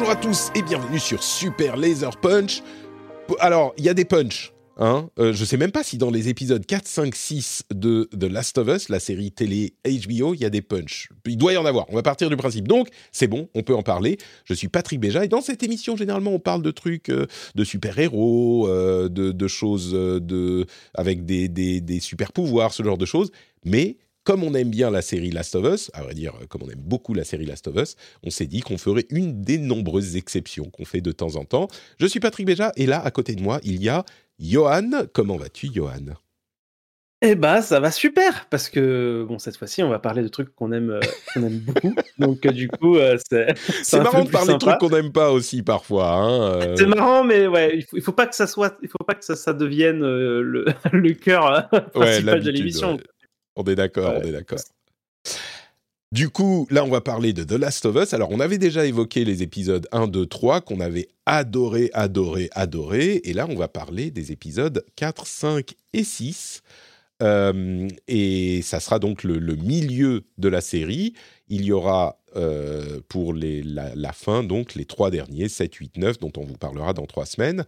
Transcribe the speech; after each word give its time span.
Bonjour 0.00 0.16
à 0.16 0.16
tous 0.16 0.48
et 0.54 0.62
bienvenue 0.62 0.98
sur 0.98 1.22
Super 1.22 1.76
Laser 1.76 2.16
Punch. 2.16 2.62
Alors, 3.38 3.74
il 3.76 3.84
y 3.84 3.90
a 3.90 3.92
des 3.92 4.06
punchs. 4.06 4.50
Hein 4.78 5.10
euh, 5.18 5.34
je 5.34 5.44
sais 5.44 5.58
même 5.58 5.72
pas 5.72 5.82
si 5.82 5.98
dans 5.98 6.10
les 6.10 6.30
épisodes 6.30 6.64
4, 6.64 6.88
5, 6.88 7.14
6 7.14 7.64
de 7.74 8.08
The 8.18 8.24
Last 8.24 8.56
of 8.56 8.68
Us, 8.68 8.88
la 8.88 8.98
série 8.98 9.30
télé 9.30 9.74
HBO, 9.84 10.32
il 10.32 10.40
y 10.40 10.46
a 10.46 10.48
des 10.48 10.62
punchs. 10.62 11.10
Il 11.26 11.36
doit 11.36 11.52
y 11.52 11.58
en 11.58 11.66
avoir. 11.66 11.84
On 11.90 11.96
va 11.96 12.02
partir 12.02 12.30
du 12.30 12.36
principe. 12.38 12.66
Donc, 12.66 12.88
c'est 13.12 13.26
bon, 13.26 13.50
on 13.54 13.62
peut 13.62 13.74
en 13.74 13.82
parler. 13.82 14.16
Je 14.46 14.54
suis 14.54 14.68
Patrick 14.68 15.00
Béja 15.00 15.22
et 15.22 15.28
dans 15.28 15.42
cette 15.42 15.62
émission, 15.62 15.98
généralement, 15.98 16.32
on 16.32 16.40
parle 16.40 16.62
de 16.62 16.70
trucs 16.70 17.10
euh, 17.10 17.26
de 17.54 17.62
super-héros, 17.62 18.68
euh, 18.68 19.10
de, 19.10 19.48
choses 19.48 19.92
de, 19.92 20.64
avec 20.94 21.26
des, 21.26 21.48
des, 21.50 21.82
des 21.82 22.00
super-pouvoirs, 22.00 22.72
ce 22.72 22.82
genre 22.82 22.96
de 22.96 23.04
choses. 23.04 23.32
Mais 23.66 23.98
comme 24.30 24.44
on 24.44 24.54
aime 24.54 24.70
bien 24.70 24.92
la 24.92 25.02
série 25.02 25.32
Last 25.32 25.56
of 25.56 25.74
Us, 25.74 25.90
à 25.92 26.04
vrai 26.04 26.14
dire, 26.14 26.34
comme 26.48 26.62
on 26.62 26.70
aime 26.70 26.78
beaucoup 26.78 27.14
la 27.14 27.24
série 27.24 27.46
Last 27.46 27.66
of 27.66 27.74
Us, 27.74 27.96
on 28.22 28.30
s'est 28.30 28.46
dit 28.46 28.60
qu'on 28.60 28.78
ferait 28.78 29.06
une 29.10 29.42
des 29.42 29.58
nombreuses 29.58 30.14
exceptions 30.14 30.70
qu'on 30.70 30.84
fait 30.84 31.00
de 31.00 31.10
temps 31.10 31.34
en 31.34 31.44
temps. 31.44 31.66
Je 31.98 32.06
suis 32.06 32.20
Patrick 32.20 32.46
Béja 32.46 32.70
et 32.76 32.86
là, 32.86 33.00
à 33.04 33.10
côté 33.10 33.34
de 33.34 33.42
moi, 33.42 33.58
il 33.64 33.82
y 33.82 33.88
a 33.88 34.04
Johan. 34.38 34.88
Comment 35.12 35.36
vas-tu, 35.36 35.70
Johan? 35.74 36.14
Eh 37.22 37.34
bah 37.34 37.60
ça 37.60 37.80
va 37.80 37.90
super 37.90 38.46
parce 38.48 38.70
que 38.70 39.26
bon 39.28 39.38
cette 39.38 39.58
fois-ci 39.58 39.82
on 39.82 39.90
va 39.90 39.98
parler 39.98 40.22
de 40.22 40.28
trucs 40.28 40.54
qu'on 40.54 40.72
aime 40.72 40.88
euh, 40.88 41.00
qu'on 41.34 41.42
aime 41.42 41.58
beaucoup 41.58 41.94
donc 42.18 42.46
euh, 42.46 42.50
du 42.50 42.66
coup 42.66 42.96
euh, 42.96 43.18
c'est 43.28 43.52
c'est 43.82 44.00
marrant 44.00 44.24
de 44.24 44.30
parler 44.30 44.54
de 44.54 44.58
trucs 44.58 44.78
qu'on 44.78 44.88
n'aime 44.88 45.12
pas 45.12 45.30
aussi 45.30 45.62
parfois 45.62 46.14
hein, 46.14 46.74
c'est 46.78 46.86
marrant 46.86 47.22
mais 47.22 47.46
ouais 47.46 47.76
il 47.76 47.84
faut, 47.84 47.98
il 47.98 48.02
faut 48.02 48.12
pas 48.12 48.26
que 48.26 48.34
ça 48.34 48.46
soit 48.46 48.78
il 48.82 48.88
faut 48.88 49.04
pas 49.06 49.12
que 49.12 49.24
ça, 49.26 49.36
ça 49.36 49.52
devienne 49.52 50.00
le, 50.00 50.64
le 50.92 51.12
cœur 51.12 51.68
principal 51.92 52.38
ouais, 52.38 52.40
de 52.40 52.50
l'émission 52.52 52.94
ouais. 52.94 53.02
On 53.56 53.64
est 53.64 53.74
d'accord, 53.74 54.14
on 54.16 54.22
est 54.22 54.32
d'accord. 54.32 54.60
Du 56.12 56.28
coup, 56.28 56.66
là, 56.70 56.84
on 56.84 56.88
va 56.88 57.00
parler 57.00 57.32
de 57.32 57.44
The 57.44 57.52
Last 57.52 57.86
of 57.86 57.94
Us. 57.94 58.14
Alors, 58.14 58.30
on 58.32 58.40
avait 58.40 58.58
déjà 58.58 58.84
évoqué 58.84 59.24
les 59.24 59.44
épisodes 59.44 59.86
1, 59.92 60.08
2, 60.08 60.26
3 60.26 60.60
qu'on 60.60 60.80
avait 60.80 61.08
adoré, 61.24 61.88
adoré, 61.92 62.48
adoré. 62.52 63.20
Et 63.22 63.32
là, 63.32 63.46
on 63.48 63.54
va 63.54 63.68
parler 63.68 64.10
des 64.10 64.32
épisodes 64.32 64.84
4, 64.96 65.24
5 65.24 65.74
et 65.92 66.02
6. 66.02 66.62
Euh, 67.22 67.86
et 68.08 68.60
ça 68.62 68.80
sera 68.80 68.98
donc 68.98 69.22
le, 69.22 69.38
le, 69.38 69.54
milieu 69.54 70.24
de 70.38 70.48
la 70.48 70.60
série. 70.60 71.14
Il 71.48 71.64
y 71.64 71.70
aura 71.70 72.18
euh, 72.34 73.00
pour 73.08 73.32
les, 73.32 73.62
la, 73.62 73.94
la, 73.94 74.12
fin, 74.12 74.42
donc 74.42 74.74
les 74.74 74.86
trois 74.86 75.12
derniers, 75.12 75.48
7, 75.48 75.72
8, 75.72 75.96
9, 75.96 76.18
dont 76.18 76.32
on 76.36 76.44
vous 76.44 76.56
parlera 76.56 76.92
dans 76.92 77.06
trois 77.06 77.26
semaines. 77.26 77.64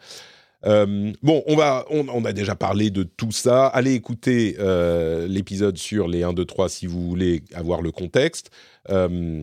Euh, 0.64 1.12
bon, 1.22 1.42
on, 1.46 2.24
a 2.24 2.32
déjà 2.32 2.54
parlé 2.54 2.90
de 2.90 3.02
tout 3.02 3.32
ça. 3.32 3.66
Allez 3.66 3.94
écouter 3.94 4.56
euh, 4.58 5.26
l'épisode 5.26 5.76
sur 5.76 6.08
les 6.08 6.22
1, 6.22 6.32
2, 6.32 6.44
3 6.44 6.68
si 6.68 6.86
vous 6.86 7.08
voulez 7.08 7.42
avoir 7.54 7.82
le 7.82 7.90
contexte. 7.90 8.50
Euh, 8.90 9.42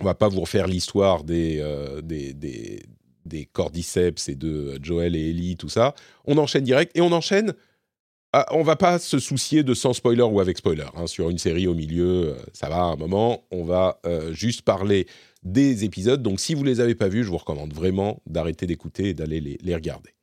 on 0.00 0.04
va 0.04 0.14
pas 0.14 0.28
vous 0.28 0.40
refaire 0.40 0.66
l'histoire 0.66 1.24
des, 1.24 1.58
euh, 1.60 2.00
des, 2.02 2.32
des, 2.34 3.46
cordyceps 3.52 4.28
et 4.28 4.34
de 4.34 4.78
Joel 4.82 5.16
et 5.16 5.30
Ellie, 5.30 5.56
tout 5.56 5.68
ça. 5.68 5.94
On 6.26 6.38
enchaîne 6.38 6.64
direct 6.64 6.96
et 6.96 7.00
on 7.00 7.12
enchaîne. 7.12 7.54
Ah, 8.32 8.46
on 8.50 8.62
va 8.62 8.76
pas 8.76 8.98
se 8.98 9.18
soucier 9.18 9.62
de 9.62 9.72
sans 9.72 9.94
spoiler 9.94 10.22
ou 10.22 10.40
avec 10.40 10.58
spoiler. 10.58 10.84
Hein, 10.94 11.06
sur 11.06 11.30
une 11.30 11.38
série 11.38 11.66
au 11.66 11.74
milieu, 11.74 12.36
ça 12.52 12.68
va 12.68 12.82
un 12.82 12.96
moment. 12.96 13.44
On 13.50 13.64
va 13.64 14.00
juste 14.32 14.62
parler 14.62 15.06
des 15.42 15.84
épisodes. 15.84 16.22
Donc 16.22 16.40
si 16.40 16.54
vous 16.54 16.64
les 16.64 16.80
avez 16.80 16.94
pas 16.94 17.08
vus, 17.08 17.24
je 17.24 17.30
vous 17.30 17.38
recommande 17.38 17.72
vraiment 17.72 18.20
d'arrêter 18.26 18.66
d'écouter 18.66 19.10
et 19.10 19.14
d'aller 19.14 19.40
les 19.40 19.74
regarder 19.74 20.15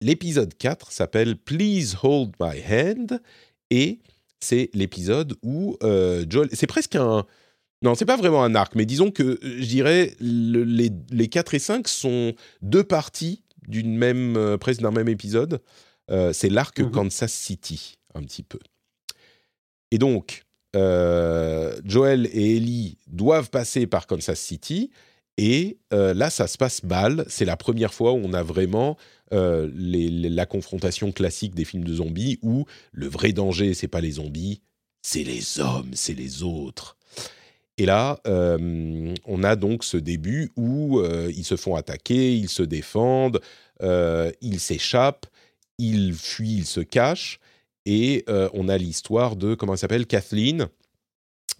l'épisode 0.00 0.54
4 0.56 0.92
s'appelle 0.92 1.36
Please 1.36 1.96
Hold 2.02 2.32
My 2.40 2.60
Hand 2.68 3.20
et 3.70 4.00
c'est 4.40 4.70
l'épisode 4.74 5.34
où 5.42 5.76
euh, 5.82 6.24
Joel. 6.28 6.48
C'est 6.52 6.66
presque 6.66 6.96
un. 6.96 7.24
Non, 7.82 7.94
c'est 7.94 8.06
pas 8.06 8.16
vraiment 8.16 8.44
un 8.44 8.54
arc, 8.54 8.74
mais 8.76 8.86
disons 8.86 9.10
que 9.10 9.38
je 9.42 9.66
dirais 9.66 10.14
le, 10.20 10.64
les, 10.64 10.90
les 11.10 11.28
4 11.28 11.54
et 11.54 11.58
5 11.58 11.88
sont 11.88 12.34
deux 12.62 12.84
parties 12.84 13.42
d'une 13.68 13.96
même, 13.96 14.36
euh, 14.36 14.56
presque 14.56 14.80
d'un 14.80 14.90
même 14.90 15.08
épisode. 15.08 15.60
Euh, 16.10 16.32
c'est 16.32 16.48
l'arc 16.48 16.80
mmh. 16.80 16.90
Kansas 16.90 17.32
City, 17.32 17.98
un 18.14 18.22
petit 18.22 18.42
peu. 18.42 18.58
Et 19.90 19.98
donc, 19.98 20.44
euh, 20.76 21.78
Joel 21.84 22.26
et 22.32 22.56
Ellie 22.56 22.98
doivent 23.06 23.50
passer 23.50 23.86
par 23.86 24.06
Kansas 24.06 24.38
City. 24.38 24.90
Et 25.36 25.78
euh, 25.92 26.14
là, 26.14 26.30
ça 26.30 26.46
se 26.46 26.56
passe 26.56 26.82
mal. 26.84 27.24
C'est 27.28 27.44
la 27.44 27.56
première 27.56 27.92
fois 27.92 28.12
où 28.12 28.20
on 28.22 28.32
a 28.32 28.42
vraiment 28.42 28.96
euh, 29.32 29.68
les, 29.74 30.08
les, 30.08 30.28
la 30.28 30.46
confrontation 30.46 31.12
classique 31.12 31.54
des 31.54 31.64
films 31.64 31.84
de 31.84 31.94
zombies 31.94 32.38
où 32.42 32.66
le 32.92 33.08
vrai 33.08 33.32
danger, 33.32 33.74
c'est 33.74 33.88
pas 33.88 34.00
les 34.00 34.12
zombies, 34.12 34.60
c'est 35.02 35.24
les 35.24 35.60
hommes, 35.60 35.90
c'est 35.94 36.14
les 36.14 36.42
autres. 36.42 36.96
Et 37.76 37.86
là, 37.86 38.20
euh, 38.28 39.12
on 39.24 39.42
a 39.42 39.56
donc 39.56 39.82
ce 39.82 39.96
début 39.96 40.52
où 40.56 41.02
ils 41.02 41.44
se 41.44 41.56
font 41.56 41.74
attaquer, 41.74 42.36
ils 42.36 42.48
se 42.48 42.62
défendent, 42.62 43.40
ils 43.82 44.60
s'échappent, 44.60 45.26
ils 45.78 46.14
fuient, 46.14 46.58
ils 46.58 46.66
se 46.66 46.80
cachent. 46.80 47.40
Et 47.84 48.24
on 48.28 48.68
a 48.68 48.78
l'histoire 48.78 49.34
de, 49.34 49.56
comment 49.56 49.72
elle 49.72 49.78
s'appelle, 49.78 50.06
Kathleen, 50.06 50.68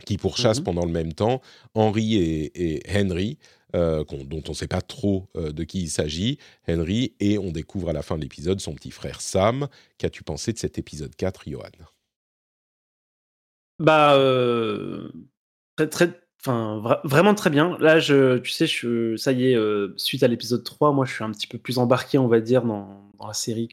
qui 0.06 0.16
pourchasse 0.16 0.60
mmh. 0.60 0.64
pendant 0.64 0.84
le 0.84 0.92
même 0.92 1.12
temps 1.12 1.40
Henry 1.74 2.14
et, 2.16 2.76
et 2.76 2.82
Henry, 2.88 3.38
euh, 3.74 4.04
dont 4.04 4.42
on 4.46 4.50
ne 4.50 4.54
sait 4.54 4.68
pas 4.68 4.80
trop 4.80 5.28
euh, 5.36 5.50
de 5.50 5.64
qui 5.64 5.82
il 5.82 5.88
s'agit, 5.88 6.38
Henry, 6.68 7.14
et 7.18 7.38
on 7.38 7.50
découvre 7.50 7.90
à 7.90 7.92
la 7.92 8.02
fin 8.02 8.16
de 8.16 8.22
l'épisode 8.22 8.60
son 8.60 8.72
petit 8.72 8.92
frère 8.92 9.20
Sam. 9.20 9.66
Qu'as-tu 9.98 10.22
pensé 10.22 10.52
de 10.52 10.58
cet 10.58 10.78
épisode 10.78 11.14
4, 11.16 11.48
Johan? 11.48 11.64
Bah, 13.80 14.14
euh, 14.14 15.08
très, 15.74 15.88
très, 15.88 16.20
enfin, 16.40 16.78
vra 16.78 17.00
vraiment 17.02 17.34
très 17.34 17.50
bien. 17.50 17.76
Là, 17.80 17.98
je, 17.98 18.38
tu 18.38 18.52
sais, 18.52 18.68
je, 18.68 19.16
ça 19.16 19.32
y 19.32 19.52
est, 19.52 19.58
suite 19.96 20.22
à 20.22 20.28
l'épisode 20.28 20.62
3, 20.62 20.92
moi, 20.92 21.04
je 21.04 21.12
suis 21.12 21.24
un 21.24 21.32
petit 21.32 21.48
peu 21.48 21.58
plus 21.58 21.78
embarqué, 21.78 22.16
on 22.18 22.28
va 22.28 22.40
dire, 22.40 22.62
dans, 22.62 23.10
dans 23.18 23.26
la 23.26 23.34
série 23.34 23.68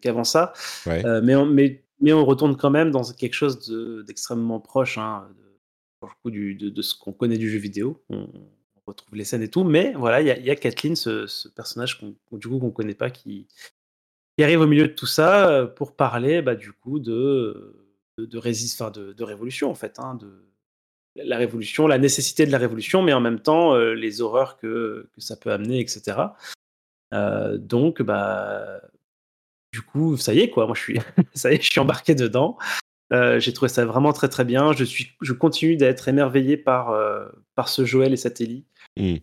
qu'avant 0.00 0.22
qu 0.22 0.28
ça. 0.28 0.54
Ouais. 0.86 1.02
Mais, 1.20 1.36
on, 1.36 1.44
mais, 1.44 1.84
mais 2.00 2.14
on 2.14 2.24
retourne 2.24 2.56
quand 2.56 2.70
même 2.70 2.90
dans 2.90 3.04
quelque 3.12 3.34
chose 3.34 3.70
d'extrêmement 4.06 4.60
de, 4.60 4.62
proche, 4.62 4.96
hein, 4.96 5.28
de, 5.36 6.08
coup, 6.22 6.30
du, 6.30 6.54
de, 6.54 6.70
de, 6.70 6.80
ce 6.80 6.94
qu'on 6.94 7.12
connaît 7.12 7.36
du 7.36 7.50
jeu 7.50 7.58
vidéo. 7.58 8.02
On, 8.08 8.28
retrouve 8.86 9.16
les 9.16 9.24
scènes 9.24 9.42
et 9.42 9.50
tout, 9.50 9.64
mais 9.64 9.92
voilà, 9.96 10.20
il 10.20 10.44
y, 10.44 10.50
a 10.50 10.56
Kathleen, 10.56 10.96
ce, 10.96 11.26
ce 11.26 11.48
personnage 11.48 11.98
qu'on, 11.98 12.14
du 12.36 12.48
coup 12.48 12.58
qu'on 12.58 12.70
connaît 12.70 12.94
pas, 12.94 13.10
qui, 13.10 13.46
arrive 14.38 14.60
au 14.60 14.66
milieu 14.66 14.88
de 14.88 14.92
tout 14.92 15.06
ça 15.06 15.48
euh, 15.48 15.66
pour 15.66 15.96
parler, 15.96 16.42
bah, 16.42 16.54
du 16.54 16.72
coup, 16.72 16.98
de 16.98 17.82
de, 18.18 18.24
de, 18.24 18.38
enfin, 18.38 18.90
de, 18.90 19.24
révolution 19.24 19.70
en 19.70 19.74
fait, 19.74 19.98
hein, 19.98 20.14
de 20.14 20.42
la 21.16 21.36
révolution, 21.36 21.86
la 21.86 21.98
nécessité 21.98 22.46
de 22.46 22.52
la 22.52 22.58
révolution, 22.58 23.02
mais 23.02 23.12
en 23.12 23.20
même 23.20 23.40
temps 23.40 23.74
euh, 23.74 23.94
les 23.94 24.20
horreurs 24.20 24.56
que, 24.56 25.08
ça 25.18 25.36
peut 25.36 25.52
amener, 25.52 25.80
etc. 25.80 26.18
Euh, 27.12 27.58
donc, 27.58 28.02
bah, 28.02 28.80
du 29.72 29.82
coup, 29.82 30.16
ça 30.16 30.32
y 30.32 30.40
est 30.40 30.50
quoi, 30.50 30.66
moi 30.66 30.74
je 30.74 30.80
suis, 30.80 31.00
ça 31.34 31.52
y 31.52 31.56
est, 31.56 31.62
je 31.62 31.70
suis 31.70 31.80
embarqué 31.80 32.14
dedans. 32.14 32.56
J'ai 33.10 33.52
trouvé 33.52 33.68
ça 33.68 33.84
vraiment 33.84 34.12
très 34.12 34.28
très 34.28 34.44
bien. 34.44 34.72
Je, 34.72 34.84
suis, 34.84 35.12
je 35.20 35.32
continue 35.32 35.76
d'être 35.76 36.08
émerveillé 36.08 36.56
par, 36.56 36.92
par 37.54 37.68
ce 37.68 37.84
Joël 37.84 38.12
et 38.12 38.16
cette 38.16 38.40
Ellie. 38.40 38.64
Mmh. 38.96 39.16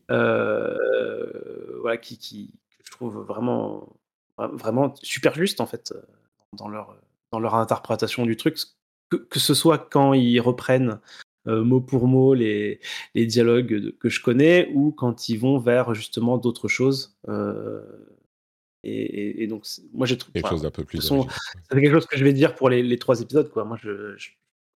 Voilà, 1.81 1.97
qui, 1.97 2.17
qui, 2.17 2.51
que 2.77 2.83
je 2.85 2.91
trouve 2.91 3.19
vraiment, 3.19 3.95
vraiment 4.37 4.93
super 5.01 5.33
juste 5.35 5.61
en 5.61 5.65
fait 5.65 5.93
dans 6.53 6.67
leur, 6.67 6.95
dans 7.31 7.39
leur 7.39 7.55
interprétation 7.55 8.25
du 8.25 8.37
truc. 8.37 8.57
Que, 9.09 9.17
que 9.17 9.39
ce 9.39 9.53
soit 9.53 9.77
quand 9.77 10.13
ils 10.13 10.39
reprennent 10.39 10.99
mot 11.45 11.81
pour 11.81 12.07
mot 12.07 12.33
les, 12.33 12.79
les 13.15 13.25
dialogues 13.25 13.73
de, 13.73 13.89
que 13.91 14.09
je 14.09 14.21
connais 14.21 14.69
ou 14.73 14.91
quand 14.91 15.27
ils 15.27 15.37
vont 15.37 15.57
vers 15.59 15.93
justement 15.93 16.37
d'autres 16.37 16.67
choses. 16.67 17.17
Et, 18.83 19.01
et, 19.01 19.43
et, 19.43 19.47
donc, 19.47 19.65
moi, 19.93 20.05
j'ai 20.05 20.17
trouvé. 20.17 20.41
Quelque 20.41 20.49
chose 20.49 20.63
d'un 20.63 20.71
peu 20.71 20.83
plus. 20.83 20.99
C'est 21.01 21.15
quelque 21.69 21.91
chose 21.91 22.05
que 22.05 22.17
je 22.17 22.23
vais 22.23 22.33
dire 22.33 22.53
pour 22.55 22.69
les, 22.69 22.83
les 22.83 22.99
trois 22.99 23.21
épisodes. 23.21 23.49
Quoi. 23.49 23.63
Moi, 23.63 23.77
je, 23.81 24.15
je 24.17 24.31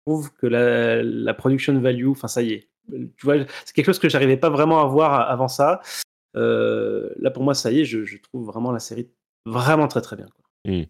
trouve 0.06 0.32
que 0.34 0.46
la, 0.46 1.02
la, 1.02 1.34
production 1.34 1.78
value, 1.80 2.08
enfin, 2.08 2.28
ça 2.28 2.42
y 2.42 2.52
est. 2.52 2.68
tu 2.90 3.24
vois, 3.24 3.36
c'est 3.64 3.74
quelque 3.74 3.86
chose 3.86 3.98
que 3.98 4.08
j'arrivais 4.08 4.36
pas 4.36 4.50
vraiment 4.50 4.80
à 4.80 4.86
voir 4.86 5.30
avant 5.30 5.48
ça. 5.48 5.80
là, 6.34 7.30
pour 7.32 7.42
moi, 7.42 7.54
ça 7.54 7.70
y 7.70 7.80
est, 7.80 7.84
je, 7.84 8.16
trouve 8.22 8.46
vraiment 8.46 8.72
la 8.72 8.80
série 8.80 9.08
vraiment 9.46 9.88
très 9.88 10.00
très 10.00 10.16
bien. 10.16 10.26
Mmh. 10.64 10.84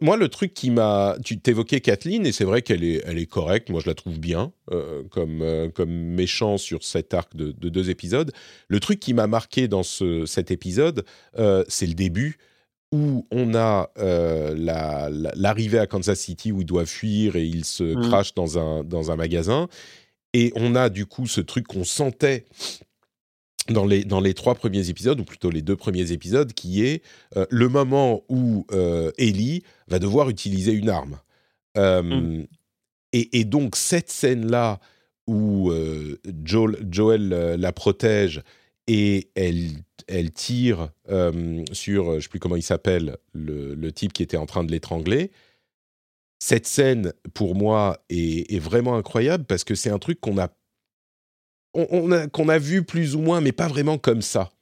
Moi, 0.00 0.16
le 0.16 0.28
truc 0.28 0.54
qui 0.54 0.70
m'a. 0.70 1.16
Tu 1.24 1.38
t'évoquais 1.38 1.80
Kathleen, 1.80 2.26
et 2.26 2.32
c'est 2.32 2.44
vrai 2.44 2.62
qu'elle 2.62 2.84
est, 2.84 3.02
elle 3.06 3.18
est 3.18 3.26
correcte. 3.26 3.70
Moi, 3.70 3.80
je 3.80 3.88
la 3.88 3.94
trouve 3.94 4.18
bien 4.18 4.52
euh, 4.72 5.02
comme, 5.10 5.42
euh, 5.42 5.68
comme 5.68 5.90
méchant 5.90 6.56
sur 6.58 6.82
cet 6.82 7.14
arc 7.14 7.36
de, 7.36 7.52
deux 7.52 7.90
épisodes. 7.90 8.32
Le 8.68 8.80
truc 8.80 9.00
qui 9.00 9.14
m'a 9.14 9.26
marqué 9.26 9.68
dans 9.68 9.82
ce, 9.82 10.26
cet 10.26 10.50
épisode, 10.50 11.04
euh, 11.38 11.64
c'est 11.68 11.86
le 11.86 11.94
début 11.94 12.38
où 12.92 13.26
on 13.32 13.54
a 13.54 13.90
l'arrivée 13.96 15.78
à 15.78 15.86
Kansas 15.86 16.18
City 16.18 16.52
où 16.52 16.60
il 16.60 16.66
doit 16.66 16.86
fuir 16.86 17.34
et 17.34 17.44
il 17.44 17.64
se 17.64 17.82
mmh. 17.82 18.08
crache 18.08 18.34
dans 18.34 18.58
un, 18.58 18.84
dans 18.84 19.10
un 19.10 19.16
magasin. 19.16 19.68
Et 20.34 20.52
on 20.56 20.74
a 20.74 20.90
du 20.90 21.06
coup 21.06 21.26
ce 21.26 21.40
truc 21.40 21.66
qu'on 21.66 21.84
sentait 21.84 22.44
dans 23.68 23.86
les, 23.86 24.04
dans 24.04 24.20
les 24.20 24.34
trois 24.34 24.54
premiers 24.54 24.90
épisodes, 24.90 25.18
ou 25.18 25.24
plutôt 25.24 25.48
les 25.48 25.62
deux 25.62 25.76
premiers 25.76 26.12
épisodes, 26.12 26.52
qui 26.52 26.84
est 26.84 27.02
euh, 27.36 27.46
le 27.50 27.68
moment 27.68 28.22
où 28.28 28.66
euh, 28.72 29.10
Ellie 29.16 29.62
va 29.88 29.98
devoir 29.98 30.28
utiliser 30.28 30.72
une 30.72 30.90
arme. 30.90 31.18
Euh, 31.78 32.02
mm. 32.02 32.46
et, 33.12 33.44
donc, 33.44 33.76
cette 33.76 34.10
scène-là 34.10 34.80
où 35.26 35.72
Joel, 36.44 36.76
Joel 36.90 37.28
la 37.28 37.72
protège 37.72 38.42
et 38.86 39.30
elle, 39.34 39.70
elle 40.06 40.30
tire 40.30 40.90
sur, 41.72 42.10
je 42.10 42.16
ne 42.16 42.20
sais 42.20 42.28
plus 42.28 42.40
comment 42.40 42.56
il 42.56 42.62
s'appelle, 42.62 43.16
le, 43.32 43.74
le, 43.74 43.92
type 43.92 44.12
qui 44.12 44.22
était 44.22 44.36
en 44.36 44.44
train 44.44 44.64
de 44.64 44.70
l'étrangler, 44.70 45.30
cette 46.44 46.66
scène, 46.66 47.14
pour 47.32 47.54
moi, 47.54 48.04
est, 48.10 48.58
vraiment 48.58 48.96
incroyable 48.96 49.44
parce 49.46 49.64
que 49.64 49.74
c'est 49.74 49.88
un 49.88 49.98
truc 49.98 50.20
qu'on 50.20 50.36
a 50.36 50.50
a, 51.74 52.58
vu 52.58 52.84
plus 52.84 53.16
ou 53.16 53.20
moins, 53.20 53.40
mais 53.40 53.52
pas 53.52 53.66
vraiment 53.66 53.96
comme 53.96 54.20
ça, 54.20 54.52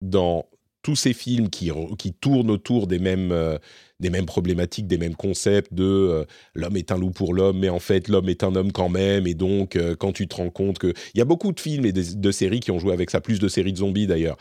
dans 0.00 0.46
tous 0.80 0.96
ces 0.96 1.12
films 1.12 1.50
qui, 1.50 1.70
qui 1.98 2.14
tournent 2.14 2.50
autour 2.50 2.86
des 2.86 2.98
mêmes, 2.98 3.32
euh, 3.32 3.58
des 4.00 4.08
mêmes 4.08 4.24
problématiques, 4.24 4.86
des 4.86 4.96
mêmes 4.96 5.14
concepts 5.14 5.74
de 5.74 5.84
euh, 5.84 6.24
l'homme 6.54 6.78
est 6.78 6.90
un 6.90 6.96
loup 6.96 7.10
pour 7.10 7.34
l'homme, 7.34 7.58
mais 7.58 7.68
en 7.68 7.80
fait 7.80 8.08
l'homme 8.08 8.30
est 8.30 8.42
un 8.42 8.56
homme 8.56 8.72
quand 8.72 8.88
même, 8.88 9.26
et 9.26 9.34
donc 9.34 9.76
euh, 9.76 9.94
quand 9.94 10.12
tu 10.12 10.28
te 10.28 10.36
rends 10.36 10.48
compte 10.48 10.78
que... 10.78 10.94
Il 11.12 11.18
y 11.18 11.20
a 11.20 11.26
beaucoup 11.26 11.52
de 11.52 11.60
films 11.60 11.84
et 11.84 11.92
de, 11.92 12.30
séries 12.30 12.60
qui 12.60 12.70
ont 12.70 12.78
joué 12.78 12.94
avec 12.94 13.10
ça, 13.10 13.20
plus 13.20 13.40
de 13.40 13.48
séries 13.48 13.74
de 13.74 13.78
zombies 13.78 14.06
d'ailleurs. 14.06 14.38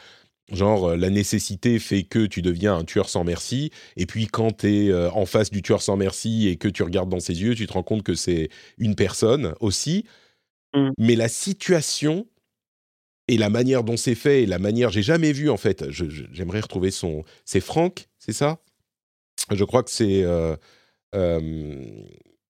Genre, 0.52 0.96
la 0.96 1.10
nécessité 1.10 1.80
fait 1.80 2.04
que 2.04 2.26
tu 2.26 2.44
deviens 2.44 2.76
un 2.76 2.84
tueur 2.84 3.10
sans 3.10 3.24
merci, 3.24 3.72
et 3.98 4.06
puis 4.06 4.28
quand 4.28 4.58
tu 4.58 4.68
es 4.68 4.94
en 4.94 5.26
face 5.26 5.50
du 5.50 5.64
tueur 5.64 5.82
sans 5.82 5.98
merci 5.98 6.48
et 6.48 6.58
que 6.58 6.68
tu 6.68 6.84
regardes 6.84 7.10
dans 7.10 7.20
ses 7.20 7.42
yeux, 7.42 7.56
tu 7.56 7.66
te 7.66 7.74
rends 7.74 7.84
compte 7.84 8.04
que 8.04 8.14
c'est 8.14 8.50
une 8.78 8.96
personne 8.96 9.56
aussi. 9.60 10.06
Mm. 10.76 10.90
Mais 11.00 11.16
la 11.16 11.30
situation 11.30 12.28
et 13.28 13.38
la 13.38 13.50
manière 13.50 13.84
dont 13.84 13.98
c'est 13.98 14.16
fait 14.16 14.44
et 14.44 14.46
la 14.46 14.60
manière, 14.60 14.92
j'ai 14.92 15.02
jamais 15.02 15.32
vu 15.32 15.50
en 15.50 15.58
fait. 15.58 15.90
J'aimerais 15.90 16.60
retrouver 16.60 16.92
son. 16.92 17.24
C'est 17.44 17.60
Franck, 17.60 18.08
c'est 18.20 18.34
ça? 18.34 18.60
Je 19.52 19.64
crois 19.64 19.84
que 19.84 19.90
c'est. 19.92 20.24
Euh, 20.24 20.56
euh, 21.16 21.40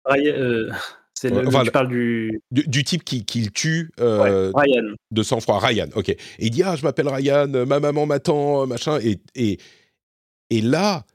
euh, 0.07 0.71
c'est 1.17 1.29
le, 1.29 1.45
tu 1.63 1.71
parles 1.71 1.88
du... 1.88 2.41
du... 2.51 2.83
type 2.83 3.03
qui, 3.03 3.25
qui 3.25 3.41
le 3.41 3.50
tue 3.50 3.89
Ryan. 3.97 4.94
de 5.12 5.23
sang-froid, 5.23 5.59
Ryan, 5.59 5.88
ok. 5.95 6.09
Et 6.09 6.19
il 6.39 6.50
dit 6.51 6.62
Ah, 6.63 6.75
je 6.75 6.83
m'appelle 6.83 7.07
Ryan, 7.07 7.47
ma 7.65 7.79
maman 7.79 8.06
m'attend, 8.06 8.67
machin. 8.67 9.00
Et, 9.01 9.19
et, 9.33 9.57
et 10.50 10.62
là, 10.62 11.06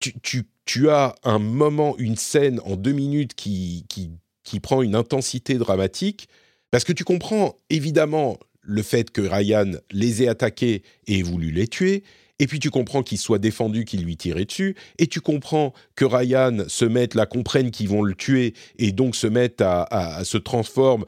tu, 0.00 0.18
tu, 0.20 0.44
tu, 0.64 0.88
as 0.88 1.14
un 1.24 1.38
moment, 1.38 1.94
une 1.98 2.16
scène 2.16 2.60
en 2.64 2.76
deux 2.76 2.92
minutes 2.92 3.34
qui, 3.34 3.84
qui 3.88 4.10
qui 4.50 4.60
prend 4.60 4.82
une 4.82 4.94
intensité 4.94 5.54
dramatique, 5.58 6.28
parce 6.70 6.84
que 6.84 6.92
tu 6.92 7.04
comprends 7.04 7.56
évidemment 7.68 8.38
le 8.62 8.82
fait 8.82 9.10
que 9.10 9.20
Ryan 9.20 9.70
les 9.90 10.22
ait 10.22 10.28
attaqués 10.28 10.82
et 11.06 11.18
ait 11.18 11.22
voulu 11.22 11.50
les 11.50 11.68
tuer, 11.68 12.02
et 12.40 12.46
puis 12.46 12.58
tu 12.58 12.70
comprends 12.70 13.02
qu'il 13.02 13.18
soit 13.18 13.38
défendu, 13.38 13.84
qu'il 13.84 14.02
lui 14.02 14.16
tirait 14.16 14.46
dessus, 14.46 14.74
et 14.98 15.06
tu 15.06 15.20
comprends 15.20 15.74
que 15.94 16.06
Ryan 16.06 16.64
se 16.66 16.86
mette 16.86 17.14
là, 17.14 17.26
comprenne 17.26 17.70
qu'ils 17.70 17.90
vont 17.90 18.02
le 18.02 18.14
tuer, 18.14 18.54
et 18.78 18.92
donc 18.92 19.14
se 19.14 19.26
mette 19.26 19.60
à, 19.60 20.22
se 20.24 20.38
transforme 20.38 21.04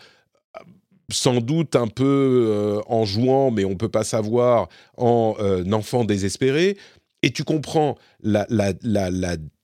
sans 1.10 1.40
doute 1.40 1.74
un 1.74 1.88
peu 1.88 2.46
euh, 2.48 2.80
en 2.86 3.04
jouant, 3.04 3.50
mais 3.50 3.64
on 3.64 3.76
peut 3.76 3.88
pas 3.88 4.04
savoir, 4.04 4.68
en 4.96 5.34
euh, 5.40 5.64
enfant 5.72 6.04
désespéré. 6.04 6.76
Et 7.22 7.30
tu 7.30 7.44
comprends 7.44 7.96
la, 8.22 8.46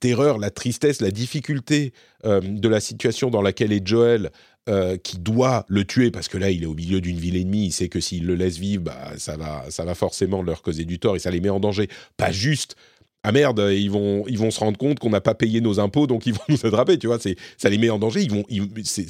terreur, 0.00 0.38
la 0.38 0.50
tristesse, 0.50 1.00
la 1.00 1.10
difficulté 1.10 1.92
euh, 2.24 2.40
de 2.40 2.68
la 2.68 2.80
situation 2.80 3.30
dans 3.30 3.42
laquelle 3.42 3.72
est 3.72 3.86
Joel, 3.86 4.30
euh, 4.68 4.96
qui 4.96 5.18
doit 5.18 5.64
le 5.68 5.84
tuer 5.84 6.10
parce 6.10 6.28
que 6.28 6.36
là, 6.36 6.50
il 6.50 6.62
est 6.62 6.66
au 6.66 6.74
milieu 6.74 7.00
d'une 7.00 7.18
ville 7.18 7.36
ennemie. 7.36 7.66
Il 7.66 7.72
sait 7.72 7.88
que 7.88 8.00
s'il 8.00 8.26
le 8.26 8.34
laisse 8.34 8.58
vivre, 8.58 8.84
bah, 8.84 9.12
ça 9.16 9.36
va, 9.36 9.64
ça 9.70 9.84
va 9.84 9.94
forcément 9.94 10.42
leur 10.42 10.62
causer 10.62 10.84
du 10.84 10.98
tort 10.98 11.16
et 11.16 11.18
ça 11.18 11.30
les 11.30 11.40
met 11.40 11.48
en 11.48 11.60
danger. 11.60 11.88
Pas 12.16 12.32
juste. 12.32 12.76
Ah 13.22 13.32
merde, 13.32 13.66
ils 13.72 13.90
vont, 13.90 14.24
ils 14.28 14.38
vont 14.38 14.50
se 14.50 14.60
rendre 14.60 14.78
compte 14.78 14.98
qu'on 14.98 15.10
n'a 15.10 15.20
pas 15.20 15.34
payé 15.34 15.60
nos 15.60 15.80
impôts, 15.80 16.06
donc 16.06 16.26
ils 16.26 16.32
vont 16.34 16.42
nous 16.48 16.66
attraper. 16.66 16.98
Tu 16.98 17.06
vois, 17.06 17.18
ça 17.18 17.68
les 17.68 17.78
met 17.78 17.90
en 17.90 17.98
danger. 17.98 18.22
Ils 18.22 18.30
vont, 18.30 18.44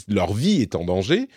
leur 0.09 0.33
vie 0.33 0.63
est 0.63 0.75
en 0.75 0.85
danger. 0.85 1.29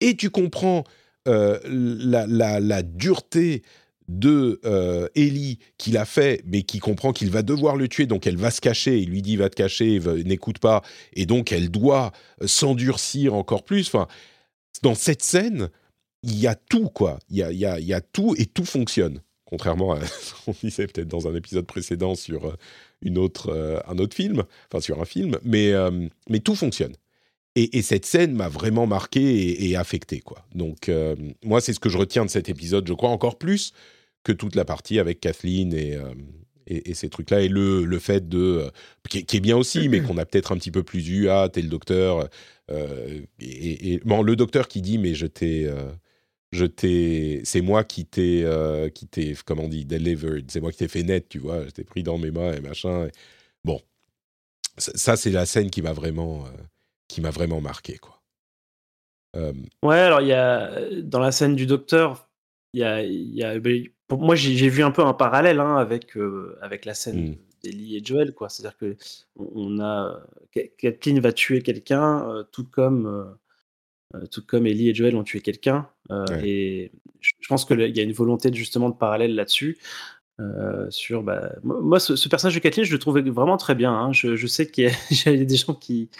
Et 0.00 0.16
tu 0.16 0.30
comprends 0.30 0.84
euh, 1.26 1.58
la, 1.66 2.82
dureté 2.82 3.62
de 4.08 4.60
euh, 4.64 5.08
Ellie 5.14 5.58
qui 5.78 5.90
l'a 5.90 6.04
fait, 6.04 6.42
mais 6.46 6.62
qui 6.62 6.78
comprend 6.78 7.12
qu'il 7.12 7.30
va 7.30 7.42
devoir 7.42 7.76
le 7.76 7.88
tuer, 7.88 8.06
donc 8.06 8.26
elle 8.26 8.36
va 8.36 8.50
se 8.50 8.60
cacher. 8.60 8.98
Il 8.98 9.10
lui 9.10 9.22
dit 9.22 9.36
va 9.36 9.48
te 9.48 9.56
cacher, 9.56 10.00
n'écoute 10.24 10.58
pas, 10.58 10.82
et 11.14 11.26
donc 11.26 11.52
elle 11.52 11.70
doit 11.70 12.12
euh, 12.42 12.46
s'endurcir 12.46 13.34
encore 13.34 13.64
plus. 13.64 13.88
Enfin, 13.88 14.06
dans 14.82 14.94
cette 14.94 15.22
scène, 15.22 15.70
il 16.22 16.38
y 16.38 16.46
a 16.46 16.54
tout 16.54 16.88
quoi. 16.88 17.18
Il 17.30 17.36
y 17.36 17.42
a, 17.42 17.50
y, 17.52 17.92
a, 17.94 18.00
tout 18.00 18.34
et 18.38 18.46
tout 18.46 18.64
fonctionne. 18.64 19.20
Contrairement 19.44 19.92
à 19.92 20.04
ce 20.06 20.44
qu'on 20.44 20.54
disait 20.62 20.86
peut-être 20.86 21.08
dans 21.08 21.28
un 21.28 21.34
épisode 21.34 21.66
précédent 21.66 22.14
sur 22.14 22.46
euh, 22.46 22.56
une 23.02 23.18
autre, 23.18 23.82
un 23.86 23.98
autre 23.98 24.16
film, 24.16 24.44
enfin 24.70 24.80
sur 24.80 25.00
un 25.00 25.04
film, 25.04 25.38
mais, 25.44 25.72
mais 26.30 26.40
tout 26.40 26.54
fonctionne. 26.54 26.94
Et, 27.56 27.82
cette 27.82 28.06
scène 28.06 28.34
m'a 28.34 28.48
vraiment 28.48 28.86
marqué 28.86 29.68
et, 29.68 29.76
affecté, 29.76 30.20
quoi. 30.20 30.46
Donc, 30.54 30.90
moi, 31.44 31.60
c'est 31.60 31.74
ce 31.74 31.78
que 31.78 31.90
je 31.90 31.98
retiens 31.98 32.24
de 32.24 32.30
cet 32.30 32.48
épisode, 32.48 32.88
je 32.88 32.94
crois, 32.94 33.10
encore 33.10 33.36
plus 33.36 33.74
que 34.26 34.32
toute 34.32 34.56
la 34.56 34.64
partie 34.64 34.98
avec 34.98 35.20
Kathleen 35.20 35.72
et, 35.72 35.94
euh, 35.94 36.12
et, 36.66 36.94
ces 36.94 37.08
trucs-là. 37.08 37.42
Et 37.42 37.48
le, 37.48 37.84
le 37.84 37.98
fait 38.00 38.28
de. 38.28 38.38
Euh, 38.38 38.70
qui, 39.08 39.36
est 39.36 39.40
bien 39.40 39.56
aussi, 39.56 39.88
mais 39.88 40.02
qu'on 40.02 40.18
a 40.18 40.26
peut-être 40.26 40.50
un 40.50 40.56
petit 40.56 40.72
peu 40.72 40.82
plus 40.82 41.08
eu. 41.08 41.28
Ah, 41.28 41.48
t'es 41.48 41.62
le 41.62 41.68
docteur. 41.68 42.28
Euh, 42.72 43.20
et, 43.38 44.00
bon, 44.04 44.22
le 44.22 44.34
docteur 44.34 44.66
qui 44.66 44.82
dit, 44.82 44.98
mais 44.98 45.14
je 45.14 45.26
t'ai. 45.26 45.70
je 46.50 46.64
t'ai, 46.64 47.40
c'est 47.44 47.60
moi 47.60 47.84
qui 47.84 48.04
t'ai, 48.04 48.44
qui 48.94 49.06
t'ai, 49.06 49.36
comment 49.44 49.64
on 49.64 49.68
dit, 49.68 49.84
delivered. 49.84 50.50
C'est 50.50 50.60
moi 50.60 50.72
qui 50.72 50.78
t'ai 50.78 50.88
fait 50.88 51.04
net, 51.04 51.28
tu 51.28 51.38
vois. 51.38 51.64
Je 51.64 51.70
t'ai 51.70 51.84
pris 51.84 52.02
dans 52.02 52.18
mes 52.18 52.32
mains 52.32 52.52
et 52.52 52.60
machin. 52.60 53.08
Bon, 53.64 53.80
ça, 54.76 55.14
c'est 55.14 55.30
la 55.30 55.46
scène 55.46 55.70
qui 55.70 55.82
m'a 55.82 55.92
vraiment, 55.92 56.46
qui 57.06 57.20
m'a 57.20 57.30
vraiment 57.30 57.60
marqué, 57.60 57.98
quoi. 57.98 58.20
Ouais, 59.82 59.98
alors 59.98 60.22
il 60.22 60.28
y 60.28 60.32
a 60.32 60.80
dans 61.02 61.20
la 61.20 61.30
scène 61.30 61.54
du 61.56 61.66
docteur, 61.66 62.30
il 62.72 62.80
y 62.80 62.84
a, 62.84 63.02
y 63.02 63.42
a 63.42 63.58
moi, 64.10 64.34
j'ai 64.36 64.68
vu 64.68 64.82
un 64.82 64.90
peu 64.90 65.02
un 65.02 65.14
parallèle 65.14 65.60
hein, 65.60 65.76
avec, 65.76 66.16
euh, 66.16 66.56
avec 66.62 66.84
la 66.84 66.94
scène 66.94 67.30
mmh. 67.30 67.36
d'Ellie 67.64 67.96
et 67.96 68.04
Joel. 68.04 68.32
C'est-à-dire 68.48 68.76
que 68.76 68.96
on 69.36 69.80
a 69.80 70.22
Kathleen 70.78 71.20
va 71.20 71.32
tuer 71.32 71.60
quelqu'un, 71.62 72.28
euh, 72.28 72.44
tout 72.52 72.64
comme 72.64 73.36
euh, 74.14 74.26
tout 74.30 74.44
comme 74.46 74.66
Ellie 74.66 74.90
et 74.90 74.94
Joel 74.94 75.16
ont 75.16 75.24
tué 75.24 75.40
quelqu'un. 75.40 75.88
Et 76.42 76.92
je 77.20 77.48
pense 77.48 77.64
qu'il 77.64 77.80
y 77.80 78.00
a 78.00 78.02
une 78.02 78.12
volonté 78.12 78.50
de, 78.50 78.54
justement 78.54 78.90
de 78.90 78.94
parallèle 78.94 79.34
là-dessus. 79.34 79.78
sur 80.90 81.24
bah, 81.24 81.52
moi, 81.64 81.98
ce, 81.98 82.28
personnage 82.28 82.54
de 82.54 82.60
Kathleen, 82.60 82.86
je 82.86 82.92
le 82.92 83.00
trouvais 83.00 83.22
vraiment 83.22 83.56
très 83.56 83.74
bien. 83.74 83.92
Hein. 83.92 84.12
Je, 84.12 84.36
je, 84.36 84.46
sais 84.46 84.70
qu'il 84.70 84.84
y, 84.84 85.28
a 85.28 85.36
des 85.44 85.56
gens 85.56 85.74
qui, 85.74 86.10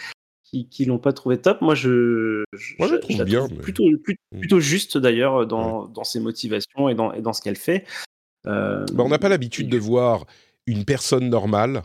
qui, 0.43 0.67
qui 0.67 0.83
l'ont 0.83 0.99
pas 0.99 1.13
trouvé 1.13 1.39
top. 1.39 1.61
Moi, 1.61 1.75
je, 1.75 2.43
je, 2.57 2.95
trouve 2.97 3.23
bien, 3.23 3.47
plutôt, 3.47 3.87
mm. 3.87 4.39
plutôt, 4.39 4.59
juste 4.59 4.97
d'ailleurs 4.97 5.47
dans, 5.47 5.87
dans, 5.87 6.03
ses 6.03 6.19
motivations 6.19 6.89
et 6.89 6.95
dans, 6.95 7.13
et 7.13 7.21
dans 7.21 7.33
ce 7.33 7.41
qu'elle 7.41 7.55
fait. 7.55 7.85
Euh, 8.45 8.85
bah, 8.93 9.03
on 9.05 9.09
n'a 9.09 9.19
pas 9.19 9.29
l'habitude 9.29 9.69
de 9.69 9.77
voir 9.77 10.25
une 10.65 10.85
personne 10.85 11.29
normale. 11.29 11.83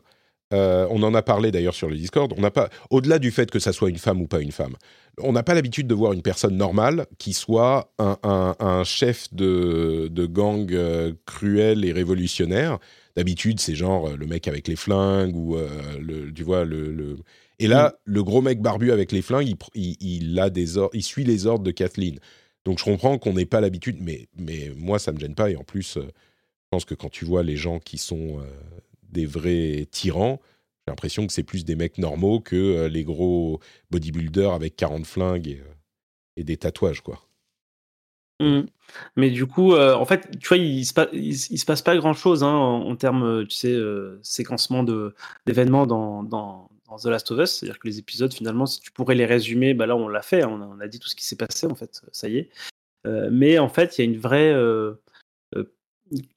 Euh, 0.52 0.86
on 0.90 1.02
en 1.02 1.14
a 1.14 1.22
parlé 1.22 1.50
d'ailleurs 1.50 1.74
sur 1.74 1.88
le 1.88 1.96
Discord. 1.96 2.32
On 2.36 2.40
n'a 2.40 2.50
pas, 2.50 2.68
au-delà 2.90 3.18
du 3.18 3.30
fait 3.30 3.50
que 3.50 3.58
ça 3.58 3.72
soit 3.72 3.88
une 3.88 3.98
femme 3.98 4.20
ou 4.20 4.26
pas 4.26 4.40
une 4.40 4.52
femme, 4.52 4.74
on 5.18 5.32
n'a 5.32 5.42
pas 5.42 5.54
l'habitude 5.54 5.86
de 5.86 5.94
voir 5.94 6.12
une 6.12 6.22
personne 6.22 6.56
normale 6.56 7.06
qui 7.18 7.32
soit 7.32 7.92
un, 7.98 8.18
un, 8.22 8.54
un 8.60 8.84
chef 8.84 9.32
de, 9.32 10.08
de 10.10 10.26
gang 10.26 10.70
euh, 10.72 11.12
cruel 11.26 11.84
et 11.84 11.92
révolutionnaire. 11.92 12.78
D'habitude, 13.16 13.60
c'est 13.60 13.74
genre 13.74 14.10
le 14.16 14.26
mec 14.26 14.48
avec 14.48 14.68
les 14.68 14.76
flingues 14.76 15.36
ou 15.36 15.56
le, 16.00 16.32
tu 16.32 16.44
vois 16.44 16.64
le, 16.64 16.90
le 16.90 17.18
et 17.62 17.68
là, 17.68 17.90
mm. 17.90 17.92
le 18.04 18.24
gros 18.24 18.42
mec 18.42 18.60
barbu 18.60 18.90
avec 18.90 19.12
les 19.12 19.22
flingues, 19.22 19.54
il, 19.74 20.38
a 20.40 20.50
des 20.50 20.78
il 20.92 21.02
suit 21.02 21.24
les 21.24 21.46
ordres 21.46 21.64
de 21.64 21.70
Kathleen. 21.70 22.18
Donc 22.64 22.78
je 22.78 22.84
comprends 22.84 23.18
qu'on 23.18 23.34
n'ait 23.34 23.46
pas 23.46 23.60
l'habitude, 23.60 23.98
mais, 24.00 24.28
mais 24.36 24.72
moi, 24.76 24.98
ça 24.98 25.12
ne 25.12 25.16
me 25.16 25.20
gêne 25.20 25.34
pas. 25.34 25.50
Et 25.50 25.56
en 25.56 25.64
plus, 25.64 25.96
euh, 25.96 26.02
je 26.02 26.68
pense 26.70 26.84
que 26.84 26.94
quand 26.94 27.10
tu 27.10 27.24
vois 27.24 27.42
les 27.42 27.56
gens 27.56 27.78
qui 27.78 27.98
sont 27.98 28.40
euh, 28.40 28.44
des 29.10 29.26
vrais 29.26 29.86
tyrans, 29.90 30.40
j'ai 30.86 30.90
l'impression 30.90 31.26
que 31.26 31.32
c'est 31.32 31.44
plus 31.44 31.64
des 31.64 31.76
mecs 31.76 31.98
normaux 31.98 32.40
que 32.40 32.56
euh, 32.56 32.88
les 32.88 33.04
gros 33.04 33.60
bodybuilders 33.90 34.52
avec 34.52 34.74
40 34.76 35.06
flingues. 35.06 35.62
et 36.36 36.44
des 36.44 36.56
tatouages, 36.56 37.00
quoi. 37.00 37.20
Mmh. 38.40 38.62
Mais 39.14 39.30
du 39.30 39.46
coup, 39.46 39.76
en 39.76 40.04
fait, 40.04 40.36
tu 40.40 40.48
vois, 40.48 40.56
il 40.56 40.84
se, 40.84 40.92
il, 41.14 41.58
se 41.58 41.64
passe 41.64 41.82
pas 41.82 41.96
grand-chose 41.96 42.42
hein, 42.42 42.52
en, 42.52 42.96
termes, 42.96 43.46
tu 43.46 43.54
sais, 43.54 43.78
séquencement 44.22 44.82
d'événements 45.46 45.86
dans, 45.86 46.24
dans, 46.24 46.68
The 46.96 47.06
Last 47.06 47.30
of 47.30 47.40
Us. 47.40 47.50
C'est-à-dire 47.50 47.78
que 47.78 47.88
les 47.88 47.98
épisodes, 47.98 48.32
finalement, 48.32 48.66
si 48.66 48.80
tu 48.80 48.90
pourrais 48.92 49.14
les 49.14 49.26
résumer, 49.26 49.74
bah 49.74 49.86
là, 49.86 49.96
on 49.96 50.08
l'a 50.08 50.22
fait. 50.22 50.42
Hein, 50.42 50.70
on 50.70 50.80
a, 50.80 50.88
dit 50.88 50.98
tout 50.98 51.08
ce 51.08 51.16
qui 51.16 51.24
s'est 51.24 51.36
passé, 51.36 51.66
en 51.66 51.74
fait. 51.74 52.02
Ça 52.12 52.28
y 52.28 52.38
est. 52.38 52.50
Euh, 53.06 53.28
mais 53.32 53.58
en 53.58 53.68
fait, 53.68 53.98
il 53.98 54.04
y 54.04 54.08
a 54.08 54.10
une 54.10 54.20
vraie, 54.20 54.52
a 54.52 54.94
de, 55.54 55.72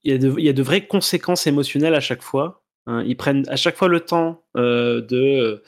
il 0.03 0.43
y, 0.43 0.49
a 0.49 0.53
de 0.53 0.63
vraies 0.63 0.87
conséquences 0.87 1.47
émotionnelles 1.47 1.95
à 1.95 1.99
chaque 1.99 2.21
fois. 2.21 2.63
Hein. 2.87 3.03
Ils 3.05 3.17
prennent 3.17 3.47
à 3.49 3.55
chaque 3.55 3.75
fois 3.75 3.87
le 3.87 3.99
temps 3.99 4.43
de 4.55 5.61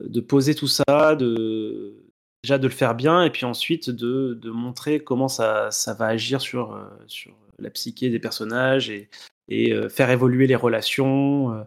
de 0.00 0.20
poser 0.20 0.54
tout 0.54 0.66
ça, 0.66 1.14
de 1.14 2.06
déjà 2.42 2.58
de 2.58 2.66
le 2.66 2.72
faire 2.72 2.94
bien 2.94 3.24
et 3.24 3.30
puis 3.30 3.44
ensuite 3.44 3.90
de, 3.90 4.38
de 4.40 4.50
montrer 4.50 5.00
comment 5.00 5.28
ça, 5.28 5.70
ça, 5.72 5.94
va 5.94 6.06
agir 6.06 6.40
sur, 6.40 6.74
euh, 6.74 6.84
sur 7.08 7.32
la 7.58 7.70
psyché 7.70 8.08
des 8.08 8.20
personnages 8.20 8.88
et, 8.88 9.10
et 9.48 9.72
euh, 9.72 9.88
faire 9.88 10.10
évoluer 10.10 10.46
les 10.46 10.54
relations. 10.54 11.66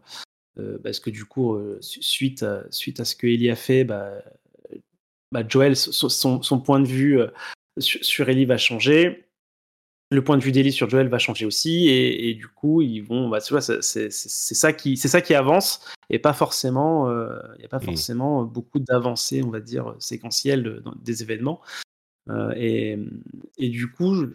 Euh, 0.57 0.77
parce 0.83 0.99
que 0.99 1.09
du 1.09 1.25
coup, 1.25 1.57
suite, 1.81 2.43
à, 2.43 2.63
suite 2.71 2.99
à 2.99 3.05
ce 3.05 3.15
que 3.15 3.27
Ellie 3.27 3.49
a 3.49 3.55
fait, 3.55 3.83
bah, 3.83 4.11
bah 5.31 5.43
Joel, 5.47 5.75
son, 5.75 6.09
son, 6.41 6.59
point 6.59 6.79
de 6.79 6.87
vue 6.87 7.19
sur, 7.77 8.03
sur 8.03 8.29
Ellie 8.29 8.45
va 8.45 8.57
changer 8.57 9.29
le 10.11 10.23
point 10.23 10.37
de 10.37 10.43
vue 10.43 10.51
d'Ellie 10.51 10.71
sur 10.71 10.89
Joel 10.89 11.07
va 11.07 11.19
changer 11.19 11.45
aussi 11.45 11.87
et, 11.87 12.33
du 12.33 12.47
coup 12.47 12.81
ils 12.81 13.01
vont 13.01 13.29
bah, 13.29 13.39
c'est 13.39 14.09
ça 14.11 14.73
qui 14.73 14.97
c'est 14.97 15.07
ça 15.07 15.21
qui 15.21 15.35
avance 15.35 15.85
et 16.09 16.19
pas 16.19 16.33
forcément 16.33 17.09
euh, 17.09 17.37
il 17.55 17.59
n'y 17.59 17.65
a 17.65 17.69
pas 17.69 17.77
mmh. 17.77 17.83
forcément 17.83 18.43
beaucoup 18.43 18.79
d'avancées 18.79 19.43
on 19.43 19.51
va 19.51 19.59
dire 19.59 19.95
séquentielles 19.99 20.81
des 21.01 21.21
événements 21.21 21.61
euh, 22.29 22.53
et, 22.55 22.97
et, 23.57 23.69
du 23.69 23.91
coup 23.91 24.25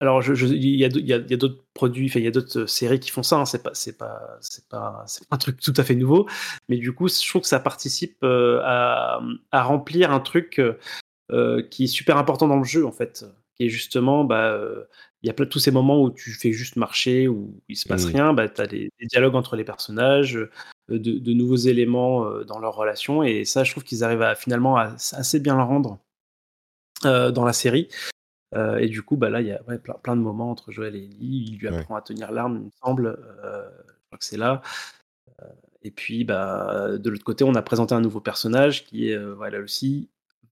alors 0.00 0.22
il 0.24 0.76
y 0.76 0.84
a, 0.84 0.88
y 0.88 1.12
a, 1.12 1.36
d'autres 1.36 1.64
produits 1.74 2.10
il 2.14 2.22
y 2.22 2.26
a 2.26 2.30
d'autres 2.30 2.66
séries 2.66 3.00
qui 3.00 3.10
font 3.10 3.22
ça 3.22 3.36
hein, 3.36 3.44
c'est 3.44 3.62
pas 3.62 3.74
c'est 3.74 3.98
pas 3.98 4.38
c'est 4.40 4.68
pas 4.68 5.04
c'est 5.06 5.24
un 5.30 5.36
truc 5.36 5.60
tout 5.60 5.74
à 5.76 5.82
fait 5.82 5.96
nouveau 5.96 6.28
mais 6.68 6.76
du 6.76 6.92
coup 6.92 7.08
je 7.08 7.28
trouve 7.28 7.42
que 7.42 7.48
ça 7.48 7.60
participe 7.60 8.18
euh, 8.22 8.60
à, 8.64 9.20
à, 9.50 9.62
remplir 9.64 10.12
un 10.12 10.20
truc 10.20 10.60
qui 11.70 11.84
est 11.84 11.88
super 11.88 12.16
important 12.16 12.48
dans 12.48 12.58
le 12.58 12.64
jeu 12.64 12.86
en 12.86 12.92
fait 12.92 13.24
et 13.60 13.68
justement, 13.68 14.24
bah, 14.24 14.58
il 15.22 15.26
y 15.26 15.30
a 15.30 15.32
plein 15.32 15.46
tous 15.46 15.58
ces 15.58 15.70
moments 15.70 16.02
où 16.02 16.10
tu 16.10 16.30
fais 16.30 16.52
juste 16.52 16.76
marcher, 16.76 17.26
où 17.26 17.60
il 17.68 17.76
se 17.76 17.88
passe 17.88 18.06
mmh. 18.06 18.12
rien, 18.12 18.32
bah, 18.32 18.48
tu 18.48 18.60
as 18.60 18.66
des, 18.66 18.90
dialogues 19.00 19.34
entre 19.34 19.56
les 19.56 19.64
personnages, 19.64 20.38
de, 20.88 21.32
nouveaux 21.32 21.56
éléments 21.56 22.24
dans 22.44 22.58
leur 22.58 22.74
relation, 22.74 23.22
et 23.22 23.44
ça, 23.44 23.64
je 23.64 23.72
trouve 23.72 23.84
qu'ils 23.84 24.04
arrivent 24.04 24.22
à 24.22 24.34
finalement 24.34 24.76
à, 24.76 24.94
assez 25.12 25.40
bien 25.40 25.56
le 25.56 25.62
rendre 25.62 25.98
dans 27.02 27.44
la 27.44 27.52
série. 27.52 27.88
Et 28.54 28.88
du 28.88 29.02
coup, 29.02 29.16
bah, 29.16 29.30
là, 29.30 29.40
il 29.40 29.46
y 29.46 29.52
a 29.52 29.58
plein, 30.02 30.16
de 30.16 30.22
moments 30.22 30.50
entre 30.50 30.72
Joël 30.72 30.96
et 30.96 31.04
Ellie. 31.04 31.44
Il 31.50 31.58
lui 31.58 31.68
apprend 31.68 31.96
à 31.96 32.02
tenir 32.02 32.32
l'arme, 32.32 32.56
il 32.56 32.64
me 32.64 32.70
semble. 32.82 33.18
je 33.42 34.06
crois 34.06 34.18
que 34.18 34.24
c'est 34.24 34.38
là. 34.38 34.62
et 35.82 35.90
puis, 35.90 36.24
bah, 36.24 36.96
de 36.98 37.10
l'autre 37.10 37.24
côté, 37.24 37.44
on 37.44 37.54
a 37.54 37.62
présenté 37.62 37.94
un 37.94 38.00
nouveau 38.00 38.20
personnage 38.20 38.84
qui 38.84 39.10
est, 39.10 39.18
voilà 39.18 39.60
aussi, 39.60 40.08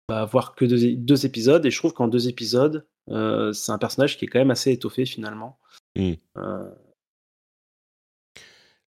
va 0.08 0.20
avoir 0.20 0.54
que 0.54 0.64
deux, 0.64 1.26
épisodes. 1.26 1.64
Et 1.66 1.70
je 1.70 1.78
trouve 1.78 1.92
qu'en 1.92 2.08
deux 2.08 2.28
épisodes, 2.28 2.86
euh, 3.10 3.52
c'est 3.52 3.72
un 3.72 3.78
personnage 3.78 4.18
qui 4.18 4.24
est 4.24 4.28
quand 4.28 4.38
même 4.38 4.50
assez 4.50 4.72
étoffé 4.72 5.04
finalement. 5.04 5.58
Mmh. 5.96 6.12
Euh. 6.38 6.70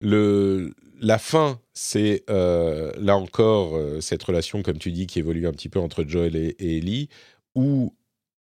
Le, 0.00 0.74
la 1.00 1.18
fin, 1.18 1.60
c'est 1.72 2.24
euh, 2.30 2.92
là 2.98 3.16
encore 3.16 3.78
cette 4.00 4.22
relation, 4.22 4.62
comme 4.62 4.78
tu 4.78 4.92
dis, 4.92 5.06
qui 5.06 5.18
évolue 5.18 5.46
un 5.46 5.52
petit 5.52 5.68
peu 5.68 5.80
entre 5.80 6.04
Joel 6.04 6.36
et, 6.36 6.54
Ellie, 6.60 7.08
où 7.54 7.94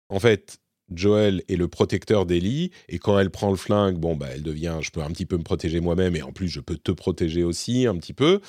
en 0.09 0.19
fait 0.19 0.59
Joel 0.93 1.43
est 1.49 1.55
le 1.55 1.67
protecteur 1.67 2.25
d'Ellie, 2.25 2.71
et 2.89 2.99
quand 2.99 3.17
elle 3.19 3.31
prend 3.31 3.49
le 3.49 3.57
flingue, 3.57 3.97
bon, 3.97 4.15
bah, 4.15 4.27
elle 4.33 4.43
devient, 4.43 4.77
je 4.81 4.91
peux 4.91 5.01
un 5.01 5.09
petit 5.09 5.25
peu 5.25 5.37
me 5.37 5.43
protéger 5.43 5.79
moi-même, 5.79 6.15
et 6.15 6.21
en 6.21 6.31
plus, 6.31 6.47
je 6.47 6.59
peux 6.59 6.77
te 6.77 6.91
protéger 6.91 7.43
aussi 7.43 7.87
un 7.87 7.95
petit 7.97 8.13
peu. 8.13 8.39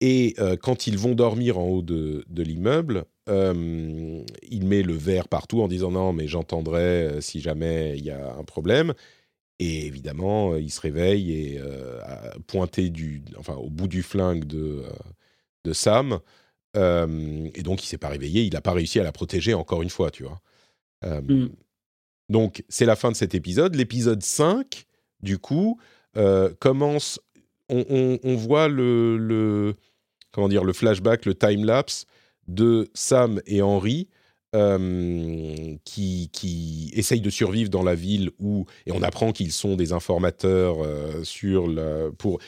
Et 0.00 0.34
quand 0.62 0.88
ils 0.88 0.98
vont 0.98 1.14
dormir 1.14 1.60
en 1.60 1.66
haut 1.68 1.82
de, 1.82 2.24
l'immeuble, 2.36 3.04
euh, 3.28 4.24
il 4.50 4.66
met 4.66 4.82
le 4.82 4.94
verre 4.94 5.28
partout 5.28 5.62
en 5.62 5.68
disant 5.68 5.92
non, 5.92 6.12
mais 6.12 6.26
j'entendrai 6.26 6.80
euh, 6.80 7.20
si 7.20 7.40
jamais 7.40 7.96
il 7.96 8.04
y 8.04 8.10
a 8.10 8.34
un 8.34 8.42
problème. 8.42 8.94
Et 9.60 9.86
évidemment, 9.86 10.54
euh, 10.54 10.60
il 10.60 10.70
se 10.70 10.80
réveille 10.80 11.32
et 11.32 11.60
a 11.60 12.34
pointé 12.48 12.90
du, 12.90 13.22
enfin, 13.38 13.54
au 13.54 13.70
bout 13.70 13.86
du 13.86 14.02
flingue 14.02 14.44
de, 14.44 14.82
de 15.64 15.72
Sam. 15.72 16.18
et 16.74 17.62
donc, 17.62 17.84
il 17.84 17.86
s'est 17.86 17.98
pas 17.98 18.08
réveillé. 18.08 18.42
Il 18.42 18.54
n'a 18.54 18.60
pas 18.60 18.72
réussi 18.72 18.98
à 18.98 19.04
la 19.04 19.12
protéger 19.12 19.54
encore 19.54 19.82
une 19.82 19.90
fois, 19.90 20.10
tu 20.10 20.24
vois. 20.24 20.40
Mm. 21.04 21.48
Donc, 22.28 22.64
c'est 22.68 22.86
la 22.86 22.96
fin 22.96 23.10
de 23.10 23.16
cet 23.16 23.34
épisode. 23.34 23.74
L'épisode 23.74 24.22
5, 24.22 24.84
du 25.20 25.38
coup, 25.38 25.78
commence. 26.60 27.20
On, 27.68 28.18
on, 28.22 28.36
voit 28.36 28.68
le, 28.68 29.16
le, 29.16 29.74
comment 30.30 30.48
dire, 30.48 30.62
le 30.62 30.74
flashback, 30.74 31.24
le 31.24 31.34
time-lapse 31.34 32.04
de 32.48 32.90
Sam 32.94 33.40
et 33.46 33.62
Henry 33.62 34.08
euh, 34.54 35.76
qui, 35.84 36.28
qui, 36.30 36.90
essayent 36.94 37.22
de 37.22 37.30
survivre 37.30 37.70
dans 37.70 37.82
la 37.82 37.94
ville 37.94 38.32
où 38.38 38.66
et 38.84 38.92
on 38.92 39.02
apprend 39.02 39.32
qu'ils 39.32 39.52
sont 39.52 39.76
des 39.76 39.94
informateurs 39.94 40.84
euh, 40.84 41.24
sur 41.24 41.68
le, 41.68 42.10
pour 42.10 42.38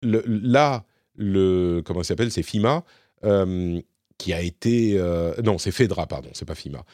le, 0.00 0.22
là 0.26 0.84
le 1.16 1.82
comment 1.84 2.04
s'appelle 2.04 2.30
c'est 2.30 2.44
FIMA 2.44 2.84
euh, 3.24 3.80
qui 4.18 4.32
a 4.32 4.42
été 4.42 5.00
non 5.42 5.58
c'est 5.58 5.70
Fedra 5.70 6.06
pardon 6.06 6.30
c'est 6.32 6.44
pas 6.44 6.54
FIMA 6.54 6.84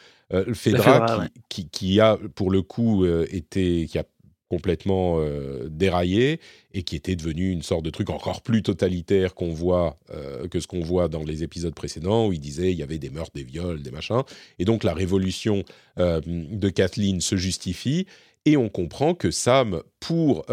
Fedra, 0.53 1.27
qui, 1.49 1.69
qui, 1.69 1.99
a 1.99 2.17
pour 2.35 2.49
le 2.49 2.61
coup 2.61 3.05
été 3.05 3.87
qui 3.87 3.97
a 3.97 4.03
complètement 4.49 5.17
euh, 5.19 5.67
déraillé 5.69 6.39
et 6.73 6.83
qui 6.83 6.95
était 6.95 7.15
devenu 7.15 7.51
une 7.51 7.61
sorte 7.61 7.83
de 7.83 7.89
truc 7.89 8.09
encore 8.09 8.41
plus 8.41 8.61
totalitaire 8.61 9.33
qu'on 9.33 9.49
voit 9.49 9.97
euh, 10.11 10.47
que 10.47 10.59
ce 10.59 10.67
qu'on 10.67 10.81
voit 10.81 11.07
dans 11.07 11.23
les 11.23 11.43
épisodes 11.43 11.73
précédents 11.73 12.27
où 12.27 12.33
il 12.33 12.39
disait 12.39 12.71
il 12.71 12.77
y 12.77 12.83
avait 12.83 12.99
des 12.99 13.09
meurtres, 13.09 13.31
des 13.33 13.43
viols, 13.43 13.81
des 13.81 13.91
machins. 13.91 14.21
Et 14.59 14.65
donc 14.65 14.83
la 14.83 14.93
révolution 14.93 15.63
euh, 15.99 16.21
de 16.25 16.69
Kathleen 16.69 17.21
se 17.21 17.35
justifie 17.35 18.05
et 18.45 18.57
on 18.57 18.69
comprend 18.69 19.15
que 19.15 19.31
Sam 19.31 19.81
pour 19.99 20.45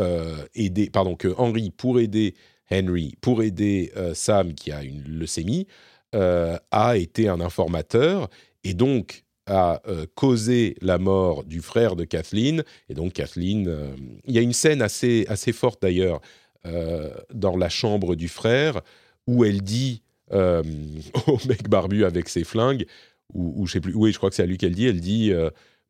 aider 0.55 0.89
pardon 0.89 1.15
que 1.15 1.29
Henry 1.37 1.71
pour 1.71 2.01
aider 2.01 2.35
Henry 2.71 3.15
pour 3.21 3.43
aider 3.43 3.93
Sam 4.15 4.55
qui 4.55 4.73
a 4.73 4.83
une 4.83 5.03
leucémie 5.03 5.67
a 6.13 6.97
été 6.97 7.29
un 7.29 7.41
informateur 7.41 8.29
et 8.65 8.75
donc 8.75 9.25
a 9.47 9.83
euh, 9.89 10.07
causé 10.15 10.77
la 10.81 10.99
mort 10.99 11.45
du 11.45 11.61
frère 11.61 11.97
de 11.97 12.05
Kathleen. 12.05 12.63
Et 12.89 12.95
donc 12.95 13.15
Kathleen, 13.15 13.67
euh, 13.69 13.95
il 14.27 14.35
y 14.35 14.39
a 14.39 14.43
une 14.43 14.53
scène 14.53 14.83
assez, 14.83 15.27
assez 15.29 15.53
forte 15.53 15.83
d'ailleurs 15.83 16.21
euh, 16.67 17.11
dans 17.35 17.57
la 17.57 17.69
chambre 17.69 18.15
du 18.15 18.29
frère 18.29 18.81
où 19.27 19.45
elle 19.45 19.63
dit 19.63 20.03
au 20.33 21.39
mec 21.47 21.69
barbu 21.69 22.07
avec 22.07 22.31
ses 22.31 22.43
flingues, 22.43 22.87
ou, 23.35 23.67
je 23.67 23.73
sais 23.73 23.81
plus, 23.81 23.95
oui, 23.95 24.13
je 24.13 24.17
crois 24.17 24.31
que 24.31 24.37
c'est 24.37 24.43
à 24.43 24.47
lui 24.47 24.57
qu'elle 24.57 24.75
dit, 24.75 24.87
elle 24.87 25.01
dit 25.03 25.31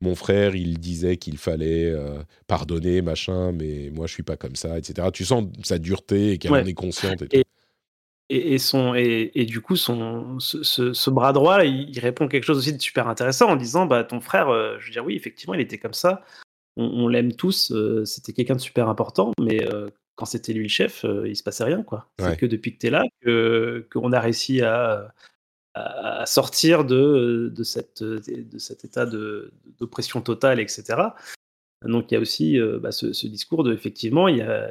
mon 0.00 0.16
frère, 0.16 0.56
il 0.56 0.80
disait 0.80 1.16
qu'il 1.16 1.38
fallait 1.38 1.94
pardonner, 2.48 3.02
machin, 3.02 3.52
mais 3.52 3.90
moi 3.94 4.08
je 4.08 4.14
suis 4.14 4.24
pas 4.24 4.36
comme 4.36 4.56
ça, 4.56 4.78
etc. 4.78 5.10
Tu 5.12 5.24
sens 5.24 5.44
sa 5.62 5.78
dureté 5.78 6.32
et 6.32 6.38
qu'elle 6.38 6.54
en 6.54 6.66
est 6.66 6.74
consciente. 6.74 7.22
Et, 7.30 7.38
et, 7.38 7.44
son, 8.58 8.94
et, 8.94 9.44
du 9.46 9.60
coup, 9.60 9.76
son, 9.76 10.38
ce, 10.38 11.10
bras 11.10 11.32
droit, 11.32 11.64
il, 11.64 11.98
répond 11.98 12.28
quelque 12.28 12.44
chose 12.44 12.58
aussi 12.58 12.72
de 12.72 12.80
super 12.80 13.08
intéressant 13.08 13.48
en 13.50 13.56
disant 13.56 13.86
bah, 13.86 14.04
Ton 14.04 14.20
frère, 14.20 14.48
euh, 14.48 14.76
je 14.78 14.86
veux 14.86 14.92
dire, 14.92 15.04
oui, 15.04 15.16
effectivement, 15.16 15.54
il 15.54 15.60
était 15.60 15.78
comme 15.78 15.94
ça. 15.94 16.22
On, 16.76 17.06
l'aime 17.08 17.32
tous. 17.34 17.70
Euh, 17.72 18.04
c'était 18.06 18.32
quelqu'un 18.32 18.54
de 18.54 18.60
super 18.60 18.88
important, 18.88 19.32
mais 19.38 19.66
euh, 19.72 19.90
quand 20.16 20.24
c'était 20.24 20.54
lui 20.54 20.62
le 20.62 20.68
chef, 20.68 21.04
il 21.26 21.36
se 21.36 21.42
passait 21.42 21.64
rien. 21.64 21.82
quoi. 21.82 22.08
C'est 22.18 22.38
que 22.38 22.46
depuis 22.46 22.74
que 22.74 22.78
tu 22.78 22.86
es 22.86 22.90
là, 22.90 23.02
qu'on 23.90 24.12
a 24.12 24.20
réussi 24.20 24.62
à, 24.62 25.12
à 25.74 26.24
sortir 26.24 26.84
de, 26.84 27.52
de, 27.54 27.62
cette, 27.62 28.02
de 28.02 28.58
cet 28.58 28.84
état 28.84 29.04
d'oppression 29.06 30.22
totale, 30.22 30.60
etc. 30.60 31.08
Donc 31.84 32.10
il 32.10 32.14
y 32.14 32.16
a 32.16 32.20
aussi 32.20 32.58
bah, 32.80 32.92
ce, 32.92 33.12
ce, 33.12 33.26
discours 33.26 33.64
de 33.64 33.74
effectivement, 33.74 34.28
il 34.28 34.38
y 34.38 34.42
a, 34.42 34.70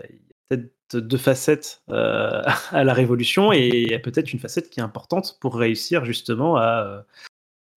deux 0.95 1.17
facettes 1.17 1.83
euh, 1.89 2.41
à 2.71 2.83
la 2.83 2.93
révolution 2.93 3.51
et 3.53 3.67
il 3.67 3.91
y 3.91 3.93
a 3.93 3.99
peut-être 3.99 4.33
une 4.33 4.39
facette 4.39 4.69
qui 4.69 4.79
est 4.79 4.83
importante 4.83 5.37
pour 5.39 5.55
réussir 5.55 6.05
justement 6.05 6.57
à, 6.57 7.05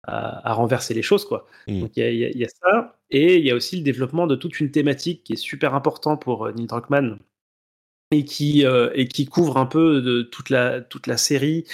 à, 0.04 0.54
renverser 0.54 0.94
les 0.94 1.02
choses. 1.02 1.26
Quoi. 1.26 1.48
Mmh. 1.68 1.82
Donc 1.82 1.92
il 1.98 2.38
y, 2.38 2.46
a 2.46 2.50
ça 2.50 2.98
et 3.10 3.38
il 3.38 3.46
y 3.46 3.52
a 3.52 3.56
aussi 3.56 3.78
le 3.78 3.84
développement 3.84 4.28
de 4.28 4.36
toute 4.36 4.60
une 4.60 4.72
thématique 4.72 5.24
qui 5.24 5.34
est 5.34 5.38
super 5.38 5.76
important 5.76 6.18
pour 6.18 6.48
euh, 6.48 6.52
Neil 6.52 6.68
Druckmann 6.68 7.20
et 8.12 8.26
qui, 8.26 8.66
euh, 8.66 8.90
et 8.94 9.08
qui 9.08 9.26
couvre 9.26 9.58
un 9.58 9.66
peu 9.66 10.02
de 10.02 10.22
toute, 10.22 10.50
la, 10.50 10.82
toute 10.82 11.08
la 11.08 11.18
série 11.18 11.66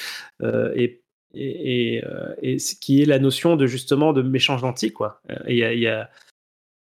et, 0.41 1.01
et, 1.33 2.01
et, 2.41 2.59
ce 2.59 2.75
qui 2.75 3.01
est 3.01 3.05
la 3.05 3.19
notion 3.19 3.55
de 3.55 3.67
justement 3.67 4.13
de 4.13 4.21
méchant 4.21 4.57
gentil. 4.57 4.93
Quoi. 4.93 5.21
Et 5.47 5.57
il 5.57 5.79
y 5.79 5.87
a, 5.87 6.09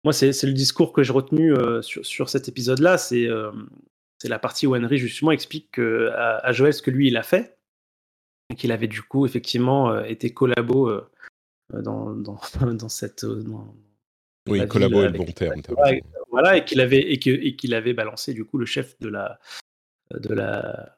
moi, 0.04 0.14
c'est 0.14 0.44
le 0.44 0.54
discours 0.54 0.94
que 0.94 1.04
j'ai 1.04 1.14
retenu 1.14 1.54
sur, 1.82 2.06
sur, 2.06 2.30
cet 2.30 2.48
épisode-là. 2.48 2.98
C'est 2.98 3.28
c'est 4.20 4.28
la 4.28 4.40
partie 4.40 4.68
où 4.68 4.76
Henry 4.76 4.98
justement 4.98 5.32
explique 5.32 5.80
à, 5.80 6.52
Joël 6.52 6.74
ce 6.74 6.82
que 6.82 6.92
lui 6.92 7.08
il 7.08 7.18
a 7.18 7.24
fait, 7.24 7.58
qu'il 8.58 8.72
avait 8.72 8.88
du 8.88 9.02
coup 9.02 9.26
effectivement 9.26 9.92
euh, 9.92 10.04
été 10.04 10.34
collabo 10.34 10.90
euh, 10.90 11.10
dans, 11.74 12.12
dans, 12.12 12.40
dans 12.74 12.90
cette. 12.90 13.26
Dans, 13.26 13.74
oui, 14.48 14.68
collaborer 14.68 15.10
le 15.10 15.18
bon 15.18 15.26
terme. 15.26 15.62
Voilà, 16.32 16.58
et 16.58 16.66
qu'il 16.66 16.80
avait, 16.82 17.12
et 17.12 17.20
que, 17.20 17.30
et 17.30 17.56
qu'il 17.56 17.74
avait 17.74 17.94
balancé 17.94 18.34
du 18.34 18.46
coup 18.46 18.58
le 18.58 18.66
chef 18.66 19.00
de 19.00 19.10
la, 19.10 19.40
de 20.12 20.34
la, 20.34 20.96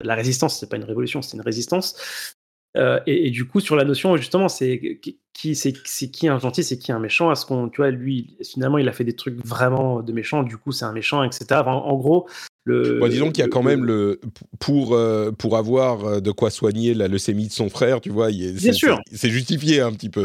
la 0.00 0.14
résistance. 0.14 0.58
C'est 0.58 0.68
pas 0.68 0.76
une 0.76 0.84
révolution, 0.84 1.22
c'est 1.22 1.36
une 1.36 1.42
résistance. 1.42 2.36
Euh, 2.76 3.00
et, 3.06 3.30
du 3.30 3.46
coup, 3.46 3.60
sur 3.60 3.74
la 3.76 3.84
notion, 3.84 4.16
justement, 4.16 4.48
c'est 4.48 5.00
qui, 5.32 5.54
c'est, 5.56 5.72
qui 5.72 6.28
un 6.28 6.38
gentil, 6.38 6.62
c'est 6.62 6.78
qui 6.78 6.92
un 6.92 6.98
méchant 6.98 7.32
Est-ce 7.32 7.44
qu'on, 7.46 7.68
tu 7.68 7.78
vois, 7.78 7.90
lui, 7.90 8.36
finalement, 8.44 8.78
il 8.78 8.88
a 8.88 8.92
fait 8.92 9.04
des 9.04 9.16
trucs 9.16 9.44
vraiment 9.44 10.02
de 10.02 10.12
méchant, 10.12 10.42
du 10.42 10.56
coup, 10.56 10.70
c'est 10.72 10.84
un 10.84 10.92
méchant, 10.92 11.24
etc. 11.24 11.62
en, 11.66 11.96
gros, 11.96 12.28
le, 12.64 13.00
disons 13.08 13.30
qu'il 13.30 13.42
y 13.42 13.46
a 13.46 13.48
quand 13.48 13.62
même 13.62 13.84
le 13.84 14.20
pour 14.58 14.94
euh, 14.94 15.32
pour 15.32 15.56
avoir 15.56 16.04
euh, 16.04 16.20
de 16.20 16.30
quoi 16.30 16.50
soigner 16.50 16.94
la 16.94 17.08
leucémie 17.08 17.48
de 17.48 17.52
son 17.52 17.70
frère, 17.70 18.00
tu 18.00 18.10
vois, 18.10 18.28
c'est, 18.30 18.72
sûr, 18.72 19.00
c'est, 19.10 19.30
justifié 19.30 19.80
un 19.80 19.92
petit 19.92 20.10
peu. 20.10 20.22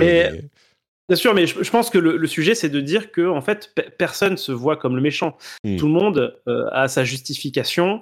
Bien 1.07 1.15
sûr, 1.15 1.35
mais 1.35 1.45
je, 1.45 1.69
pense 1.69 1.91
que 1.91 1.99
le, 1.99 2.25
sujet, 2.25 2.55
c'est 2.55 2.69
de 2.69 2.81
dire 2.81 3.11
que 3.11 3.27
en 3.27 3.41
fait, 3.41 3.75
personne 3.97 4.37
se 4.37 4.51
voit 4.51 4.75
comme 4.75 4.95
le 4.95 5.03
méchant. 5.03 5.37
Hmm. 5.63 5.77
Tout 5.77 5.85
le 5.85 5.93
monde 5.93 6.35
euh, 6.47 6.65
a 6.71 6.87
sa 6.87 7.03
justification 7.03 8.01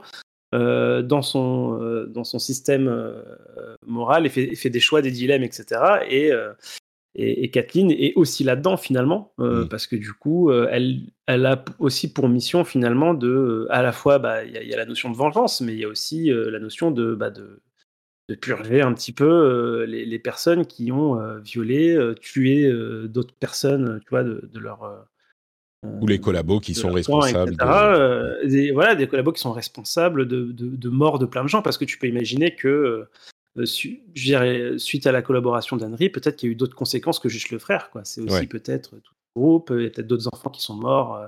euh, 0.53 1.01
dans 1.01 1.21
son 1.21 1.79
euh, 1.81 2.05
dans 2.07 2.23
son 2.23 2.39
système 2.39 3.13
moral 3.85 4.25
et 4.25 4.29
fait, 4.29 4.55
fait, 4.55 4.69
des 4.69 4.79
choix, 4.79 5.01
des 5.01 5.11
dilemmes, 5.11 5.43
etc. 5.43 5.81
Et 6.09 6.31
et, 7.15 7.51
Kathleen 7.51 7.91
est 7.91 8.13
aussi 8.15 8.43
là-dedans 8.43 8.75
finalement, 8.75 9.33
hmm. 9.37 9.65
parce 9.69 9.85
que 9.85 9.95
du 9.95 10.13
coup, 10.13 10.51
elle, 10.51 11.01
elle 11.27 11.45
a 11.45 11.63
aussi 11.77 12.11
pour 12.11 12.27
mission 12.27 12.63
finalement 12.63 13.13
de, 13.13 13.67
à 13.69 13.83
la 13.83 13.91
fois, 13.91 14.17
bah, 14.17 14.43
il 14.43 14.51
y, 14.51 14.73
a 14.73 14.77
la 14.77 14.85
notion 14.85 15.11
de 15.11 15.15
vengeance, 15.15 15.61
mais 15.61 15.73
il 15.73 15.79
y 15.79 15.85
a 15.85 15.87
aussi 15.87 16.31
la 16.31 16.57
notion 16.57 16.89
de, 16.89 17.13
bah, 17.13 17.29
de, 17.29 17.61
de 18.29 18.35
purger 18.35 18.81
un 18.81 18.93
petit 18.93 19.11
peu 19.11 19.25
euh, 19.25 19.85
les, 19.85 20.19
personnes 20.19 20.65
qui 20.65 20.91
ont 20.91 21.19
euh, 21.19 21.39
violé, 21.39 21.89
euh, 21.95 22.13
tué 22.13 22.71
d'autres 23.07 23.35
personnes, 23.35 23.99
tu 24.01 24.09
vois, 24.09 24.23
de, 24.23 24.59
leur 24.59 25.07
ou 25.83 26.07
les 26.07 26.19
collabos 26.19 26.59
qui 26.59 26.73
sont 26.73 26.91
responsables. 26.91 27.55
des, 28.45 28.71
voilà, 28.71 28.95
des 28.95 29.07
collabos 29.07 29.33
qui 29.33 29.41
sont 29.41 29.51
responsables 29.51 30.27
de, 30.27 30.51
de, 30.51 30.89
mort 30.89 31.19
de 31.19 31.25
plein 31.25 31.43
de 31.43 31.49
gens, 31.49 31.61
parce 31.61 31.77
que 31.77 31.85
tu 31.85 31.97
peux 31.97 32.07
imaginer 32.07 32.55
que, 32.55 33.07
suite 33.65 35.07
à 35.07 35.11
la 35.11 35.21
collaboration 35.21 35.77
d'Henry, 35.77 36.09
peut-être 36.09 36.37
qu'il 36.37 36.49
y 36.49 36.51
a 36.51 36.53
eu 36.53 36.55
d'autres 36.55 36.75
conséquences 36.75 37.19
que 37.19 37.29
juste 37.29 37.51
le 37.51 37.59
frère. 37.59 37.89
Quoi. 37.91 38.01
C'est 38.05 38.21
aussi 38.21 38.47
peut-être 38.47 38.91
tout 38.91 39.13
le 39.35 39.41
groupe, 39.41 39.71
il 39.75 39.83
y 39.83 39.85
a 39.85 39.89
peut-être 39.89 40.07
d'autres 40.07 40.27
enfants 40.31 40.49
qui 40.49 40.61
sont 40.61 40.75
morts 40.75 41.19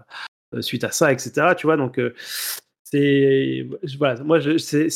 suite 0.62 0.84
à 0.84 0.92
ça, 0.92 1.12
etc. 1.12 1.54
Tu 1.58 1.68
vois, 1.68 1.76
donc 1.76 2.00
c'est 2.86 3.68
voilà, 3.98 4.24
moi 4.24 4.40
c'est 4.60 4.90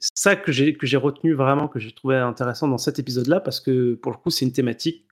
ça 0.00 0.36
que 0.36 0.50
j'ai 0.50 0.74
que 0.74 0.86
j'ai 0.86 0.96
retenu 0.96 1.34
vraiment 1.34 1.68
que 1.68 1.78
j'ai 1.78 1.92
trouvé 1.92 2.16
intéressant 2.16 2.66
dans 2.66 2.78
cet 2.78 2.98
épisode-là 2.98 3.40
parce 3.40 3.60
que 3.60 3.94
pour 3.94 4.10
le 4.10 4.16
coup 4.16 4.30
c'est 4.30 4.46
une 4.46 4.52
thématique 4.52 5.06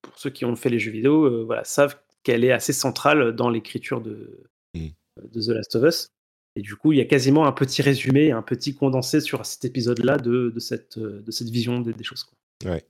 pour 0.00 0.16
ceux 0.16 0.30
qui 0.30 0.44
ont 0.44 0.54
fait 0.54 0.70
les 0.70 0.78
jeux 0.78 0.92
vidéo 0.92 1.24
euh, 1.24 1.44
voilà 1.44 1.64
savent 1.64 1.98
qu'elle 2.28 2.44
est 2.44 2.52
assez 2.52 2.74
centrale 2.74 3.34
dans 3.34 3.48
l'écriture 3.48 4.02
de, 4.02 4.44
mmh. 4.74 4.88
de 5.32 5.40
The 5.40 5.48
Last 5.48 5.76
of 5.76 5.84
Us 5.84 6.08
et 6.56 6.60
du 6.60 6.76
coup 6.76 6.92
il 6.92 6.98
y 6.98 7.00
a 7.00 7.06
quasiment 7.06 7.46
un 7.46 7.52
petit 7.52 7.80
résumé 7.80 8.32
un 8.32 8.42
petit 8.42 8.74
condensé 8.74 9.22
sur 9.22 9.46
cet 9.46 9.64
épisode-là 9.64 10.18
de, 10.18 10.52
de, 10.54 10.60
cette 10.60 10.98
de 10.98 11.30
cette 11.30 11.48
vision 11.48 11.80
des, 11.80 11.94
choses 12.04 12.24
quoi. 12.24 12.70
Ouais. 12.70 12.84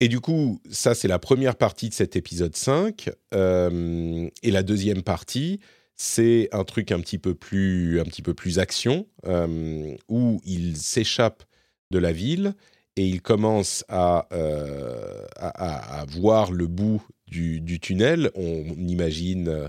Et 0.00 0.06
du 0.06 0.20
coup, 0.20 0.62
ça, 0.70 0.94
c'est 0.94 1.08
la 1.08 1.18
première 1.18 1.56
partie 1.56 1.88
de 1.88 1.94
cet 1.94 2.14
épisode 2.14 2.54
5. 2.54 3.10
Euh, 3.34 4.30
et 4.44 4.52
la 4.52 4.62
deuxième 4.62 5.02
partie, 5.02 5.58
c'est 5.96 6.48
un 6.52 6.62
truc 6.62 6.92
un 6.92 7.00
petit 7.00 7.18
peu 7.18 7.34
plus, 7.34 7.98
un 7.98 8.04
petit 8.04 8.22
peu 8.22 8.32
plus 8.32 8.60
action, 8.60 9.08
euh, 9.26 9.96
où 10.08 10.40
il 10.44 10.76
s'échappe 10.76 11.42
de 11.90 11.98
la 11.98 12.12
ville 12.12 12.54
et 12.94 13.06
il 13.06 13.22
commence 13.22 13.84
à, 13.88 14.28
euh, 14.32 15.24
à, 15.36 16.04
voir 16.08 16.52
le 16.52 16.68
bout 16.68 17.02
du, 17.28 17.60
du 17.60 17.80
tunnel. 17.80 18.30
On 18.34 18.64
imagine, 18.86 19.48
euh, 19.48 19.68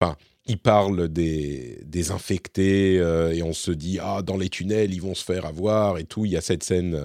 enfin, 0.00 0.16
il 0.46 0.58
parle 0.58 1.08
des, 1.08 1.80
des 1.84 2.10
infectés 2.10 2.94
et 2.96 3.42
on 3.44 3.52
se 3.52 3.70
dit 3.70 3.98
ah 4.00 4.22
dans 4.22 4.36
les 4.36 4.48
tunnels 4.48 4.92
ils 4.92 5.00
vont 5.00 5.14
se 5.14 5.24
faire 5.24 5.46
avoir 5.46 5.98
et 5.98 6.04
tout. 6.04 6.24
Il 6.24 6.32
y 6.32 6.36
a 6.36 6.40
cette 6.40 6.64
scène 6.64 6.98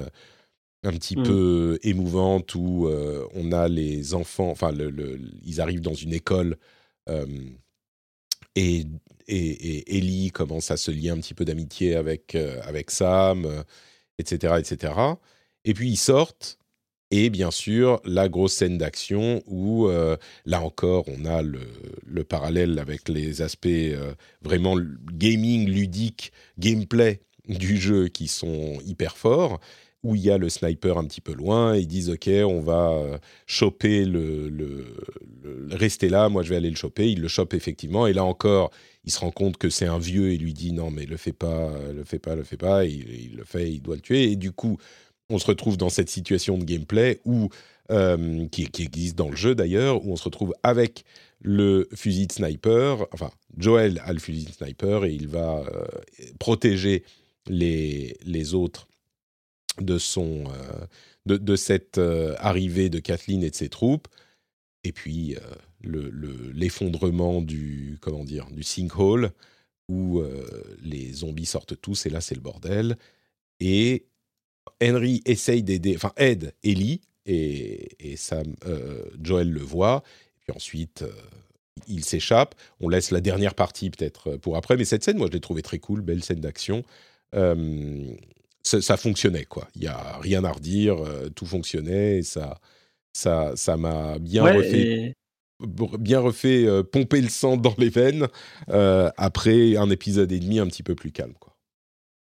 un 0.83 0.91
petit 0.93 1.17
mm. 1.17 1.23
peu 1.23 1.79
émouvante 1.83 2.55
où 2.55 2.89
on 3.35 3.51
a 3.51 3.67
les 3.67 4.15
enfants, 4.15 4.49
enfin 4.49 4.71
le, 4.71 5.19
ils 5.45 5.61
arrivent 5.61 5.81
dans 5.81 5.93
une 5.93 6.13
école 6.13 6.57
et, 8.57 8.87
et, 9.27 9.97
Ellie 9.97 10.31
commence 10.31 10.71
à 10.71 10.77
se 10.77 10.91
lier 10.91 11.09
un 11.09 11.17
petit 11.17 11.33
peu 11.33 11.45
d'amitié 11.45 11.95
avec, 11.95 12.35
euh, 12.35 12.59
avec 12.63 12.91
Sam, 12.91 13.63
etc., 14.17 14.53
euh, 14.53 14.57
etc. 14.57 14.93
Et 15.65 15.73
puis 15.73 15.89
ils 15.89 15.97
sortent, 15.97 16.57
et 17.11 17.29
bien 17.29 17.51
sûr, 17.51 18.01
la 18.05 18.29
grosse 18.29 18.53
scène 18.53 18.77
d'action 18.77 19.41
où, 19.47 19.87
euh, 19.87 20.17
là 20.45 20.61
encore, 20.61 21.05
on 21.07 21.25
a 21.25 21.41
le, 21.41 21.61
le, 22.05 22.23
parallèle 22.23 22.79
avec 22.79 23.07
les 23.07 23.41
aspects 23.41 23.67
vraiment 24.41 24.75
gaming, 25.13 25.69
ludique, 25.69 26.31
gameplay 26.57 27.21
du 27.47 27.77
jeu 27.77 28.07
qui 28.09 28.27
sont 28.27 28.79
hyper 28.85 29.17
forts 29.17 29.59
où 30.03 30.15
il 30.15 30.21
y 30.21 30.31
a 30.31 30.37
le 30.37 30.49
sniper 30.49 30.97
un 30.97 31.05
petit 31.05 31.21
peu 31.21 31.33
loin, 31.33 31.75
ils 31.75 31.87
disent 31.87 32.09
ok, 32.09 32.29
on 32.45 32.61
va 32.61 32.91
euh, 32.91 33.17
choper 33.45 34.05
le, 34.05 34.47
le, 34.49 34.85
rester 35.71 36.07
là, 36.09 36.29
moi 36.29 36.43
je 36.43 36.49
vais 36.49 36.55
aller 36.55 36.69
le 36.69 36.75
choper, 36.75 37.11
il 37.11 37.19
le 37.19 37.27
chope 37.27 37.53
effectivement, 37.53 38.07
et 38.07 38.13
là 38.13 38.23
encore, 38.23 38.71
il 39.05 39.11
se 39.11 39.19
rend 39.19 39.31
compte 39.31 39.57
que 39.57 39.69
c'est 39.69 39.85
un 39.85 39.99
vieux 39.99 40.31
et 40.31 40.37
lui 40.37 40.53
dit 40.53 40.71
non 40.71 40.91
mais 40.91 41.05
le 41.05 41.17
fais 41.17 41.33
pas, 41.33 41.73
le 41.93 42.03
fais 42.03 42.19
pas, 42.19 42.35
le 42.35 42.43
fais 42.43 42.57
pas, 42.57 42.85
il, 42.85 43.35
le 43.35 43.43
fait, 43.43 43.71
il 43.71 43.81
doit 43.81 43.95
le 43.95 44.01
tuer, 44.01 44.31
et 44.31 44.35
du 44.35 44.51
coup, 44.51 44.77
on 45.29 45.39
se 45.39 45.45
retrouve 45.45 45.77
dans 45.77 45.89
cette 45.89 46.09
situation 46.09 46.57
de 46.57 46.63
gameplay 46.63 47.19
où 47.25 47.49
euh, 47.89 48.47
qui, 48.49 48.69
existe 48.79 49.15
dans 49.15 49.29
le 49.29 49.37
jeu 49.37 49.55
d'ailleurs, 49.55 50.05
où 50.05 50.11
on 50.11 50.17
se 50.17 50.25
retrouve 50.25 50.53
avec 50.61 51.05
le 51.39 51.87
fusil 51.95 52.27
de 52.27 52.33
sniper, 52.33 53.05
enfin 53.13 53.31
Joel 53.57 54.01
a 54.03 54.11
le 54.11 54.19
fusil 54.19 54.45
de 54.45 54.51
sniper 54.51 55.05
et 55.05 55.13
il 55.13 55.29
va 55.29 55.59
euh, 55.59 55.85
protéger 56.37 57.03
les, 57.47 58.17
les 58.25 58.53
autres 58.53 58.89
de, 59.79 59.97
son, 59.97 60.43
euh, 60.47 61.37
de, 61.37 61.55
cette 61.55 61.97
arrivée 62.39 62.89
de 62.89 62.99
Kathleen 62.99 63.41
et 63.41 63.51
de 63.51 63.55
ses 63.55 63.69
troupes, 63.69 64.09
et 64.83 64.91
puis 64.91 65.37
l'effondrement 65.81 67.41
du, 67.41 67.97
comment 68.01 68.25
dire, 68.25 68.47
du 68.51 68.63
sinkhole, 68.63 69.31
où 69.87 70.21
les 70.81 71.13
zombies 71.13 71.45
sortent 71.45 71.79
tous, 71.79 72.05
et 72.05 72.09
là 72.09 72.19
c'est 72.19 72.35
le 72.35 72.41
bordel. 72.41 72.97
Et 73.59 74.07
Henry 74.81 75.21
essaye 75.25 75.63
d'aider, 75.63 75.95
enfin 75.95 76.13
aide 76.17 76.53
Ellie, 76.63 77.01
et, 77.25 78.11
et 78.11 78.15
Sam, 78.15 78.55
Joel 79.21 79.49
le 79.49 79.61
voit, 79.61 80.03
et 80.37 80.39
puis 80.43 80.55
ensuite 80.55 81.03
il 81.87 82.03
s'échappe. 82.05 82.55
On 82.79 82.89
laisse 82.89 83.11
la 83.11 83.21
dernière 83.21 83.53
partie 83.53 83.89
peut-être 83.89 84.37
pour 84.37 84.55
après, 84.55 84.77
mais 84.77 84.85
cette 84.85 85.03
scène, 85.03 85.17
moi 85.17 85.27
je 85.27 85.33
l'ai 85.33 85.41
trouvée 85.41 85.61
très 85.61 85.79
cool, 85.79 86.01
belle 86.01 86.23
scène 86.23 86.39
d'action 86.39 86.83
ça, 88.67 88.97
fonctionnait 88.97 89.45
quoi. 89.45 89.67
Il 89.75 89.83
y 89.83 89.87
a 89.87 90.17
rien 90.19 90.43
à 90.43 90.51
redire, 90.51 91.03
euh, 91.03 91.29
tout 91.29 91.45
fonctionnait 91.45 92.19
et 92.19 92.23
ça 92.23 92.59
ça 93.13 93.53
ça 93.55 93.77
m'a 93.77 94.19
bien 94.19 94.43
refait 94.43 95.13
bien 95.59 96.19
refait 96.19 96.67
euh, 96.67 96.83
pomper 96.83 97.21
le 97.21 97.29
sang 97.29 97.57
dans 97.57 97.73
les 97.79 97.89
veines 97.89 98.27
euh, 98.69 99.09
après 99.17 99.75
un 99.75 99.89
épisode 99.89 100.31
et 100.31 100.39
demi 100.39 100.59
un 100.59 100.67
petit 100.67 100.83
peu 100.83 100.95
plus 100.95 101.11
calme 101.11 101.33
quoi. 101.39 101.46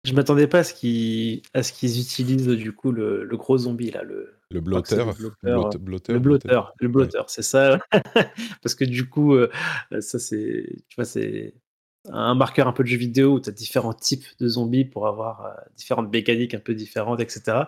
Je 0.08 0.14
m'attendais 0.14 0.46
pas 0.46 0.60
à 0.60 0.64
ce 0.64 0.72
qu'ils 0.74 2.00
utilisent 2.00 2.48
du 2.48 2.72
coup 2.72 2.92
le, 2.92 3.24
le, 3.24 3.36
gros 3.36 3.58
zombie 3.58 3.90
là 3.90 4.02
le 4.02 4.34
le 4.50 4.60
le 6.14 6.18
blotteur, 6.18 6.74
le 6.80 6.88
c'est 7.26 7.42
ça. 7.42 7.78
Parce 8.62 8.74
que 8.74 8.84
du 8.84 9.08
coup, 9.08 9.36
ça 10.00 10.18
c'est, 10.18 10.66
tu 10.88 10.96
vois, 10.96 11.04
c'est 11.04 11.54
un 12.12 12.34
marqueur 12.34 12.66
un 12.68 12.72
peu 12.72 12.82
de 12.82 12.88
jeu 12.88 12.96
vidéo 12.96 13.34
où 13.34 13.40
tu 13.40 13.48
as 13.48 13.52
différents 13.52 13.92
types 13.92 14.26
de 14.40 14.48
zombies 14.48 14.84
pour 14.84 15.06
avoir 15.06 15.46
euh, 15.46 15.50
différentes 15.76 16.12
mécaniques 16.12 16.54
un 16.54 16.60
peu 16.60 16.74
différentes, 16.74 17.20
etc. 17.20 17.64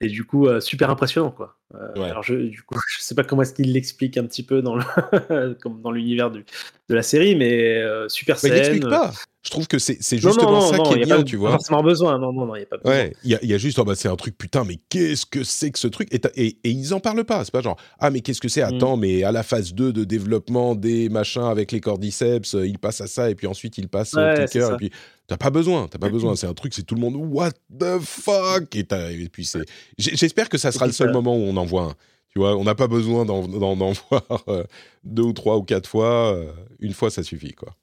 Et 0.00 0.08
du 0.08 0.24
coup, 0.24 0.46
euh, 0.46 0.60
super 0.60 0.90
impressionnant, 0.90 1.30
quoi. 1.30 1.58
Euh, 1.74 2.02
alors, 2.02 2.22
je, 2.22 2.34
du 2.34 2.62
coup, 2.62 2.74
je 2.88 3.02
sais 3.02 3.14
pas 3.14 3.24
comment 3.24 3.42
est-ce 3.42 3.54
qu'il 3.54 3.72
l'explique 3.72 4.16
un 4.16 4.24
petit 4.26 4.44
peu 4.44 4.62
dans 4.62 4.76
dans 5.82 5.90
l'univers 5.90 6.30
de 6.30 6.44
la 6.88 7.02
série, 7.02 7.36
mais 7.36 7.82
super 8.08 8.38
scène. 8.38 8.52
Mais 8.52 8.76
il 8.76 8.82
pas. 8.82 9.12
Je 9.44 9.50
trouve 9.50 9.68
que 9.68 9.78
c'est 9.78 9.98
justement 10.16 10.62
ça 10.62 10.78
qui 10.78 10.94
est 10.94 11.04
bien, 11.04 11.22
tu 11.22 11.36
vois. 11.36 11.50
Pas 11.50 11.56
forcément 11.56 11.82
besoin, 11.82 12.18
non, 12.18 12.32
non, 12.32 12.46
non, 12.46 12.56
il 12.56 12.60
n'y 12.60 12.64
a 12.64 12.66
pas 12.66 12.78
besoin. 12.78 12.92
Ouais, 12.92 13.12
il 13.24 13.38
y, 13.42 13.54
a 13.54 13.58
juste, 13.58 13.78
oh, 13.78 13.84
bah, 13.84 13.94
c'est 13.94 14.08
un 14.08 14.16
truc, 14.16 14.38
putain, 14.38 14.64
mais 14.64 14.78
qu'est-ce 14.88 15.26
que 15.26 15.44
c'est 15.44 15.70
que 15.70 15.78
ce 15.78 15.86
truc? 15.86 16.08
Et, 16.12 16.20
et, 16.34 16.58
et, 16.64 16.70
ils 16.70 16.94
en 16.94 17.00
parlent 17.00 17.24
pas, 17.24 17.44
c'est 17.44 17.52
pas 17.52 17.60
genre, 17.60 17.76
ah, 17.98 18.10
mais 18.10 18.22
qu'est-ce 18.22 18.40
que 18.40 18.48
c'est? 18.48 18.62
Mm. 18.62 18.74
Attends, 18.74 18.96
mais 18.96 19.22
à 19.22 19.32
la 19.32 19.42
phase 19.42 19.74
2 19.74 19.92
de 19.92 20.04
développement 20.04 20.74
des 20.74 21.10
machins 21.10 21.42
avec 21.42 21.72
les 21.72 21.80
cordyceps, 21.80 22.54
il 22.54 22.78
passe 22.78 23.02
à 23.02 23.06
ça, 23.06 23.28
et 23.28 23.34
puis 23.34 23.46
ensuite 23.46 23.76
il 23.76 23.88
passe 23.88 24.14
au 24.14 24.34
clicker, 24.34 24.72
et 24.72 24.76
puis 24.76 24.90
t'as 25.26 25.36
pas 25.36 25.50
besoin, 25.50 25.88
t'as 25.88 25.98
pas 25.98 26.08
besoin, 26.08 26.36
c'est 26.36 26.46
un 26.46 26.54
truc, 26.54 26.72
c'est 26.72 26.84
tout 26.84 26.94
le 26.94 27.02
monde, 27.02 27.16
what 27.16 27.52
the 27.78 27.98
fuck? 28.00 28.74
Et, 28.74 28.80
et 28.80 29.28
puis 29.28 29.44
c'est. 29.44 29.64
J'espère 29.98 30.48
que 30.48 30.56
ça 30.56 30.72
sera 30.72 30.86
le 30.86 30.92
seul 30.92 31.12
moment 31.12 31.36
où 31.36 31.40
on 31.40 31.56
en 31.58 31.66
voit 31.66 31.82
un. 31.82 31.94
Tu 32.30 32.40
vois, 32.40 32.56
on 32.56 32.64
n'a 32.64 32.74
pas 32.74 32.88
besoin 32.88 33.24
d'en 33.24 33.42
voir 34.10 34.44
euh, 34.48 34.64
deux 35.04 35.22
ou 35.22 35.32
trois 35.32 35.56
ou 35.56 35.62
quatre 35.62 35.88
fois, 35.88 36.34
euh, 36.34 36.50
une 36.80 36.92
fois 36.92 37.10
ça 37.10 37.22
suffit, 37.22 37.52
quoi. 37.52 37.76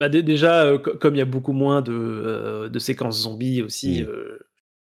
Bah, 0.00 0.08
déjà, 0.08 0.64
euh, 0.64 0.78
comme 0.78 1.14
il 1.14 1.18
y 1.18 1.22
a 1.22 1.26
beaucoup 1.26 1.52
moins 1.52 1.82
de, 1.82 1.92
euh, 1.92 2.78
séquences 2.78 3.20
zombies 3.22 3.60
aussi, 3.60 4.02
mmh. 4.02 4.06
euh, 4.06 4.38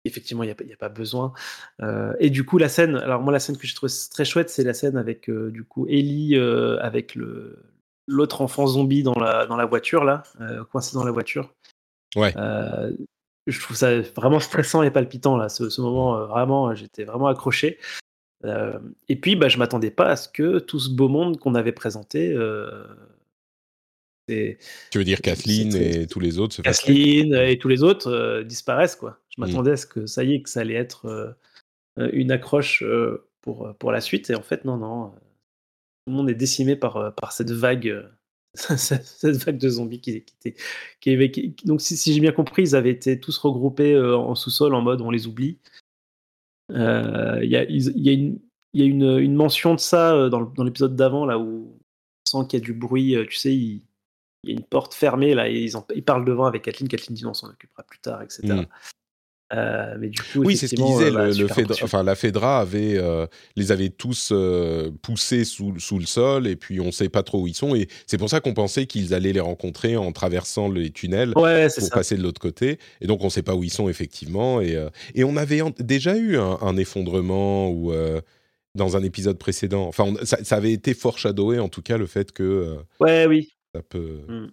effectivement, 0.03 0.43
il 0.43 0.47
n'y 0.47 0.73
a, 0.73 0.77
pas 0.77 0.89
besoin. 0.89 1.31
et 2.19 2.29
du 2.29 2.43
coup, 2.43 2.57
la 2.57 2.67
scène, 2.67 2.97
alors 2.97 3.21
moi, 3.21 3.31
la 3.31 3.39
scène 3.39 3.57
que 3.57 3.65
j'ai 3.65 3.73
trouvée 3.73 3.91
très 4.11 4.25
chouette, 4.25 4.49
c'est 4.49 4.65
la 4.65 4.73
scène 4.73 4.97
avec 4.97 5.31
du 5.31 5.63
coup 5.63 5.87
Ellie 5.87 6.37
avec 6.37 7.15
le 7.15 7.57
l'autre 8.07 8.41
enfant 8.41 8.67
zombie 8.67 9.01
dans 9.01 9.17
la, 9.17 9.47
dans 9.47 9.55
la 9.55 9.65
voiture, 9.65 10.03
là, 10.03 10.21
coincé 10.71 10.95
dans 10.95 11.03
la 11.05 11.11
voiture. 11.11 11.55
Ouais. 12.15 12.33
je 13.47 13.59
trouve 13.59 13.77
ça 13.77 14.01
vraiment 14.01 14.39
stressant 14.39 14.83
et 14.83 14.91
palpitant, 14.91 15.37
là, 15.37 15.49
ce, 15.49 15.69
ce 15.69 15.81
moment. 15.81 16.27
vraiment, 16.27 16.75
j'étais 16.75 17.05
vraiment 17.05 17.27
accroché. 17.27 17.79
et 18.43 19.15
puis, 19.15 19.35
bah, 19.35 19.47
je 19.47 19.57
m'attendais 19.57 19.91
pas 19.91 20.09
à 20.09 20.15
ce 20.17 20.27
que 20.27 20.59
tout 20.59 20.79
ce 20.79 20.89
beau 20.89 21.07
monde 21.07 21.39
qu'on 21.39 21.55
avait 21.55 21.71
présenté 21.71 22.35
tu 24.27 24.97
veux 24.97 25.03
dire 25.03 25.21
Kathleen 25.21 25.75
et 25.75 26.07
tous 26.07 26.19
les 26.19 26.39
autres 26.39 26.61
Kathleen 26.61 27.33
et 27.35 27.57
tous 27.57 27.67
les 27.67 27.83
autres 27.83 28.09
euh, 28.09 28.43
disparaissent 28.43 28.95
quoi. 28.95 29.19
Je 29.29 29.41
mmh. 29.41 29.45
m'attendais 29.45 29.71
à 29.71 29.77
ce 29.77 29.85
que 29.85 30.05
ça 30.05 30.23
y 30.23 30.33
est, 30.33 30.41
que 30.41 30.49
ça 30.49 30.61
allait 30.61 30.73
être 30.73 31.05
euh, 31.05 31.31
euh, 31.99 32.09
une 32.13 32.31
accroche 32.31 32.83
pour, 33.41 33.73
pour 33.77 33.91
la 33.91 34.01
suite 34.01 34.29
et 34.29 34.35
en 34.35 34.41
fait 34.41 34.65
non 34.65 34.77
non, 34.77 35.09
tout 35.09 36.11
le 36.11 36.13
monde 36.13 36.29
est 36.29 36.35
décimé 36.35 36.75
par, 36.75 37.13
par 37.15 37.31
cette 37.31 37.51
vague. 37.51 38.09
cette 38.55 39.35
vague 39.43 39.57
de 39.57 39.67
zombies 39.67 39.99
qui, 39.99 40.23
qui, 40.23 40.53
qui, 41.01 41.31
qui 41.31 41.65
donc 41.65 41.81
si, 41.81 42.13
j'ai 42.13 42.21
bien 42.21 42.31
compris 42.31 42.61
ils 42.61 42.75
avaient 42.77 42.89
été 42.89 43.19
tous 43.19 43.37
regroupés 43.37 43.99
en 43.99 44.33
sous-sol 44.33 44.73
en 44.73 44.81
mode 44.81 45.01
on 45.01 45.11
les 45.11 45.27
oublie 45.27 45.57
il 46.69 46.77
y 46.77 47.57
a, 47.57 47.65
y 47.69 48.09
a, 48.09 48.13
une, 48.13 48.39
y 48.73 48.81
a 48.81 48.85
une, 48.85 49.19
une, 49.19 49.35
mention 49.35 49.75
de 49.75 49.79
ça 49.81 50.29
dans, 50.29 50.43
dans 50.43 50.63
l'épisode 50.63 50.95
d'avant 50.95 51.25
là 51.25 51.37
où 51.37 51.77
on 52.33 52.43
sent 52.43 52.47
qu'il 52.47 52.59
y 52.59 52.63
a 52.63 52.65
du 52.65 52.71
bruit 52.71 53.17
tu 53.27 53.35
sais 53.35 53.53
ils, 53.53 53.83
il 54.45 54.51
y 54.51 54.53
a 54.53 54.57
une 54.57 54.65
porte 54.65 54.93
fermée 54.93 55.33
là 55.33 55.49
et 55.49 55.55
ils, 55.55 55.73
ils 55.95 56.03
parlent 56.03 56.25
devant 56.25 56.45
avec 56.45 56.63
Kathleen. 56.63 56.87
Kathleen 56.87 57.15
dit 57.15 57.23
non, 57.23 57.31
on 57.31 57.33
s'en 57.33 57.49
occupera 57.49 57.83
plus 57.83 57.99
tard, 57.99 58.21
etc. 58.21 58.41
Mm. 58.43 58.65
Euh, 59.53 59.95
mais 59.99 60.09
du 60.09 60.21
coup, 60.21 60.39
oui, 60.39 60.57
c'est 60.57 60.67
ce 60.67 60.75
qu'il 60.75 60.85
disait. 60.85 61.15
Euh, 61.15 61.31
le, 61.31 61.45
bah, 61.45 61.75
enfin, 61.83 62.01
la 62.01 62.15
Fedra 62.15 62.59
avait, 62.59 62.97
euh, 62.97 63.27
les 63.55 63.71
avait 63.71 63.89
tous 63.89 64.33
poussés 65.03 65.45
sous, 65.45 65.79
sous, 65.79 65.99
le 65.99 66.05
sol 66.05 66.47
et 66.47 66.55
puis 66.55 66.79
on 66.79 66.87
ne 66.87 66.91
sait 66.91 67.09
pas 67.09 67.21
trop 67.21 67.41
où 67.41 67.47
ils 67.47 67.55
sont. 67.55 67.75
Et 67.75 67.87
c'est 68.07 68.17
pour 68.17 68.29
ça 68.29 68.39
qu'on 68.39 68.55
pensait 68.55 68.87
qu'ils 68.87 69.13
allaient 69.13 69.33
les 69.33 69.39
rencontrer 69.39 69.97
en 69.97 70.11
traversant 70.11 70.67
les 70.69 70.89
tunnels 70.89 71.33
pour 71.33 71.47
passer 71.91 72.17
de 72.17 72.23
l'autre 72.23 72.41
côté. 72.41 72.79
Et 73.01 73.07
donc 73.07 73.21
on 73.21 73.25
ne 73.25 73.29
sait 73.29 73.43
pas 73.43 73.55
où 73.55 73.63
ils 73.63 73.71
sont 73.71 73.87
effectivement. 73.87 74.61
Et, 74.61 74.83
et 75.13 75.23
on 75.23 75.37
avait 75.37 75.61
déjà 75.79 76.17
eu 76.17 76.37
un, 76.37 76.77
effondrement 76.77 77.69
ou 77.69 77.93
dans 78.73 78.97
un 78.97 79.03
épisode 79.03 79.37
précédent. 79.37 79.85
Enfin, 79.87 80.13
ça, 80.23 80.43
ça, 80.43 80.55
avait 80.55 80.73
été 80.73 80.93
foreshadowé 80.93 81.59
en 81.59 81.69
tout 81.69 81.81
cas 81.81 81.97
le 81.97 82.07
fait 82.07 82.31
que. 82.31 82.77
ouais, 82.99 83.25
oui. 83.27 83.54
Mmh. 83.93 84.47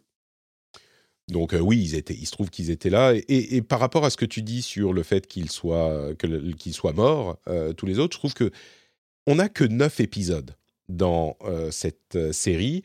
Donc 1.29 1.55
oui, 1.59 1.83
ils 1.83 1.95
étaient, 1.95 2.15
il 2.15 2.27
se 2.27 2.33
trouve 2.33 2.51
qu'ils 2.51 2.71
étaient 2.71 2.91
là. 2.91 3.15
Et, 3.29 3.63
par 3.63 3.81
rapport 3.81 4.05
à 4.05 4.11
ce 4.11 4.17
que 4.17 4.25
tu 4.25 4.43
dis 4.43 4.63
sur 4.63 4.93
le 4.93 5.03
fait 5.03 5.27
qu'ils 5.27 5.51
soient, 5.51 6.15
qu'ils 6.59 6.75
soient 6.75 6.93
morts, 6.93 7.39
tous 7.77 7.87
les 7.87 7.99
autres, 7.99 8.15
je 8.15 8.19
trouve 8.19 8.35
que 8.35 8.51
on 9.27 9.37
n'a 9.37 9.49
que 9.49 9.65
neuf 9.65 10.01
épisodes 10.01 10.57
dans 10.89 11.37
cette 11.71 12.33
série. 12.33 12.83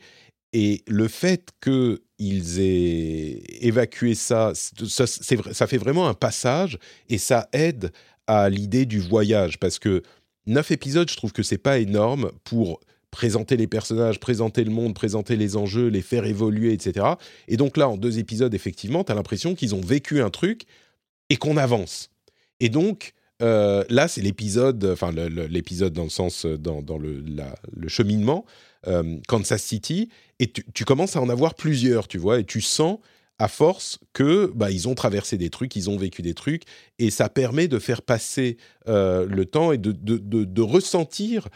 Et 0.52 0.82
le 0.86 1.08
fait 1.08 1.50
qu'ils 1.60 2.60
aient 2.60 3.42
évacué 3.60 4.14
ça, 4.14 4.52
ça, 4.54 5.06
ça, 5.06 5.66
fait 5.66 5.76
vraiment 5.76 6.08
un 6.08 6.14
passage 6.14 6.78
et 7.08 7.18
ça 7.18 7.48
aide 7.52 7.92
à 8.26 8.48
l'idée 8.48 8.86
du 8.86 8.98
voyage. 8.98 9.58
Parce 9.58 9.78
que 9.78 10.02
neuf 10.46 10.70
épisodes, 10.70 11.10
je 11.10 11.16
trouve 11.16 11.32
que 11.32 11.42
c'est 11.42 11.58
pas 11.58 11.78
énorme 11.78 12.30
pour 12.44 12.80
présenter 13.10 13.56
les 13.56 13.66
personnages, 13.66 14.20
présenter 14.20 14.64
le 14.64 14.70
monde, 14.70 14.94
présenter 14.94 15.36
les 15.36 15.56
enjeux, 15.56 15.88
les 15.88 16.02
faire 16.02 16.24
évoluer, 16.24 16.72
etc. 16.72 17.06
Et 17.48 17.56
donc 17.56 17.76
là, 17.76 17.88
en 17.88 17.96
deux 17.96 18.18
épisodes, 18.18 18.54
effectivement, 18.54 19.04
tu 19.04 19.12
as 19.12 19.14
l'impression 19.14 19.54
qu'ils 19.54 19.74
ont 19.74 19.80
vécu 19.80 20.20
un 20.20 20.30
truc 20.30 20.64
et 21.30 21.36
qu'on 21.36 21.56
avance. 21.56 22.10
Et 22.60 22.68
donc, 22.68 23.14
euh, 23.40 23.84
là, 23.88 24.08
c'est 24.08 24.20
l'épisode, 24.20 24.84
enfin 24.84 25.12
l'épisode 25.12 25.92
dans 25.92 26.04
le 26.04 26.08
sens, 26.08 26.44
euh, 26.44 26.58
dans, 26.58 26.98
le, 26.98 27.88
cheminement, 27.88 28.44
euh, 28.86 29.16
Kansas 29.28 29.62
City, 29.62 30.08
et 30.40 30.50
tu, 30.50 30.84
commences 30.84 31.16
à 31.16 31.20
en 31.20 31.28
avoir 31.28 31.54
plusieurs, 31.54 32.08
tu 32.08 32.18
vois, 32.18 32.40
et 32.40 32.44
tu 32.44 32.60
sens 32.60 32.98
à 33.38 33.46
force 33.46 34.00
que 34.12 34.52
bah, 34.54 34.72
ils 34.72 34.88
ont 34.88 34.96
traversé 34.96 35.36
des 35.38 35.50
trucs, 35.50 35.76
ils 35.76 35.88
ont 35.88 35.96
vécu 35.96 36.22
des 36.22 36.34
trucs, 36.34 36.64
et 36.98 37.10
ça 37.10 37.28
permet 37.28 37.68
de 37.68 37.78
faire 37.78 38.02
passer 38.02 38.56
le 38.86 39.44
temps 39.44 39.70
et 39.72 39.78
de 39.78 40.62
ressentir 40.62 41.48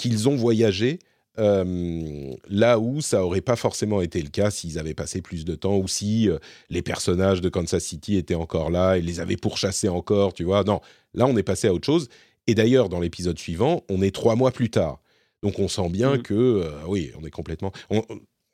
qu'ils 0.00 0.28
ont 0.28 0.36
voyagé 0.36 0.98
euh, 1.38 2.34
là 2.48 2.78
où 2.78 3.00
ça 3.00 3.24
aurait 3.24 3.40
pas 3.40 3.54
forcément 3.54 4.00
été 4.00 4.20
le 4.20 4.30
cas 4.30 4.50
s'ils 4.50 4.78
avaient 4.78 4.94
passé 4.94 5.22
plus 5.22 5.44
de 5.44 5.54
temps 5.54 5.76
ou 5.76 5.86
si 5.86 6.28
euh, 6.28 6.38
les 6.70 6.82
personnages 6.82 7.40
de 7.40 7.48
Kansas 7.48 7.84
City 7.84 8.16
étaient 8.16 8.34
encore 8.34 8.70
là 8.70 8.96
et 8.96 9.02
les 9.02 9.20
avaient 9.20 9.36
pourchassés 9.36 9.88
encore, 9.88 10.34
tu 10.34 10.44
vois. 10.44 10.64
Non, 10.64 10.80
là 11.14 11.26
on 11.26 11.36
est 11.36 11.42
passé 11.42 11.68
à 11.68 11.72
autre 11.72 11.86
chose. 11.86 12.08
Et 12.46 12.54
d'ailleurs, 12.54 12.88
dans 12.88 12.98
l'épisode 12.98 13.38
suivant, 13.38 13.84
on 13.88 14.02
est 14.02 14.14
trois 14.14 14.34
mois 14.34 14.50
plus 14.50 14.70
tard. 14.70 15.00
Donc 15.42 15.58
on 15.58 15.68
sent 15.68 15.88
bien 15.88 16.16
mmh. 16.16 16.22
que, 16.22 16.34
euh, 16.34 16.72
oui, 16.88 17.12
on 17.20 17.24
est 17.24 17.30
complètement... 17.30 17.72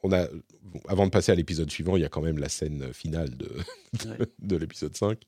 On, 0.02 0.12
a, 0.12 0.28
avant 0.86 1.06
de 1.06 1.10
passer 1.10 1.32
à 1.32 1.34
l'épisode 1.34 1.70
suivant, 1.70 1.96
il 1.96 2.02
y 2.02 2.04
a 2.04 2.08
quand 2.08 2.20
même 2.20 2.38
la 2.38 2.48
scène 2.48 2.92
finale 2.92 3.36
de, 3.36 3.50
de, 4.38 4.56
l'épisode 4.56 4.94
5 4.96 5.18
qui 5.18 5.26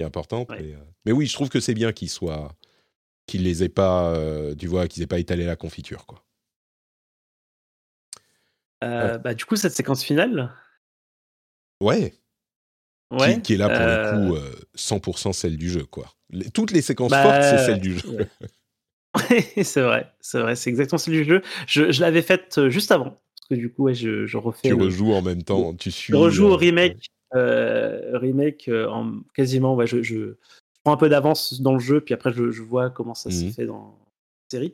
est 0.00 0.04
importante. 0.04 0.48
Mais, 0.48 0.74
mais, 1.04 1.12
oui, 1.12 1.26
je 1.26 1.34
trouve 1.34 1.50
que 1.50 1.60
c'est 1.60 1.74
bien 1.74 1.92
qu'ils 1.92 2.08
soient 2.08 2.54
qu'ils 3.26 3.44
les 3.44 3.62
aient 3.64 3.68
pas, 3.68 4.14
euh, 4.14 4.54
tu 4.54 4.66
vois, 4.66 4.88
qu'ils 4.88 5.02
aient 5.02 5.08
pas 5.08 5.18
étalé 5.18 5.44
la 5.44 5.56
confiture, 5.56 6.06
quoi. 6.06 6.24
Euh, 8.82 9.16
bah, 9.18 9.32
du 9.34 9.46
coup, 9.46 9.56
cette 9.56 9.72
séquence 9.72 10.02
finale? 10.02 10.52
Ouais. 11.80 12.14
Ouais. 13.10 13.40
Qui, 13.40 13.54
est 13.54 13.56
là 13.56 13.68
pour 13.68 13.86
le 13.86 14.36
coup 14.36 14.36
100% 14.76 15.28
euh, 15.28 15.32
celle 15.32 15.56
du 15.56 15.70
jeu, 15.70 15.84
quoi. 15.84 16.12
toutes 16.52 16.72
les 16.72 16.82
séquences 16.82 17.10
bah, 17.10 17.22
fortes, 17.22 17.42
c'est 17.42 17.64
celle 17.64 17.80
du 17.80 17.98
jeu. 17.98 18.28
c'est 19.62 19.80
vrai, 19.80 20.12
c'est 20.20 20.40
vrai, 20.40 20.56
c'est 20.56 20.70
exactement 20.70 20.98
celle 20.98 21.14
du 21.14 21.24
jeu. 21.24 21.40
Je, 21.66 21.92
je 21.92 22.00
l'avais 22.00 22.22
faite 22.22 22.68
juste 22.68 22.90
avant, 22.90 23.10
parce 23.10 23.48
que 23.48 23.54
du 23.54 23.72
coup, 23.72 23.84
ouais, 23.84 23.94
je, 23.94 24.26
je 24.26 24.36
refais. 24.36 24.68
Tu 24.68 24.74
rejoues 24.74 25.12
en 25.12 25.22
même 25.22 25.44
temps, 25.44 25.74
tu 25.74 25.90
suis. 25.90 26.12
Je 26.12 26.16
rejoue 26.16 26.46
au 26.46 26.56
remake, 26.56 27.06
remake 27.32 28.68
en 28.68 29.20
quasiment, 29.34 29.76
ouais, 29.76 29.86
je, 29.86 30.36
prends 30.84 30.92
un 30.92 30.98
peu 30.98 31.08
d'avance 31.08 31.60
dans 31.60 31.72
le 31.72 31.80
jeu, 31.80 32.00
puis 32.00 32.14
après 32.14 32.32
je, 32.32 32.62
vois 32.62 32.90
comment 32.90 33.14
ça 33.14 33.30
se 33.30 33.46
mmh 33.46 33.52
fait 33.52 33.66
dans 33.66 33.98
la 33.98 34.50
série. 34.50 34.72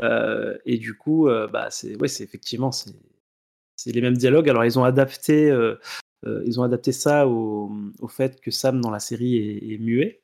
Euh, 0.00 0.56
et 0.64 0.78
du 0.78 0.96
coup, 0.96 1.28
euh, 1.28 1.48
bah, 1.48 1.68
c'est 1.70 2.00
ouais, 2.00 2.08
c'est 2.08 2.24
effectivement 2.24 2.70
c'est 2.70 2.92
les 3.86 4.00
mêmes 4.00 4.16
dialogues. 4.16 4.48
Alors 4.48 4.64
ils 4.64 4.78
ont 4.78 4.84
adapté, 4.84 5.50
euh, 5.50 5.76
ils 6.46 6.60
ont 6.60 6.62
adapté 6.62 6.92
ça 6.92 7.26
au, 7.26 7.72
au, 7.98 8.08
fait 8.08 8.40
que 8.40 8.50
Sam 8.50 8.80
dans 8.80 8.90
la 8.90 9.00
série 9.00 9.36
est, 9.72 9.78
muet. 9.78 10.22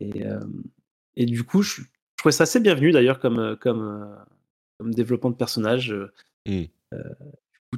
et, 0.00 0.22
et 1.16 1.26
du 1.26 1.44
coup, 1.44 1.62
je, 1.62 1.82
je, 1.82 1.86
trouvais 2.16 2.32
ça 2.32 2.42
assez 2.42 2.60
bienvenu 2.60 2.90
d'ailleurs 2.90 3.20
comme, 3.20 3.56
comme, 3.60 4.16
comme 4.78 4.94
développement 4.94 5.30
de 5.30 5.36
personnage. 5.36 5.94
Mmh. 6.46 6.64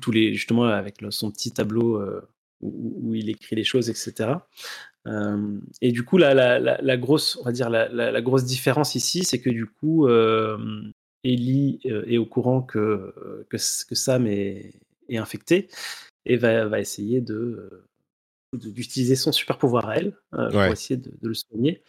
tous 0.01 0.13
les, 0.13 0.33
justement 0.35 0.65
avec 0.65 1.05
son 1.11 1.31
petit 1.33 1.51
tableau 1.51 2.01
où, 2.61 3.01
où, 3.03 3.15
il 3.15 3.29
écrit 3.29 3.57
les 3.57 3.65
choses, 3.65 3.91
etc. 3.91 4.35
Euh, 5.07 5.59
et 5.81 5.93
du 5.93 6.05
coup, 6.05 6.19
la, 6.19 6.35
la, 6.35 6.59
la, 6.59 6.97
grosse, 6.97 7.39
on 7.41 7.45
va 7.45 7.53
dire 7.53 7.71
la, 7.71 8.21
grosse 8.21 8.45
différence 8.45 8.95
ici, 8.95 9.25
c'est 9.25 9.41
que 9.41 9.51
du 9.51 9.67
coup, 9.67 10.07
euh, 10.07 10.59
Ellie 11.25 11.81
euh, 11.87 12.05
est 12.07 12.19
au 12.19 12.27
courant 12.27 12.63
que, 12.63 13.45
que, 13.49 13.57
que 13.57 13.95
Sam 13.95 14.27
est, 14.27 14.75
est, 15.09 15.17
infecté 15.17 15.69
et 16.27 16.37
va, 16.37 16.67
va 16.67 16.81
essayer 16.81 17.21
de 17.21 17.87
d'utiliser 18.53 19.15
son 19.15 19.31
super 19.31 19.59
pouvoir 19.59 19.89
à 19.89 19.97
elle 19.99 20.13
pour 20.33 20.65
essayer 20.65 20.97
de, 20.97 21.13
le 21.23 21.35
soigner. 21.35 21.83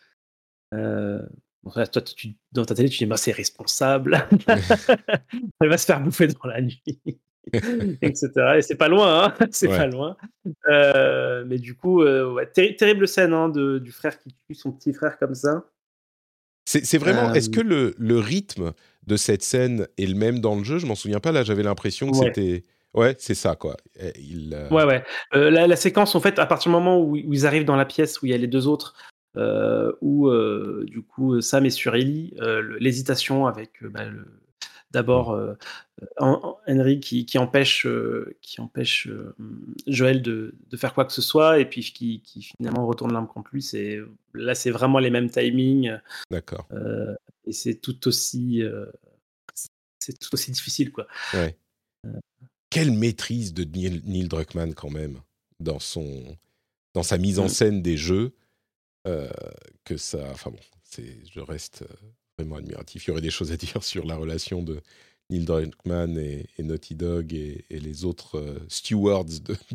toi, 0.72 2.02
tu, 2.02 2.36
dans 2.52 2.66
ta 2.66 2.76
télé, 2.76 2.88
tu 2.88 3.00
dis 3.00 3.08
bah, 3.08 3.18
c'est 3.18 3.32
responsable. 3.32 4.28
elle 5.60 5.70
va 5.70 5.78
se 5.78 5.86
faire 5.86 6.00
bouffer 6.02 6.28
dans 6.28 6.48
la 6.48 6.62
nuit. 6.62 6.84
etc. 8.02 8.30
Et 8.58 8.62
c'est 8.62 8.76
pas 8.76 8.88
loin, 8.88 9.26
hein 9.26 9.34
c'est 9.52 9.68
pas 9.68 9.88
loin. 9.88 10.16
Euh, 10.68 11.44
mais 11.48 11.58
du 11.58 11.76
coup, 11.76 12.02
euh, 12.02 12.32
ouais, 12.32 12.48
terrible 12.48 13.08
scène 13.08 13.34
hein, 13.34 13.50
de, 13.50 13.80
du 13.80 13.92
frère 13.92 14.20
qui 14.20 14.36
tue 14.48 14.56
son 14.56 14.72
petit 14.72 14.94
frère 14.94 15.18
comme 15.18 15.36
ça. 15.36 15.66
C'est 16.66 16.98
vraiment. 17.00 17.34
Est-ce 17.34 17.50
que 17.50 17.60
le, 17.60 17.96
le, 17.98 18.20
rythme 18.20 18.74
de 19.06 19.18
cette 19.18 19.42
scène 19.42 19.88
est 19.98 20.06
le 20.06 20.16
même 20.16 20.40
dans 20.40 20.56
le 20.56 20.64
jeu? 20.64 20.78
Je 20.78 20.86
m'en 20.86 20.96
souviens 20.96 21.20
pas. 21.20 21.32
Là, 21.32 21.44
j'avais 21.44 21.64
l'impression 21.64 22.12
que 22.12 22.18
c'était. 22.18 22.64
Ouais, 22.94 23.16
c'est 23.18 23.36
ça, 23.36 23.56
quoi. 23.56 23.78
Il, 24.20 24.54
euh 24.54 24.70
Ouais, 24.70 24.86
ouais. 24.86 25.04
La, 25.34 25.66
la, 25.66 25.76
séquence, 25.76 26.14
en 26.14 26.20
fait, 26.20 26.40
à 26.40 26.46
partir 26.46 26.70
du 26.70 26.74
moment 26.74 27.02
où, 27.02 27.16
ils 27.16 27.46
arrivent 27.46 27.66
dans 27.66 27.76
la 27.76 27.86
pièce 27.86 28.22
où 28.22 28.26
il 28.26 28.32
y 28.32 28.36
a 28.36 28.38
les 28.38 28.48
deux 28.48 28.68
autres, 28.68 28.94
où 30.02 30.30
du 30.86 31.02
coup 31.02 31.42
Sam 31.42 31.66
est 31.66 31.72
sur 31.72 31.96
Ellie, 31.96 32.36
l'hésitation 32.80 33.48
avec 33.48 33.84
bah, 33.84 34.06
le, 34.06 34.41
D'abord, 34.92 35.32
euh, 35.32 35.56
Henry 36.18 37.00
qui, 37.00 37.38
empêche, 37.38 37.86
euh, 37.86 38.36
qui 38.42 38.60
empêche 38.60 39.08
euh, 39.08 39.34
Joël 39.88 40.22
de, 40.22 40.54
faire 40.76 40.94
quoi 40.94 41.06
que 41.06 41.14
ce 41.14 41.22
soit, 41.22 41.60
et 41.60 41.66
puis 41.66 41.82
qui, 41.82 42.22
finalement 42.58 42.86
retourne 42.86 43.14
l'arme 43.14 43.28
contre 43.28 43.52
lui. 43.54 43.62
C'est 43.62 44.00
là, 44.34 44.54
c'est 44.54 44.72
vraiment 44.72 45.00
les 45.00 45.10
mêmes 45.10 45.30
timings. 45.30 45.98
D'accord. 46.30 46.68
et 47.46 47.54
c'est 47.54 47.76
tout 47.76 48.08
aussi, 48.08 48.64
c'est 50.00 50.18
tout 50.20 50.34
aussi 50.34 50.52
difficile, 50.52 50.92
quoi. 50.92 51.08
Quelle 52.70 52.92
maîtrise 52.92 53.54
de 53.54 53.64
Neil, 53.64 54.28
Druckmann 54.28 54.74
quand 54.74 54.90
même 54.90 55.22
dans 55.60 55.80
son, 55.80 56.38
dans 56.94 57.04
sa 57.04 57.18
mise 57.18 57.40
en 57.40 57.46
mmh. 57.46 57.50
scène 57.50 57.82
des 57.82 57.96
jeux. 57.96 58.34
que 59.06 59.96
ça. 59.96 60.30
Enfin 60.32 60.52
bon, 60.52 60.60
je 60.98 61.40
reste 61.40 61.86
vraiment 62.42 62.58
admiratif. 62.58 63.06
Il 63.06 63.10
y 63.10 63.12
aurait 63.12 63.22
des 63.22 63.30
choses 63.30 63.52
à 63.52 63.58
dire 63.66 63.84
sur 63.84 64.06
la 64.06 64.16
relation 64.16 64.62
de 64.62 64.82
Neil 65.30 65.46
Druckmann 65.46 66.18
et, 66.18 66.48
Naughty 66.60 66.96
Dog 66.96 67.34
et, 67.34 67.66
les 67.70 68.06
autres 68.06 68.58
stewards 68.68 69.26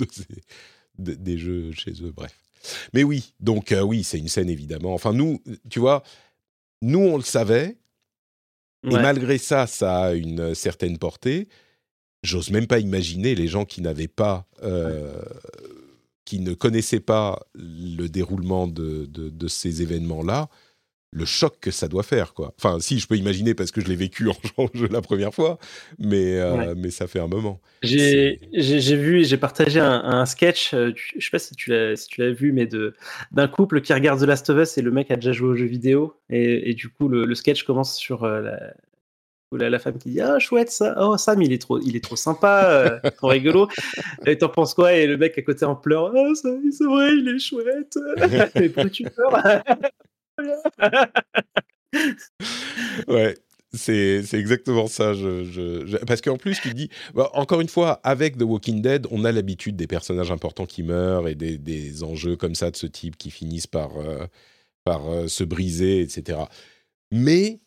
de, 0.99 1.15
des 1.15 1.39
jeux 1.39 1.73
chez 1.73 1.93
eux. 2.03 2.13
Bref. 2.15 2.37
Mais 2.93 3.05
oui, 3.05 3.33
donc 3.41 3.75
oui, 3.83 4.03
c'est 4.05 4.19
une 4.19 4.29
scène 4.29 4.51
évidemment. 4.51 4.95
Enfin, 4.95 5.13
nous, 5.13 5.41
tu 5.71 5.79
vois, 5.79 6.03
nous, 6.83 6.99
on 6.99 7.17
le 7.17 7.23
savait. 7.23 7.77
Et 8.85 8.95
malgré 8.95 9.37
ça, 9.39 9.67
ça 9.67 9.99
a 9.99 10.13
une 10.13 10.55
certaine 10.55 10.97
portée. 10.97 11.49
J'ose 12.23 12.51
même 12.51 12.69
pas 12.69 12.79
imaginer 12.79 13.35
les 13.35 13.49
gens 13.49 13.65
qui 13.65 13.81
n'avaient 13.81 14.07
pas, 14.07 14.47
euh, 14.63 15.21
qui 16.25 16.39
ne 16.39 16.55
connaissaient 16.55 17.01
pas 17.01 17.41
le 17.55 18.07
déroulement 18.07 18.69
de, 18.69 19.07
de 19.07 19.49
ces 19.49 19.83
événements-là, 19.83 20.49
le 21.13 21.25
choc 21.25 21.57
que 21.61 21.71
ça 21.71 21.89
doit 21.89 22.03
faire, 22.03 22.35
quoi. 22.35 22.55
Enfin, 22.59 22.79
si, 22.81 22.99
je 22.99 23.07
peux 23.07 23.17
imaginer 23.17 23.55
parce 23.55 23.71
que 23.71 23.81
je 23.81 23.87
l'ai 23.87 23.97
vécu 23.97 24.29
en 24.29 24.35
jouant 24.57 24.69
jeu 24.75 24.89
la 24.91 25.01
première 25.01 25.33
fois, 25.33 25.59
mais, 25.99 26.39
euh, 26.39 26.75
mais 26.77 26.91
ça 26.91 27.07
fait 27.07 27.21
un 27.21 27.29
moment. 27.29 27.61
J'ai 27.83 28.39
vu, 28.53 29.25
j'ai 29.25 29.37
partagé 29.37 29.81
un, 29.81 30.27
sketch, 30.27 30.75
euh, 30.75 30.93
je 30.95 31.25
sais 31.25 31.31
pas 31.31 31.39
si 31.39 31.55
tu 31.55 31.71
l'as 31.71 31.97
si 31.97 32.09
vu, 32.19 32.53
mais 32.53 32.69
d'un 33.33 33.49
couple 33.49 33.81
qui 33.81 33.93
regarde 33.93 34.21
The 34.21 34.25
Last 34.25 34.51
of 34.51 34.59
Us 34.59 34.79
et 34.79 34.83
le 34.83 34.91
mec 34.91 35.11
a 35.11 35.17
déjà 35.17 35.33
joué 35.33 35.49
au 35.49 35.57
jeu 35.57 35.67
vidéo, 35.67 36.15
et, 36.29 36.75
du 36.75 36.89
coup, 36.89 37.09
le, 37.09 37.35
sketch 37.35 37.65
commence 37.65 37.97
sur 37.97 38.25
euh, 38.25 38.43
la, 39.53 39.71
la, 39.71 39.79
femme 39.79 39.99
qui 39.99 40.11
dit 40.11 40.21
ah 40.21 40.39
chouette 40.39 40.71
ça 40.71 40.97
oh 40.99 41.17
Sam 41.17 41.41
il 41.43 41.53
est 41.53 41.61
trop 41.61 41.79
il 41.81 41.97
est 41.97 42.03
trop 42.03 42.17
sympa 42.17 43.01
trop 43.17 43.29
rigolo. 43.29 43.69
Et 44.27 44.37
t'en 44.39 44.49
penses 44.49 44.75
quoi? 44.75 44.95
Et 44.95 45.07
le 45.07 45.17
mec 45.17 45.37
à 45.39 45.43
côté 45.43 45.65
en 45.65 45.77
pleurant 45.77 46.11
oh, 46.15 46.35
c'est 46.35 46.85
vrai 46.85 47.15
il 47.15 47.29
est 47.29 47.39
chouette. 47.39 47.99
Mais 48.55 48.69
pourquoi 48.69 48.91
tu 48.91 49.05
pleures? 49.05 49.63
ouais. 53.09 53.35
C'est, 53.77 54.35
exactement 54.35 54.87
ça. 54.87 55.15
Je, 55.15 55.97
Parce 56.05 56.21
qu'en 56.21 56.37
plus, 56.37 56.61
tu 56.61 56.75
dis, 56.75 56.89
bah, 57.15 57.31
encore 57.35 57.61
une 57.61 57.69
fois, 57.69 58.01
avec 58.05 58.39
The 58.39 58.43
Walking 58.43 58.81
Dead, 58.81 59.07
on 59.11 59.25
a 59.25 59.33
l'habitude 59.33 59.77
des 59.77 59.87
personnages 59.87 60.31
importants 60.31 60.67
qui 60.67 60.83
meurent 60.83 61.29
et 61.29 61.35
des, 61.35 62.03
enjeux 62.03 62.37
comme 62.37 62.55
ça 62.55 62.71
de 62.71 62.77
ce 62.77 62.87
type 62.87 63.17
qui 63.17 63.31
finissent 63.31 63.67
par, 63.67 63.99
euh, 63.99 64.27
par 64.85 65.11
euh, 65.11 65.29
se 65.29 65.45
briser, 65.45 66.01
etc. 66.01 66.41
Mais 67.11 67.61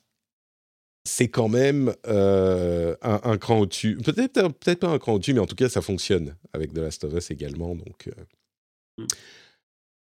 c'est 1.03 1.29
quand 1.29 1.49
même 1.49 1.93
euh, 2.07 2.95
un, 3.01 3.37
cran 3.37 3.59
au-dessus. 3.59 3.97
Peut-être, 3.97 4.33
peut-être 4.33 4.79
pas 4.79 4.89
un 4.89 4.99
cran 4.99 5.13
au-dessus, 5.13 5.33
mais 5.33 5.39
en 5.39 5.47
tout 5.47 5.55
cas, 5.55 5.69
ça 5.69 5.81
fonctionne 5.81 6.35
avec 6.53 6.73
The 6.73 6.79
Last 6.79 7.03
of 7.03 7.13
Us 7.13 7.31
également. 7.31 7.75
Donc, 7.75 8.09
mm. 8.97 9.05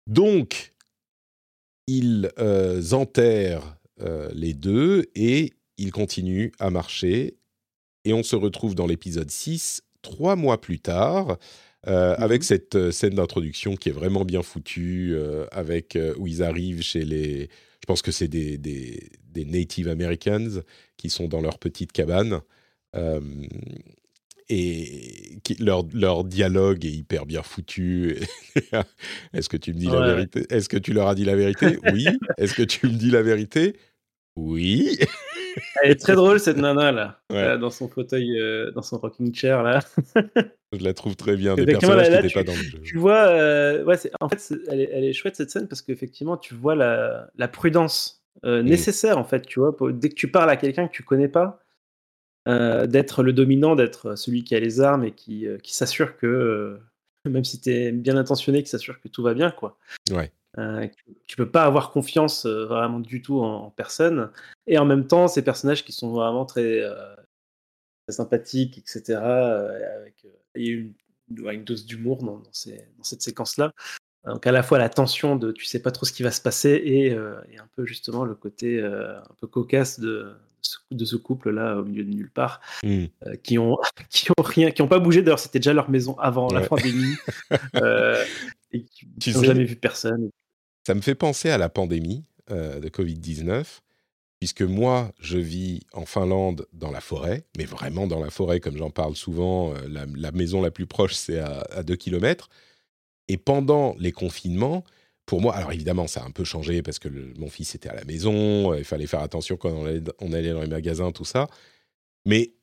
donc 0.08 0.74
ils 1.90 2.32
euh, 2.38 2.92
enterrent 2.92 3.76
euh, 4.02 4.30
les 4.34 4.54
deux 4.54 5.06
et 5.16 5.54
ils 5.78 5.92
continuent 5.92 6.52
à 6.60 6.70
marcher. 6.70 7.38
Et 8.06 8.14
on 8.14 8.22
se 8.22 8.36
retrouve 8.36 8.76
dans 8.76 8.86
l'épisode 8.86 9.32
6, 9.32 9.82
trois 10.04 10.36
mois 10.36 10.62
plus 10.62 10.80
tard, 10.80 11.38
euh, 11.88 12.16
mhm. 12.16 12.24
avec 12.24 12.44
cette 12.44 12.92
scène 12.92 13.16
d'introduction 13.16 13.76
qui 13.76 13.90
est 13.90 13.94
vraiment 13.94 14.24
bien 14.24 14.44
foutue, 14.44 15.16
avec 15.52 15.98
où 16.18 16.28
ils 16.28 16.44
arrivent 16.44 16.82
chez 16.82 17.04
les... 17.04 17.50
Je 17.82 17.86
pense 17.88 18.02
que 18.02 18.12
c'est 18.12 18.28
des, 18.28 18.58
des, 18.58 19.10
des, 19.24 19.46
Native 19.46 19.88
Americans 19.88 20.62
qui 20.98 21.10
sont 21.10 21.28
dans 21.28 21.42
leur 21.42 21.58
petite 21.58 21.92
cabane 21.92 22.42
et 24.50 25.40
leur, 25.60 25.86
leur, 25.94 26.24
dialogue 26.24 26.86
est 26.86 26.92
hyper 26.92 27.26
bien 27.26 27.44
foutu. 27.44 28.18
Est-ce 29.34 29.48
que 29.48 29.58
tu 29.58 29.74
me 29.74 29.80
dis 29.80 29.88
la 29.88 30.14
vérité? 30.14 30.46
Est-ce 30.50 30.70
que 30.70 30.78
tu 30.78 30.94
leur 30.94 31.08
as 31.08 31.16
dit 31.16 31.26
la 31.26 31.36
vérité? 31.36 31.78
Oui. 31.94 32.08
Est-ce 32.38 32.56
que 32.56 32.64
tu 32.64 32.88
me 32.88 32.94
dis 32.94 33.12
la 33.12 33.22
vérité? 33.22 33.76
Oui. 34.36 34.98
Elle 35.84 35.92
est 35.92 36.00
très 36.00 36.16
drôle 36.16 36.40
cette 36.40 36.58
nana 36.58 36.92
là, 36.92 37.20
euh, 37.32 37.58
dans 37.58 37.70
son 37.70 37.90
fauteuil, 37.90 38.40
euh, 38.40 38.72
dans 38.72 38.82
son 38.82 38.98
rocking 38.98 39.34
chair 39.34 39.64
là. 39.64 39.80
Je 40.72 40.84
la 40.84 40.94
trouve 40.94 41.16
très 41.16 41.36
bien. 41.36 41.56
Des 41.56 41.66
personnages 41.66 42.08
qui 42.08 42.14
n'étaient 42.14 42.34
pas 42.34 42.44
dans 42.44 42.56
le 42.56 42.62
jeu. 42.62 42.80
Tu 42.84 42.98
vois, 42.98 43.28
euh, 43.28 43.84
ouais, 43.84 43.98
en 44.22 44.30
fait, 44.30 44.54
elle 44.70 44.82
est, 44.82 44.90
elle 44.94 45.04
est, 45.04 45.14
chouette 45.14 45.36
cette 45.36 45.50
scène 45.50 45.68
parce 45.68 45.82
qu'effectivement, 45.82 46.38
tu 46.38 46.54
vois 46.54 46.76
la, 46.76 47.30
la 47.36 47.48
prudence 47.48 48.24
mm. 48.44 48.62
nécessaire 48.62 49.18
en 49.18 49.24
fait. 49.24 49.46
Tu 49.46 49.60
vois, 49.60 49.76
dès 49.92 50.10
que 50.10 50.16
tu 50.16 50.32
parles 50.32 50.50
à 50.50 50.56
quelqu'un 50.56 50.88
que 50.88 50.94
tu 50.94 51.04
connais 51.04 51.28
pas, 51.28 51.60
euh, 51.60 51.69
d'être 52.46 53.24
le 53.24 53.34
dominant, 53.34 53.76
d'être 53.76 54.16
celui 54.16 54.44
qui 54.44 54.56
a 54.56 54.60
les 54.60 54.82
armes 54.82 55.04
et 55.04 55.12
qui, 55.12 55.46
euh, 55.48 55.58
qui 55.58 55.76
s'assure 55.76 56.18
que, 56.18 56.28
euh, 56.28 56.80
même 57.30 57.44
si 57.44 57.60
tu 57.60 57.70
es 57.70 57.92
bien 57.92 58.18
intentionné, 58.18 58.64
qui 58.64 58.70
s'assure 58.70 59.00
que 59.02 59.08
tout 59.08 59.24
va 59.24 59.34
bien. 59.34 59.52
Quoi. 59.52 59.78
Ouais. 60.12 60.32
tu 61.28 61.36
peux 61.36 61.50
pas 61.50 61.64
avoir 61.64 61.92
confiance 61.92 62.46
vraiment 62.46 63.00
du 63.00 63.22
tout 63.22 63.40
en, 63.42 63.70
personne. 63.72 64.32
Et 64.68 64.78
en 64.78 64.86
même 64.86 65.06
temps, 65.06 65.28
ces 65.28 65.44
personnages 65.44 65.86
qui 65.86 65.92
sont 65.92 66.12
vraiment 66.12 66.46
très, 66.46 66.82
sympathiques, 68.10 68.80
etc., 68.80 69.20
avec 69.20 70.26
une, 70.56 70.94
une, 71.30 71.64
dose 71.64 71.86
d'humour 71.86 72.24
dans, 72.24 72.38
dans, 72.38 73.04
cette 73.04 73.22
séquence-là. 73.22 73.74
Donc 74.26 74.48
à 74.48 74.52
la 74.52 74.64
fois 74.64 74.80
la 74.80 74.90
tension 74.90 75.36
de 75.36 75.52
tu 75.52 75.66
sais 75.66 75.82
pas 75.82 75.92
trop 75.92 76.06
ce 76.06 76.12
qui 76.12 76.24
va 76.24 76.32
se 76.32 76.42
passer 76.42 76.72
et, 76.72 77.08
et 77.08 77.58
un 77.60 77.70
peu 77.76 77.86
justement 77.86 78.26
le 78.26 78.36
côté 78.36 78.82
un 78.82 79.36
peu 79.40 79.48
cocasse 79.48 80.00
de, 80.00 80.34
de 80.92 81.06
ce 81.06 81.16
couple-là 81.16 81.78
au 81.78 81.84
milieu 81.84 82.04
de 82.04 82.10
nulle 82.10 82.30
part, 82.30 82.62
mmh. 82.84 83.06
euh, 83.26 83.36
qui 83.44 83.58
ont 83.58 83.78
qui 84.10 84.32
ont 84.32 84.44
rien, 84.44 84.72
qui 84.72 84.82
ont 84.82 84.88
pas 84.88 85.00
bougé. 85.00 85.22
D'ailleurs, 85.22 85.40
c'était 85.40 85.60
déjà 85.60 85.74
leur 85.74 85.90
maison 85.90 86.18
avant 86.20 86.52
la 86.52 86.62
pandémie, 86.62 87.16
euh, 87.76 88.24
et 88.72 88.86
qui 89.20 89.34
n'ont 89.34 89.44
jamais 89.44 89.66
vu 89.66 89.76
personne. 89.76 90.30
Ça 90.86 90.94
me 90.96 91.02
fait 91.02 91.16
penser 91.16 91.50
à 91.50 91.58
la 91.58 91.70
pandémie 91.70 92.24
euh, 92.52 92.80
de 92.80 92.90
Covid 92.90 93.16
19 93.16 93.82
puisque 94.40 94.62
moi, 94.62 95.12
je 95.20 95.38
vis 95.38 95.82
en 95.92 96.06
Finlande 96.06 96.66
dans 96.72 96.92
la 96.92 97.02
forêt, 97.02 97.44
mais 97.58 97.66
vraiment 97.66 98.08
dans 98.08 98.22
la 98.22 98.30
forêt, 98.30 98.62
comme 98.62 98.78
j'en 98.78 98.90
parle 98.90 99.18
souvent. 99.18 99.74
La, 99.90 100.32
maison 100.32 100.62
la 100.62 100.72
plus 100.72 100.88
proche, 100.88 101.14
c'est 101.14 101.40
à, 101.40 101.60
à 101.72 101.84
2 101.84 101.98
km. 101.98 102.48
Et 103.28 103.36
pendant 103.36 103.98
les 104.00 104.14
confinements, 104.14 104.86
pour 105.30 105.42
moi, 105.42 105.54
alors 105.56 105.72
évidemment, 105.72 106.08
ça 106.08 106.24
a 106.24 106.26
un 106.26 106.32
peu 106.32 106.44
changé 106.44 106.82
parce 106.82 106.98
que 106.98 107.08
mon 107.38 107.50
fils 107.50 107.76
était 107.76 107.88
à 107.88 107.94
la 107.94 108.04
maison, 108.04 108.74
euh, 108.74 108.80
il 108.80 108.84
fallait 108.84 109.06
faire 109.06 109.20
attention 109.20 109.58
quand 109.58 109.70
on 109.70 109.86
allait, 110.34 110.54
dans 110.54 110.62
les 110.62 110.68
magasins, 110.68 111.12
tout 111.12 111.24
ça. 111.24 111.48
Mais 112.26 112.56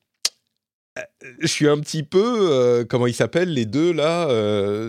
euh, 0.98 1.02
je 1.38 1.46
suis 1.46 1.68
un 1.68 1.79
petit 1.79 2.02
peu, 2.02 2.50
euh, 2.50 2.85
comment 2.85 3.07
ils 3.07 3.14
s'appellent 3.14 3.55
les 3.55 3.66
deux 3.66 3.92
là 3.92 4.26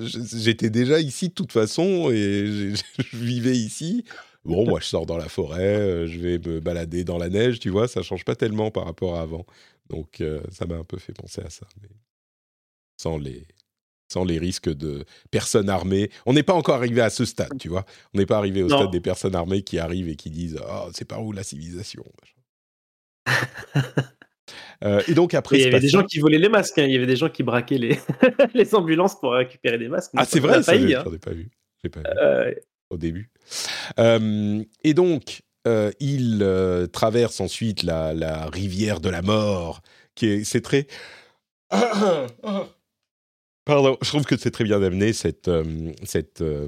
J'étais 0.08 0.72
déjà 0.72 1.00
ici 1.00 1.30
de 1.30 1.36
toute 1.36 1.52
façon 1.52 2.10
et 2.10 2.74
je 2.98 3.16
vivais 3.16 3.56
ici. 3.56 4.06
Bon, 4.44 4.66
moi, 4.66 4.80
je 4.80 4.88
sors 4.88 5.06
dans 5.06 5.18
la 5.18 5.30
forêt, 5.30 6.08
je 6.08 6.18
vais 6.18 6.40
me 6.40 6.60
balader 6.60 7.04
dans 7.04 7.20
la 7.20 7.30
neige, 7.30 7.60
tu 7.60 7.70
vois, 7.70 7.88
ça 7.88 8.02
change 8.02 8.26
pas 8.26 8.36
tellement 8.36 8.72
par 8.72 8.86
rapport 8.86 9.18
à 9.18 9.22
avant. 9.22 9.46
Donc, 9.92 10.24
ça 10.52 10.66
m'a 10.66 10.78
un 10.78 10.84
peu 10.84 10.98
fait 10.98 11.14
penser 11.14 11.42
à 11.42 11.52
ça, 11.52 11.68
sans 13.00 13.20
les, 13.20 13.46
sans 14.08 14.24
les 14.24 14.38
risques 14.38 14.70
de 14.70 15.06
personnes 15.32 15.70
armées. 15.70 16.10
On 16.26 16.34
n'est 16.34 16.44
pas 16.44 16.54
encore 16.54 16.76
arrivé 16.76 17.02
à 17.02 17.10
ce 17.10 17.26
stade, 17.26 17.58
tu 17.60 17.70
vois. 17.70 17.86
On 18.14 18.18
n'est 18.18 18.26
pas 18.26 18.38
arrivé 18.38 18.64
au 18.64 18.70
stade 18.70 18.92
des 18.92 19.02
personnes 19.02 19.36
armées 19.36 19.62
qui 19.62 19.80
arrivent 19.80 20.10
et 20.10 20.16
qui 20.16 20.30
disent 20.30 20.60
oh, 20.68 20.90
c'est 20.94 21.06
par 21.06 21.24
où 21.24 21.32
la 21.32 21.44
civilisation 21.44 22.04
euh, 24.86 25.02
et 25.10 25.14
donc 25.14 25.34
après, 25.34 25.58
il 25.58 25.64
y 25.64 25.66
avait 25.66 25.82
des 25.82 25.90
gens 25.90 26.04
qui 26.04 26.20
volaient 26.20 26.38
les 26.38 26.48
masques. 26.48 26.78
Hein. 26.78 26.86
Il 26.86 26.94
y 26.94 26.96
avait 26.96 27.06
des 27.06 27.18
gens 27.18 27.28
qui 27.28 27.44
braquaient 27.44 27.78
les, 27.78 28.00
les 28.54 28.74
ambulances 28.74 29.20
pour 29.20 29.34
récupérer 29.34 29.78
des 29.78 29.90
masques. 29.90 30.12
Ah, 30.16 30.24
c'est 30.24 30.40
vrai, 30.40 30.64
ça, 30.64 30.72
hein. 30.72 30.78
j'en 31.04 31.14
ai 31.14 31.20
pas 31.20 31.32
vu. 31.32 31.50
Pas 31.92 32.00
vu 32.00 32.06
euh, 32.18 32.54
au 32.90 32.96
début. 32.98 33.30
Euh, 34.00 34.64
et 34.86 34.94
donc, 34.94 35.42
il 36.00 36.88
traverse 36.94 37.42
ensuite 37.42 37.84
la, 37.84 38.14
la, 38.14 38.46
rivière 38.46 39.02
de 39.02 39.10
la 39.10 39.22
mort, 39.22 39.82
qui 40.16 40.28
est, 40.28 40.44
c'est 40.46 40.62
très 40.62 40.88
Je 43.68 44.08
trouve 44.08 44.26
que 44.26 44.38
c'est 44.38 44.52
très 44.52 44.64
bien 44.64 44.82
amené 44.82 45.14
cette, 45.14 45.48
euh, 45.50 45.92
cette, 46.04 46.42
euh, 46.42 46.68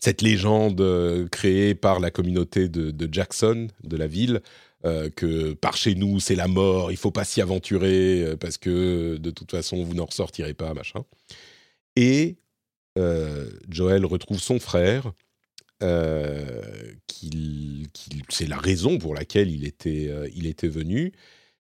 cette 0.00 0.22
légende 0.22 0.80
euh, 0.80 1.28
créée 1.28 1.74
par 1.74 2.00
la 2.00 2.10
communauté 2.10 2.68
de, 2.68 3.08
Jackson, 3.10 3.68
de 3.84 3.96
la 3.96 4.06
ville, 4.06 4.40
que 5.16 5.54
par 5.54 5.76
chez 5.76 5.96
nous 5.96 6.20
c'est 6.20 6.36
la 6.36 6.46
mort, 6.46 6.92
il 6.92 6.96
faut 6.96 7.10
pas 7.10 7.24
s'y 7.24 7.42
aventurer 7.42 8.36
parce 8.38 8.58
que 8.58 9.16
de 9.16 9.30
toute 9.30 9.50
façon 9.50 9.82
vous 9.82 9.94
n'en 9.94 10.04
ressortirez 10.04 10.54
pas, 10.54 10.72
machin. 10.72 11.04
Et 11.96 12.36
Joël 13.68 14.06
retrouve 14.06 14.38
son 14.40 14.60
frère, 14.60 15.12
qu'il, 17.08 17.88
c'est 18.28 18.46
la 18.46 18.56
raison 18.56 18.98
pour 18.98 19.14
laquelle 19.14 19.50
il 19.50 19.66
était, 19.66 20.12
il 20.32 20.46
était 20.46 20.68
venu. 20.68 21.12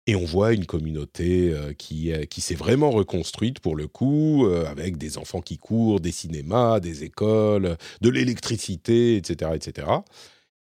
Et 0.10 0.16
on 0.16 0.24
voit 0.24 0.54
une 0.54 0.66
communauté 0.66 1.52
euh, 1.52 1.74
qui, 1.74 2.14
euh, 2.14 2.24
qui 2.24 2.40
s'est 2.40 2.56
vraiment 2.56 2.92
reconstruite 2.92 3.60
pour 3.60 3.76
le 3.76 3.90
coup, 3.90 4.48
euh, 4.48 4.66
avec 4.66 4.98
des 4.98 5.18
enfants 5.18 5.42
qui 5.42 5.58
courent, 5.58 6.00
des 6.00 6.14
cinémas, 6.14 6.80
des 6.80 7.04
écoles, 7.04 7.78
de 8.00 8.10
l'électricité, 8.10 9.18
etc., 9.18 9.52
etc. 9.54 9.88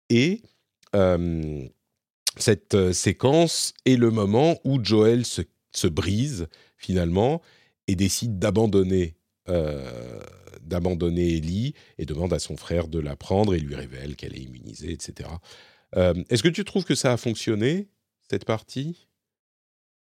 Et 0.10 0.42
cette 2.38 2.92
séquence 2.92 3.74
est 3.86 3.96
le 3.96 4.12
moment 4.12 4.60
où 4.66 4.84
Joel 4.84 5.26
se, 5.26 5.42
se, 5.74 5.88
brise 5.88 6.48
finalement 6.76 7.42
et 7.88 7.96
décide 7.96 8.38
d'abandonner 8.38 9.16
d'abandonner 10.62 11.38
Ellie 11.38 11.74
et 11.98 12.06
demande 12.06 12.32
à 12.32 12.40
son 12.40 12.56
frère 12.56 12.88
de 12.88 13.00
la 13.00 13.16
prendre 13.16 13.54
et 13.54 13.60
lui 13.60 13.76
révèle 13.76 14.16
qu'elle 14.16 14.36
est 14.36 14.42
immunisée, 14.42 14.92
etc. 14.92 15.30
Est-ce 15.96 16.44
que 16.44 16.50
tu 16.50 16.64
trouves 16.64 16.86
que 16.86 16.96
ça 16.96 17.14
a 17.14 17.18
fonctionné, 17.18 17.88
cette 18.30 18.46
partie? 18.46 19.08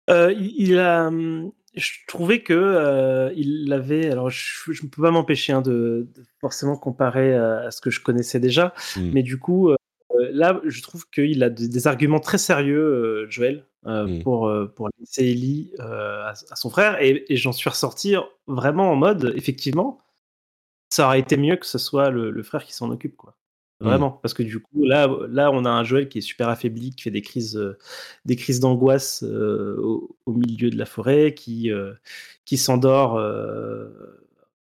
Il 0.08 0.78
a, 0.78 1.06
hum, 1.06 1.52
je 1.74 1.92
trouvais 2.06 2.42
que 2.42 3.32
il 3.36 3.72
avait. 3.72 4.10
Alors, 4.10 4.30
je 4.30 4.70
ne 4.70 4.88
peux 4.88 5.02
pas 5.02 5.10
m'empêcher 5.10 5.52
hein, 5.52 5.62
de, 5.62 6.08
forcément 6.40 6.76
comparer 6.76 7.34
à, 7.34 7.70
ce 7.70 7.80
que 7.80 7.90
je 7.90 8.00
connaissais 8.00 8.40
déjà, 8.40 8.74
mmh. 8.96 9.10
mais 9.12 9.22
du 9.22 9.38
coup, 9.38 9.70
là, 10.30 10.60
je 10.64 10.82
trouve 10.82 11.08
qu'il 11.10 11.42
a 11.42 11.50
des, 11.50 11.86
arguments 11.86 12.20
très 12.20 12.38
sérieux, 12.38 13.26
Joël, 13.28 13.66
mmh. 13.84 14.22
pour, 14.22 14.52
pour 14.76 14.88
laisser 14.98 15.24
Ellie 15.24 15.72
à, 15.78 16.34
son 16.54 16.70
frère, 16.70 17.02
et, 17.02 17.24
j'en 17.30 17.52
suis 17.52 17.70
ressorti 17.70 18.14
vraiment 18.46 18.90
en 18.92 18.96
mode, 18.96 19.32
effectivement, 19.36 19.98
ça 20.90 21.06
aurait 21.06 21.20
été 21.20 21.36
mieux 21.36 21.56
que 21.56 21.66
ce 21.66 21.78
soit 21.78 22.10
le, 22.10 22.30
le 22.30 22.42
frère 22.44 22.64
qui 22.64 22.72
s'en 22.72 22.90
occupe, 22.90 23.16
quoi. 23.16 23.36
Mmh. 23.84 23.88
Vraiment, 23.88 24.10
parce 24.22 24.32
que 24.32 24.42
du 24.42 24.60
coup, 24.60 24.84
là, 24.84 25.14
là, 25.28 25.50
on 25.52 25.66
a 25.66 25.70
un 25.70 25.84
Joël 25.84 26.08
qui 26.08 26.18
est 26.18 26.22
super 26.22 26.48
affaibli, 26.48 26.90
qui 26.94 27.02
fait 27.02 27.10
des 27.10 27.20
crises, 27.20 27.58
euh, 27.58 27.76
des 28.24 28.34
crises 28.34 28.58
d'angoisse 28.58 29.22
euh, 29.22 29.76
au, 30.24 30.32
milieu 30.32 30.70
de 30.70 30.78
la 30.78 30.86
forêt, 30.86 31.34
qui, 31.34 31.70
euh, 31.70 31.92
qui 32.46 32.56
s'endort 32.56 33.20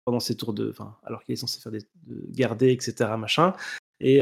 pendant 0.05 0.21
ses 0.21 0.35
tours 0.35 0.53
de, 0.53 0.73
alors 1.03 1.21
qu'il 1.23 1.33
est 1.33 1.35
censé 1.35 1.59
faire 1.59 1.73
des 1.73 1.81
de 2.07 2.25
garder, 2.31 2.71
etc., 2.71 3.11
machin. 3.17 3.53
Et, 3.99 4.21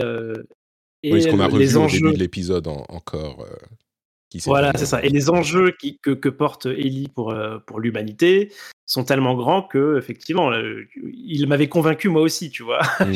et 1.03 1.21
ce 1.21 1.29
qu'on 1.29 1.39
a 1.39 1.45
revu 1.45 1.59
les 1.59 1.77
enjeux... 1.77 1.99
au 1.99 2.01
début 2.07 2.15
de 2.15 2.19
l'épisode 2.19 2.67
encore. 2.67 3.45
Voilà, 4.45 4.73
c'est 4.75 4.85
ça. 4.85 5.03
Et 5.03 5.09
les 5.09 5.29
enjeux 5.29 5.71
qui, 5.79 5.99
que, 5.99 6.11
que, 6.11 6.29
porte 6.29 6.65
Ellie 6.65 7.07
pour, 7.07 7.35
pour 7.65 7.79
l'humanité, 7.79 8.51
sont 8.87 9.03
tellement 9.03 9.35
grands 9.35 9.61
que 9.61 9.97
effectivement 9.97 10.49
il 11.13 11.45
m'avait 11.47 11.67
convaincu 11.67 12.07
moi 12.07 12.21
aussi 12.21 12.49
tu 12.49 12.63
vois. 12.63 12.81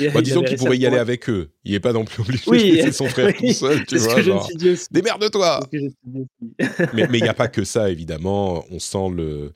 Mmh. 0.00 0.08
bah, 0.14 0.22
disons 0.22 0.42
qu'il 0.42 0.56
pourrait 0.56 0.78
y 0.78 0.86
aller 0.86 0.98
avec 0.98 1.28
eux. 1.28 1.50
Il 1.64 1.74
est 1.74 1.80
pas 1.80 1.92
non 1.92 2.04
plus 2.04 2.22
obligé 2.22 2.44
oui, 2.46 2.70
de 2.70 2.76
laisser 2.76 2.92
son 2.92 3.06
frère 3.06 3.32
tout 3.34 3.52
seul 3.52 3.84
tu 3.84 3.96
vois 3.98 4.22
genre, 4.22 4.48
démerde-toi. 4.90 5.60
Mais 5.72 7.06
il 7.12 7.22
n'y 7.22 7.28
a 7.28 7.34
pas 7.34 7.48
que 7.48 7.64
ça 7.64 7.90
évidemment. 7.90 8.64
On 8.70 8.78
sent 8.78 9.10
le 9.14 9.52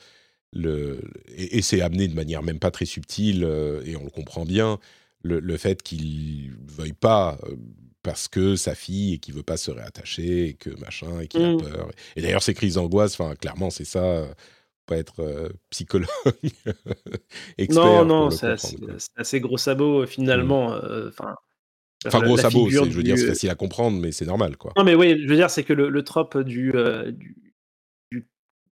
le 0.53 1.01
et, 1.29 1.63
c'est 1.63 1.81
amené 1.81 2.09
de 2.09 2.15
manière 2.15 2.43
même 2.43 2.59
pas 2.59 2.71
très 2.71 2.85
subtile 2.85 3.45
euh, 3.45 3.83
et 3.85 3.97
on 3.97 4.05
le 4.05 4.11
comprend 4.11 4.45
bien 4.45 4.79
le, 5.23 5.41
le 5.41 5.57
fait 5.57 5.83
qu'il 5.83 6.53
veuille 6.69 6.93
pas 6.93 7.39
euh, 7.45 7.57
parce 8.07 8.29
que 8.29 8.55
sa 8.55 8.77
fille 8.77 9.15
et 9.15 9.19
qu'il 9.19 9.35
veut 9.35 9.43
pas 9.43 9.57
se 9.57 9.73
réattacher 9.73 10.47
et 10.47 10.55
que 10.55 10.71
machin 10.79 11.21
et 11.21 11.27
qu'il 11.27 11.43
a 11.43 11.53
mmh. 11.55 11.61
peur 11.61 11.91
et 12.15 12.23
d'ailleurs 12.23 12.43
ces 12.43 12.55
crises 12.55 12.75
d'angoisse 12.75 13.19
enfin 13.19 13.35
clairement 13.35 13.69
c'est 13.69 13.85
ça 13.85 14.29
pas 14.87 14.97
être 14.97 15.21
euh, 15.21 15.49
psychologue 15.71 16.09
expert. 17.59 17.85
Non, 17.85 18.05
non, 18.05 18.31
c'est 18.31 18.55
assez, 19.17 19.41
gros 19.41 19.59
sabot 19.59 20.03
euh, 20.03 20.07
finalement. 20.07 20.71
Mmh. 20.71 20.81
Euh, 20.85 21.09
enfin, 21.09 21.35
enfin, 22.07 22.21
gros 22.21 22.37
sabot, 22.37 22.71
je 22.71 22.79
veux 22.81 23.03
dire, 23.03 23.19
c'est 23.19 23.27
facile 23.27 23.51
à 23.51 23.55
comprendre, 23.55 24.01
mais 24.01 24.13
c'est 24.13 24.27
normal, 24.27 24.57
quoi. 24.57 24.73
Non, 24.77 24.85
mais 24.85 24.95
oui, 24.95 25.21
je 25.23 25.29
veux 25.29 25.37
dire, 25.37 25.51
c'est 25.51 25.65
que 25.65 25.73
le, 25.73 25.89
le 25.89 26.05
trope 26.05 26.39
du, 26.39 26.73
du, 27.13 27.37
du, 28.13 28.29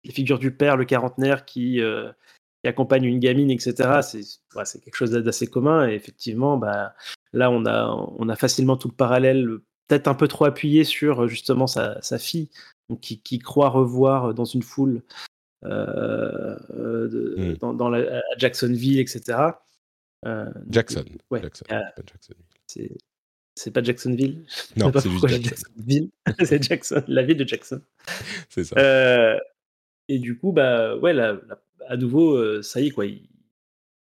les 0.04 0.12
figures 0.12 0.40
du 0.40 0.52
père, 0.52 0.78
le 0.78 0.86
quarantenaire 0.86 1.46
qui, 1.46 1.82
qui 2.64 2.68
accompagne 2.68 3.06
une 3.06 3.20
gamine, 3.20 3.52
etc., 3.52 4.02
c'est 4.02 4.80
quelque 4.82 4.96
chose 4.96 5.12
d'assez 5.12 5.48
commun. 5.48 5.88
Et 5.90 5.94
effectivement, 5.94 6.58
bah, 6.58 6.96
là, 7.34 7.52
on 7.52 7.66
a, 7.66 7.88
on 8.18 8.30
a 8.30 8.36
facilement 8.36 8.78
tout 8.78 8.88
le 8.88 8.96
parallèle, 8.96 9.48
peut-être 9.88 10.08
un 10.08 10.16
peu 10.16 10.28
trop 10.28 10.46
appuyé 10.46 10.84
sur 10.84 11.28
justement 11.28 11.68
sa, 11.68 12.02
sa 12.02 12.20
fille, 12.20 12.50
donc 12.90 13.02
qui, 13.02 13.22
qui, 13.22 13.40
croit 13.40 13.70
revoir 13.70 14.34
dans 14.34 14.46
une 14.46 14.64
foule 14.64 15.02
euh, 15.64 16.58
euh, 16.72 17.56
mmh. 17.62 17.78
dans, 17.78 17.90
la, 17.90 18.18
à 18.18 18.22
Jacksonville, 18.38 19.00
etc. 19.00 19.38
Euh, 20.26 20.46
Jackson. 20.70 21.06
Ouais, 21.30 21.42
Jacksonville. 21.42 22.96
C'est 23.56 23.72
pas 23.72 23.84
Jacksonville 23.84 24.46
Non, 24.78 24.92
c'est 24.94 25.10
juste 25.10 25.28
Jackson. 25.28 26.10
c'est 26.44 26.64
Jackson, 26.64 27.04
la 27.08 27.24
ville 27.24 27.38
de 27.38 27.48
Jackson. 27.48 27.82
C'est 28.50 28.64
ça. 28.64 29.40
et 30.08 30.20
du 30.20 30.38
coup, 30.38 30.52
bah 30.52 30.96
ouais, 30.98 31.14
à 31.88 31.98
nouveau, 31.98 32.62
ça 32.62 32.82
y 32.82 32.88
est 32.88 32.92
quoi. 32.92 33.06
Il, 33.06 33.28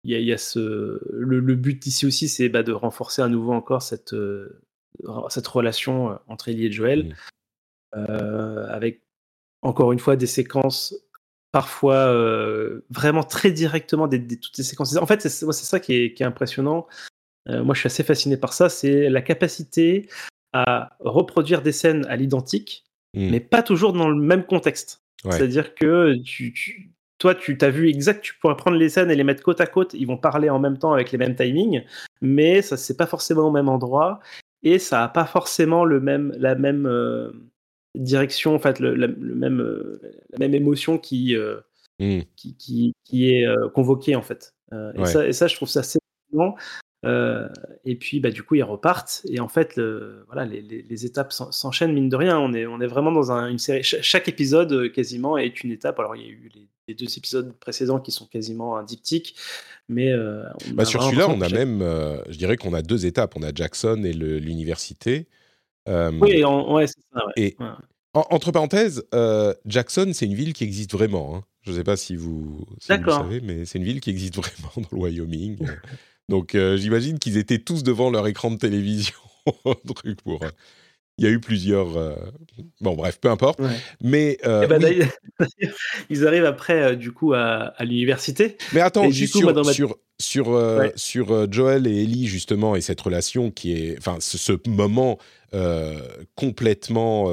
y 0.05 0.33
a, 0.33 0.39
ce 0.39 1.01
le, 1.13 1.55
but 1.55 1.85
ici 1.87 2.07
aussi, 2.07 2.29
c'est 2.29 2.49
bah, 2.49 2.63
de 2.63 2.73
renforcer 2.73 3.23
à 3.23 3.29
nouveau 3.29 3.53
encore 3.53 3.83
cette 3.83 4.15
cette 5.29 5.47
relation 5.47 6.19
entre 6.29 6.49
Ellie 6.49 6.67
et 6.67 6.73
Joel, 6.73 7.17
mmh. 7.95 8.07
avec 8.69 9.03
encore 9.63 9.93
une 9.93 9.99
fois 9.99 10.17
des 10.17 10.27
séquences 10.27 10.95
parfois 11.57 12.09
euh, 12.09 12.85
vraiment 12.91 13.23
très 13.23 13.51
directement 13.51 14.09
des, 14.09 14.21
toutes 14.39 14.59
les 14.59 14.63
séquences. 14.63 14.95
En 14.97 15.07
fait, 15.07 15.23
c'est 15.23 15.53
ça 15.53 15.81
qui 15.81 15.95
est, 15.95 16.23
impressionnant. 16.23 16.87
Euh, 17.49 17.65
moi, 17.65 17.75
je 17.75 17.81
suis 17.81 17.87
assez 17.87 18.05
fasciné 18.05 18.37
par 18.37 18.53
ça. 18.53 18.69
C'est 18.69 19.09
la 19.09 19.23
capacité 19.23 20.07
à 20.53 20.97
reproduire 21.01 21.63
des 21.63 21.73
scènes 21.73 22.05
à 22.11 22.17
l'identique, 22.17 22.85
mmh. 23.15 23.31
mais 23.31 23.41
pas 23.41 23.63
toujours 23.63 23.95
dans 23.95 24.11
le 24.11 24.21
même 24.21 24.45
contexte. 24.45 25.03
C'est-à-dire 25.25 25.75
que 25.75 26.15
tu, 26.23 26.93
toi, 27.19 27.35
tu 27.35 27.57
t'as 27.57 27.71
vu 27.71 27.89
exact, 27.89 28.23
tu 28.23 28.35
pourrais 28.39 28.57
prendre 28.57 28.77
les 28.77 28.89
scènes 28.89 29.11
et 29.11 29.17
les 29.17 29.25
mettre 29.25 29.43
côte 29.43 29.61
à 29.61 29.67
côte. 29.67 29.95
Ils 29.95 30.07
vont 30.07 30.19
parler 30.19 30.51
en 30.51 30.59
même 30.59 30.79
temps 30.79 30.93
avec 30.93 31.13
les 31.13 31.19
mêmes 31.19 31.35
timings, 31.35 31.83
mais 32.21 32.63
ça 32.63 32.77
c'est 32.77 32.97
pas 32.97 33.07
forcément 33.07 33.49
au 33.49 33.51
même 33.51 33.69
endroit 33.69 34.21
et 34.63 34.79
ça 34.79 35.05
a 35.05 35.09
pas 35.09 35.25
forcément 35.25 35.85
le 35.85 36.01
même, 36.01 36.35
la 36.39 36.55
même 36.55 36.87
euh, 36.87 37.31
direction, 37.97 38.55
en 38.55 38.59
fait, 38.59 38.81
le, 38.81 39.09
même, 39.17 39.61
euh, 39.61 40.01
la 40.31 40.39
même 40.39 40.55
émotion 40.55 40.99
qui, 40.99 41.37
euh, 41.37 41.61
mmh. 41.99 42.21
qui, 42.37 42.95
qui, 43.05 43.31
est 43.31 43.47
euh, 43.47 43.69
convoquée, 43.69 44.17
en 44.17 44.23
fait. 44.23 44.55
et, 44.73 45.05
ça, 45.07 45.27
et, 45.27 45.33
ça, 45.33 45.47
je 45.47 45.57
trouve 45.57 45.69
ça 45.69 45.81
assez 45.81 45.99
et 47.85 47.95
puis, 47.95 48.19
bah, 48.19 48.31
du 48.31 48.43
coup, 48.43 48.57
ils 48.57 48.65
repartent. 48.65 49.25
Et 49.31 49.39
en 49.39 49.49
fait, 49.49 49.79
voilà, 50.27 50.45
les, 50.45 50.61
les, 50.61 51.07
étapes 51.07 51.33
s'enchaînent, 51.33 51.93
mine 51.93 52.09
de 52.09 52.17
rien. 52.17 52.39
On 52.39 52.53
est, 52.53 52.67
on 52.67 52.81
est 52.81 52.87
vraiment 52.87 53.13
dans 53.13 53.31
une 53.31 53.59
série. 53.59 53.85
chaque 53.85 54.29
épisode, 54.29 54.91
quasiment, 54.91 55.39
est 55.39 55.63
une 55.63 55.71
étape. 55.71 56.01
Alors, 56.01 56.17
il 56.17 56.23
y 56.23 56.25
a 56.27 56.29
eu 56.29 56.51
les, 56.53 56.69
deux 56.95 57.19
épisodes 57.19 57.53
précédents 57.59 58.01
qui 58.01 58.13
sont 58.13 58.27
quasiment 58.27 58.77
un 58.77 58.85
diptyque. 58.85 59.35
Mais 59.89 60.13
bah, 60.73 60.85
sur 60.85 61.03
celui-là, 61.03 61.29
on 61.29 61.41
a 61.41 61.49
même, 61.49 61.81
je 62.29 62.37
dirais 62.37 62.57
qu'on 62.57 62.75
a 62.75 62.83
deux 62.83 63.07
étapes. 63.07 63.35
On 63.37 63.43
a 63.43 63.53
Jackson 63.55 64.03
et 64.05 64.13
l'université 64.13 65.27
oui, 65.89 66.45
ouais, 66.45 66.87
c'est 66.87 67.01
ça. 67.13 67.23
Et 67.37 67.57
entre 68.15 68.53
parenthèses, 68.53 69.05
Jackson, 69.67 70.11
c'est 70.13 70.27
une 70.27 70.35
ville 70.35 70.53
qui 70.53 70.65
existe 70.65 70.93
vraiment. 70.93 71.37
Hein. 71.37 71.45
Je 71.63 71.73
ne 71.73 71.77
sais 71.77 71.85
pas 71.85 71.97
si 71.97 72.15
vous, 72.17 72.65
le 72.89 73.11
savez, 73.11 73.41
mais 73.41 73.65
c'est 73.65 73.79
une 73.79 73.85
ville 73.85 74.01
qui 74.01 74.11
existe 74.11 74.37
vraiment 74.37 74.73
dans 74.77 74.97
le 74.97 74.99
Wyoming. 74.99 75.59
Donc 76.29 76.57
j'imagine 76.77 77.19
qu'ils 77.19 77.37
étaient 77.37 77.59
tous 77.59 77.83
devant 77.83 78.11
leur 78.11 78.27
écran 78.27 78.51
de 78.51 78.57
télévision. 78.57 79.15
truc 79.95 80.21
pour 80.23 80.41
il 81.19 81.25
y 81.25 81.29
a 81.29 81.31
eu 81.31 81.41
plusieurs. 81.41 81.97
Euh, 81.97 82.15
bon, 82.81 82.95
bref, 82.95 83.19
peu 83.21 83.31
importe. 83.31 83.61
Mais. 84.03 84.39
Euh, 84.45 84.63
eh 84.65 84.67
ben, 84.67 85.09
ils 86.11 86.27
arrivent 86.27 86.45
après, 86.45 86.83
euh, 86.83 86.95
du 86.95 87.13
coup, 87.13 87.33
à, 87.33 87.73
l'université. 87.81 88.57
Mais 88.73 88.81
attends, 88.81 89.11
juste 89.11 89.37
sur, 89.37 89.65
sur, 89.73 89.97
sur, 90.19 90.93
sur 90.95 91.53
Joel 91.53 91.87
et 91.87 92.03
Ellie, 92.03 92.27
justement, 92.27 92.77
et 92.77 92.81
cette 92.81 93.01
relation 93.01 93.51
qui 93.51 93.73
est. 93.73 93.99
Enfin, 93.99 94.19
ce, 94.21 94.53
moment 94.69 95.19
complètement 96.35 97.33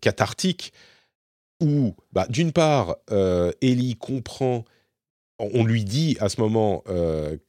cathartique 0.00 0.72
où, 1.60 1.94
bah, 2.12 2.26
d'une 2.30 2.52
part, 2.52 2.96
Ellie 3.60 3.96
comprend. 3.96 4.64
On 5.40 5.64
lui 5.64 5.84
dit 5.84 6.16
à 6.20 6.28
ce 6.28 6.40
moment 6.40 6.84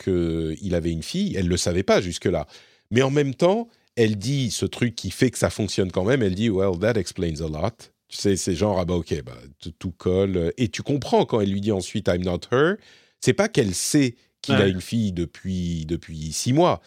qu'il 0.03 0.75
avait 0.75 0.91
une 0.91 1.03
fille, 1.03 1.35
elle 1.37 1.45
ne 1.45 1.49
le 1.49 1.57
savait 1.57 1.83
pas 1.83 2.01
jusque-là. 2.01 2.47
Mais 2.91 3.03
en 3.03 3.11
même 3.11 3.35
temps, 3.35 3.69
elle 3.95 4.17
dit 4.17 4.51
ce 4.51 4.65
truc 4.65 4.95
qui 4.95 5.09
fait 5.11 5.31
que 5.31 5.37
ça 5.37 5.49
fonctionne 5.49 5.91
quand 5.91 6.03
même. 6.03 6.21
Elle 6.21 6.35
dit, 6.35 6.49
well, 6.49 6.77
that 6.79 6.99
explains 6.99 7.41
a 7.41 7.47
lot. 7.47 7.91
Tu 8.07 8.17
sais, 8.17 8.35
c'est 8.35 8.55
genre, 8.55 8.79
ah 8.79 8.85
bah 8.85 8.95
ok, 8.95 9.23
bah, 9.23 9.37
tout, 9.79 9.91
colle. 9.91 10.53
Et 10.57 10.67
tu 10.67 10.83
comprends 10.83 11.25
quand 11.25 11.41
elle 11.41 11.51
lui 11.51 11.61
dit 11.61 11.71
ensuite, 11.71 12.07
I'm 12.07 12.23
not 12.23 12.41
her. 12.51 12.75
C'est 13.19 13.33
pas 13.33 13.47
qu'elle 13.47 13.73
sait 13.73 14.15
qu'il 14.41 14.55
a 14.55 14.67
une 14.67 14.81
fille 14.81 15.11
depuis, 15.11 15.85
depuis 15.85 16.31
six 16.31 16.53
mois. 16.53 16.81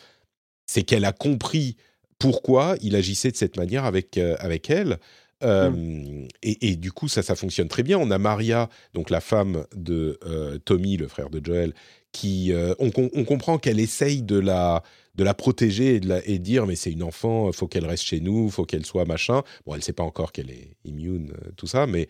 C'est 0.66 0.82
qu'elle 0.82 1.04
a 1.04 1.12
compris 1.12 1.76
pourquoi 2.18 2.76
il 2.82 2.94
agissait 2.94 3.30
de 3.30 3.36
cette 3.36 3.56
manière 3.56 3.84
avec, 3.84 4.16
euh, 4.18 4.36
avec 4.38 4.70
elle. 4.70 4.98
Euh, 5.42 5.70
mm. 5.70 6.28
et, 6.42 6.76
du 6.76 6.92
coup, 6.92 7.08
ça, 7.08 7.22
ça 7.22 7.34
fonctionne 7.34 7.68
très 7.68 7.82
bien. 7.82 7.98
On 7.98 8.10
a 8.10 8.18
Maria, 8.18 8.68
donc 8.94 9.10
la 9.10 9.20
femme 9.20 9.64
de 9.74 10.18
euh, 10.24 10.58
Tommy, 10.58 10.96
le 10.96 11.08
frère 11.08 11.30
de 11.30 11.44
Joel, 11.44 11.74
qui, 12.12 12.52
on, 12.78 12.90
on, 12.96 13.24
comprend 13.24 13.58
qu'elle 13.58 13.78
essaye 13.78 14.22
de 14.22 14.38
la, 14.38 14.82
de 15.18 15.24
la 15.24 15.34
protéger 15.34 15.96
et 15.96 16.00
de 16.00 16.08
la, 16.08 16.26
et 16.26 16.38
dire 16.38 16.64
mais 16.64 16.76
c'est 16.76 16.92
une 16.92 17.02
enfant, 17.02 17.50
faut 17.52 17.66
qu'elle 17.66 17.84
reste 17.84 18.04
chez 18.04 18.20
nous, 18.20 18.50
faut 18.50 18.64
qu'elle 18.64 18.86
soit 18.86 19.04
machin. 19.04 19.42
Bon, 19.66 19.74
elle 19.74 19.82
sait 19.82 19.92
pas 19.92 20.04
encore 20.04 20.30
qu'elle 20.30 20.50
est 20.50 20.76
immune, 20.84 21.32
euh, 21.32 21.50
tout 21.56 21.66
ça, 21.66 21.86
mais 21.86 22.08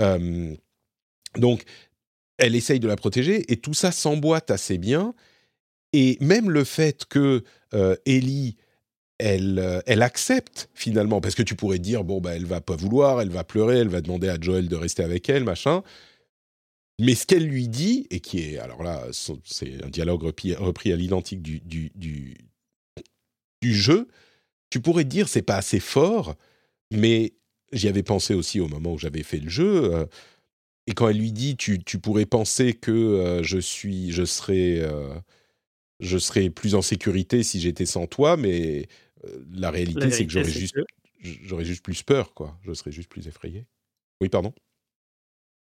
euh, 0.00 0.54
donc 1.36 1.62
elle 2.36 2.56
essaye 2.56 2.80
de 2.80 2.88
la 2.88 2.96
protéger 2.96 3.50
et 3.50 3.56
tout 3.56 3.74
ça 3.74 3.92
s'emboîte 3.92 4.50
assez 4.50 4.76
bien. 4.76 5.14
Et 5.92 6.18
même 6.20 6.50
le 6.50 6.64
fait 6.64 7.06
que 7.06 7.44
euh, 7.74 7.96
Ellie 8.04 8.56
elle, 9.20 9.82
elle 9.86 10.02
accepte 10.02 10.68
finalement, 10.74 11.20
parce 11.20 11.34
que 11.34 11.42
tu 11.42 11.56
pourrais 11.56 11.80
dire, 11.80 12.04
bon, 12.04 12.20
bah, 12.20 12.36
elle 12.36 12.44
va 12.44 12.60
pas 12.60 12.76
vouloir, 12.76 13.20
elle 13.20 13.30
va 13.30 13.42
pleurer, 13.42 13.78
elle 13.78 13.88
va 13.88 14.00
demander 14.00 14.28
à 14.28 14.36
Joel 14.40 14.68
de 14.68 14.76
rester 14.76 15.02
avec 15.02 15.28
elle, 15.28 15.42
machin. 15.42 15.82
Mais 16.98 17.14
ce 17.14 17.26
qu'elle 17.26 17.46
lui 17.46 17.68
dit, 17.68 18.06
et 18.10 18.20
qui 18.20 18.40
est, 18.40 18.58
alors 18.58 18.82
là, 18.82 19.06
c'est 19.12 19.84
un 19.84 19.88
dialogue 19.88 20.22
repris, 20.22 20.92
à 20.92 20.96
l'identique 20.96 21.42
du, 21.42 21.60
du, 21.60 21.90
du, 21.94 22.36
du, 23.62 23.74
jeu, 23.74 24.08
tu 24.70 24.80
pourrais 24.80 25.04
te 25.04 25.08
dire 25.08 25.28
c'est 25.28 25.42
pas 25.42 25.56
assez 25.56 25.78
fort, 25.78 26.34
mais 26.90 27.34
j'y 27.72 27.86
avais 27.88 28.02
pensé 28.02 28.34
aussi 28.34 28.58
au 28.58 28.66
moment 28.66 28.94
où 28.94 28.98
j'avais 28.98 29.22
fait 29.22 29.38
le 29.38 29.48
jeu. 29.48 29.94
Euh, 29.94 30.06
et 30.88 30.94
quand 30.94 31.08
elle 31.08 31.18
lui 31.18 31.32
dit, 31.32 31.56
tu, 31.56 31.82
tu 31.84 32.00
pourrais 32.00 32.26
penser 32.26 32.74
que 32.74 32.90
euh, 32.90 33.42
je 33.44 33.58
suis, 33.58 34.10
je 34.10 34.24
serais, 34.24 34.80
euh, 34.80 35.14
je 36.00 36.18
serais 36.18 36.50
plus 36.50 36.74
en 36.74 36.82
sécurité 36.82 37.44
si 37.44 37.60
j'étais 37.60 37.86
sans 37.86 38.08
toi, 38.08 38.36
mais 38.36 38.88
la 39.52 39.70
réalité, 39.70 40.10
c'est 40.10 40.26
que 40.26 40.32
j'aurais 40.32 40.50
juste, 40.50 40.76
j'aurais 41.20 41.64
juste 41.64 41.84
plus 41.84 42.02
peur, 42.02 42.34
quoi. 42.34 42.58
Je 42.64 42.72
serais 42.72 42.92
juste 42.92 43.08
plus 43.08 43.28
effrayé. 43.28 43.66
Oui, 44.20 44.28
pardon? 44.28 44.52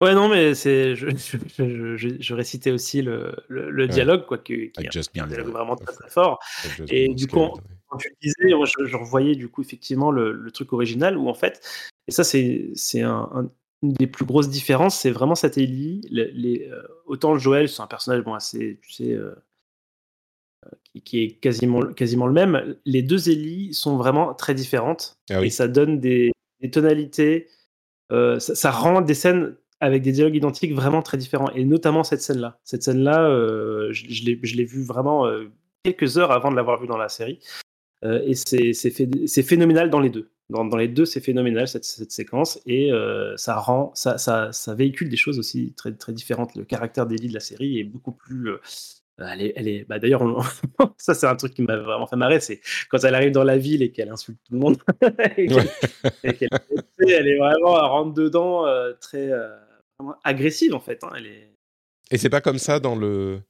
Ouais, 0.00 0.14
non, 0.14 0.28
mais 0.28 0.54
c'est, 0.54 0.94
je, 0.96 1.08
je, 1.16 1.96
je, 1.96 2.34
récitais 2.34 2.70
aussi 2.70 3.02
le, 3.02 3.34
le, 3.48 3.86
dialogue, 3.88 4.26
quoi, 4.26 4.38
qui, 4.38 4.70
qui 4.72 4.82
est 4.82 5.20
un 5.20 5.26
dialogue 5.26 5.52
vraiment 5.52 5.76
très, 5.76 5.94
très 5.94 6.10
fort. 6.10 6.40
Et 6.88 7.14
du 7.14 7.26
coup, 7.26 7.50
quand 7.88 7.96
tu 7.98 8.14
disais, 8.20 8.50
je, 8.50 8.96
revoyais 8.96 9.34
du 9.34 9.48
coup 9.48 9.62
effectivement 9.62 10.10
le, 10.10 10.32
le, 10.32 10.50
truc 10.50 10.72
original 10.72 11.16
où 11.16 11.28
en 11.28 11.34
fait, 11.34 11.60
et 12.08 12.12
ça 12.12 12.24
c'est, 12.24 12.70
c'est 12.74 13.02
un, 13.02 13.50
une 13.84 13.92
des 13.92 14.06
plus 14.06 14.24
grosses 14.24 14.48
différences, 14.48 14.98
c'est 14.98 15.10
vraiment 15.10 15.34
cette 15.34 15.58
Ellie. 15.58 16.00
Les, 16.10 16.30
les 16.32 16.68
euh, 16.70 16.82
autant 17.06 17.38
Joël, 17.38 17.68
c'est 17.68 17.82
un 17.82 17.86
personnage 17.86 18.22
bon, 18.22 18.34
assez, 18.34 18.80
tu 18.82 18.92
sais, 18.92 19.12
euh, 19.12 19.34
qui, 20.84 21.02
qui, 21.02 21.22
est 21.22 21.30
quasiment, 21.32 21.82
quasiment 21.92 22.26
le 22.26 22.32
même. 22.32 22.76
Les 22.84 23.02
deux 23.02 23.28
Ellie 23.28 23.74
sont 23.74 23.96
vraiment 23.96 24.34
très 24.34 24.54
différentes 24.54 25.18
ah 25.30 25.44
et 25.44 25.50
ça 25.50 25.68
donne 25.68 26.00
des, 26.00 26.32
des 26.60 26.70
tonalités. 26.70 27.48
Euh, 28.10 28.38
ça, 28.38 28.54
ça, 28.54 28.70
rend 28.70 29.00
des 29.00 29.14
scènes 29.14 29.54
avec 29.84 30.02
des 30.02 30.12
dialogues 30.12 30.36
identiques 30.36 30.74
vraiment 30.74 31.02
très 31.02 31.18
différents. 31.18 31.50
Et 31.50 31.64
notamment 31.64 32.04
cette 32.04 32.22
scène-là. 32.22 32.58
Cette 32.64 32.82
scène-là, 32.82 33.28
euh, 33.28 33.88
je, 33.92 34.06
je 34.42 34.56
l'ai 34.56 34.64
vue 34.64 34.82
vraiment 34.82 35.26
euh, 35.26 35.50
quelques 35.82 36.16
heures 36.16 36.32
avant 36.32 36.50
de 36.50 36.56
l'avoir 36.56 36.80
vue 36.80 36.86
dans 36.86 36.96
la 36.96 37.08
série. 37.08 37.38
Euh, 38.04 38.22
et 38.24 38.34
c'est 38.34 39.42
phénoménal 39.42 39.90
dans 39.90 40.00
les 40.00 40.10
deux. 40.10 40.30
Dans, 40.50 40.64
dans 40.64 40.76
les 40.76 40.88
deux, 40.88 41.04
c'est 41.04 41.20
phénoménal 41.20 41.68
cette, 41.68 41.84
cette, 41.84 42.12
séquence. 42.12 42.60
Et 42.66 42.90
ça 43.36 43.56
rend, 43.56 43.92
ça, 43.94 44.18
ça, 44.18 44.52
ça, 44.52 44.74
véhicule 44.74 45.08
des 45.08 45.16
choses 45.16 45.38
aussi 45.38 45.74
très, 45.76 45.92
très 45.92 46.12
différentes. 46.12 46.54
Le 46.54 46.64
caractère 46.64 47.06
d'Ellie 47.06 47.28
de 47.28 47.34
la 47.34 47.40
série 47.40 47.78
est 47.78 47.84
beaucoup 47.84 48.12
plus 48.12 48.50
elle 49.18 49.42
est, 49.42 49.52
elle 49.56 49.68
est 49.68 49.84
bah 49.88 49.98
d'ailleurs, 49.98 50.22
ça 50.96 51.14
c'est 51.14 51.26
un 51.26 51.36
truc 51.36 51.54
qui 51.54 51.62
m'a 51.62 51.76
vraiment 51.76 52.06
fait 52.06 52.16
marrer, 52.16 52.40
c'est 52.40 52.60
quand 52.90 52.98
elle 53.04 53.14
arrive 53.14 53.30
dans 53.30 53.44
la 53.44 53.56
ville 53.56 53.82
et 53.82 53.92
qu'elle 53.92 54.10
insulte 54.10 54.38
tout 54.44 54.54
le 54.54 54.58
monde, 54.58 54.76
et 55.36 55.48
elle 57.08 57.28
est 57.28 57.38
vraiment, 57.38 57.78
elle 57.78 57.90
rentre 57.90 58.14
dedans 58.14 58.66
euh, 58.66 58.92
très 59.00 59.30
euh, 59.30 59.54
agressive 60.22 60.74
en 60.74 60.80
fait. 60.80 61.02
Hein, 61.04 61.12
elle 61.16 61.26
est... 61.26 61.52
Et 62.10 62.18
c'est 62.18 62.30
pas 62.30 62.40
comme 62.40 62.58
ça 62.58 62.80
dans 62.80 62.96
le. 62.96 63.40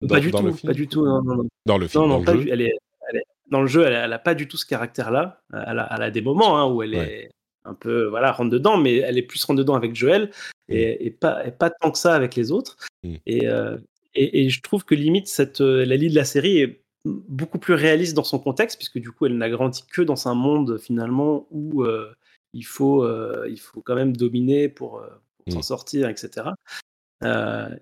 Dans, 0.00 0.14
pas 0.14 0.20
du 0.20 0.30
tout, 0.30 0.56
pas 0.64 0.72
du 0.72 0.88
tout. 0.88 1.04
Non, 1.04 1.22
non, 1.22 1.44
Dans 1.66 1.78
le 1.78 1.88
film, 1.88 2.08
dans 2.08 2.18
le 2.18 2.42
jeu? 2.42 2.48
elle 2.50 2.60
est, 2.62 2.74
elle 3.10 3.16
est, 3.16 3.24
dans 3.50 3.60
le 3.60 3.66
jeu, 3.66 3.84
elle, 3.84 4.12
a 4.12 4.18
pas 4.18 4.34
du 4.34 4.46
tout 4.46 4.56
ce 4.56 4.64
caractère-là. 4.64 5.42
Elle 5.52 5.78
a, 5.78 5.88
elle 5.94 6.02
a 6.02 6.10
des 6.10 6.20
moments 6.20 6.56
hein, 6.56 6.72
où 6.72 6.82
elle 6.82 6.94
est 6.94 7.30
un 7.64 7.74
peu, 7.74 8.06
voilà, 8.06 8.32
rentre 8.32 8.50
dedans, 8.50 8.76
mais 8.76 8.96
elle 8.98 9.18
est 9.18 9.22
plus 9.22 9.42
rentre 9.44 9.58
dedans 9.58 9.74
avec 9.74 9.94
Joël 9.94 10.30
mm. 10.68 10.72
et, 10.72 11.06
et, 11.06 11.10
pas, 11.10 11.44
et 11.46 11.50
pas 11.50 11.70
tant 11.70 11.90
que 11.90 11.98
ça 11.98 12.14
avec 12.14 12.36
les 12.36 12.52
autres. 12.52 12.76
Mm. 13.02 13.14
Et, 13.26 13.48
euh, 13.48 13.76
et, 14.14 14.48
je 14.48 14.60
trouve 14.62 14.84
que 14.84 14.94
limite, 14.94 15.28
cette, 15.28 15.60
euh, 15.60 15.84
la 15.84 15.96
lie 15.96 16.10
de 16.10 16.14
la 16.14 16.24
série 16.24 16.58
est 16.58 16.82
beaucoup 17.04 17.58
plus 17.58 17.74
réaliste 17.74 18.14
dans 18.14 18.24
son 18.24 18.38
contexte, 18.38 18.76
puisque 18.76 18.98
du 18.98 19.12
coup, 19.12 19.26
elle 19.26 19.36
n'a 19.36 19.50
grandi 19.50 19.84
que 19.86 20.02
dans 20.02 20.28
un 20.28 20.34
monde 20.34 20.78
finalement 20.78 21.46
où 21.50 21.84
euh, 21.84 22.12
il, 22.52 22.64
faut, 22.64 23.04
euh, 23.04 23.46
il 23.48 23.60
faut 23.60 23.80
quand 23.80 23.94
même 23.94 24.16
dominer 24.16 24.68
pour, 24.68 25.04
s'en 25.50 25.60
mmh. 25.60 25.62
sortir, 25.62 26.08
etc. 26.08 26.48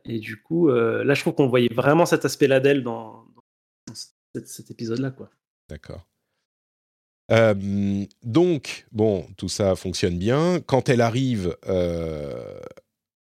et 0.05 0.19
du 0.19 0.41
coup, 0.43 0.69
là, 0.69 1.15
je 1.15 1.21
trouve 1.21 1.35
qu'on 1.35 1.49
voyait 1.49 1.73
vraiment 1.73 2.07
cet 2.07 2.25
aspect-là 2.25 2.61
d'elle 2.61 2.83
dans, 2.83 3.25
cet, 4.45 4.71
épisode-là. 4.71 5.11
quoi. 5.11 5.31
D'accord. 5.69 6.07
donc, 8.23 8.87
bon, 8.93 9.27
tout 9.37 9.49
ça 9.49 9.77
fonctionne 9.77 10.19
bien. 10.19 10.61
Quand 10.67 10.89
elle 10.89 11.01
arrive 11.01 11.57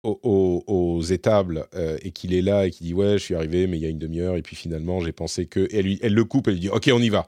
aux, 0.08 1.02
étables 1.02 1.66
euh, 1.76 1.98
et 2.02 2.12
qu'il 2.12 2.34
est 2.34 2.42
là 2.42 2.66
et 2.66 2.72
qu'il 2.72 2.88
dit 2.88 2.94
ouais 2.94 3.14
je 3.14 3.24
suis 3.24 3.36
arrivé 3.36 3.68
mais 3.68 3.78
il 3.78 3.84
y 3.84 3.86
a 3.86 3.90
une 3.90 4.00
demi-heure 4.00 4.36
et 4.36 4.42
puis 4.42 4.56
finalement 4.56 5.00
j'ai 5.00 5.12
pensé 5.12 5.46
que 5.46 5.68
elle, 5.72 5.86
lui, 5.86 6.00
elle 6.02 6.14
le 6.14 6.24
coupe 6.24 6.48
et 6.48 6.52
lui 6.52 6.60
dit 6.60 6.70
ok 6.70 6.90
on 6.94 7.00
y 7.00 7.10
va 7.10 7.28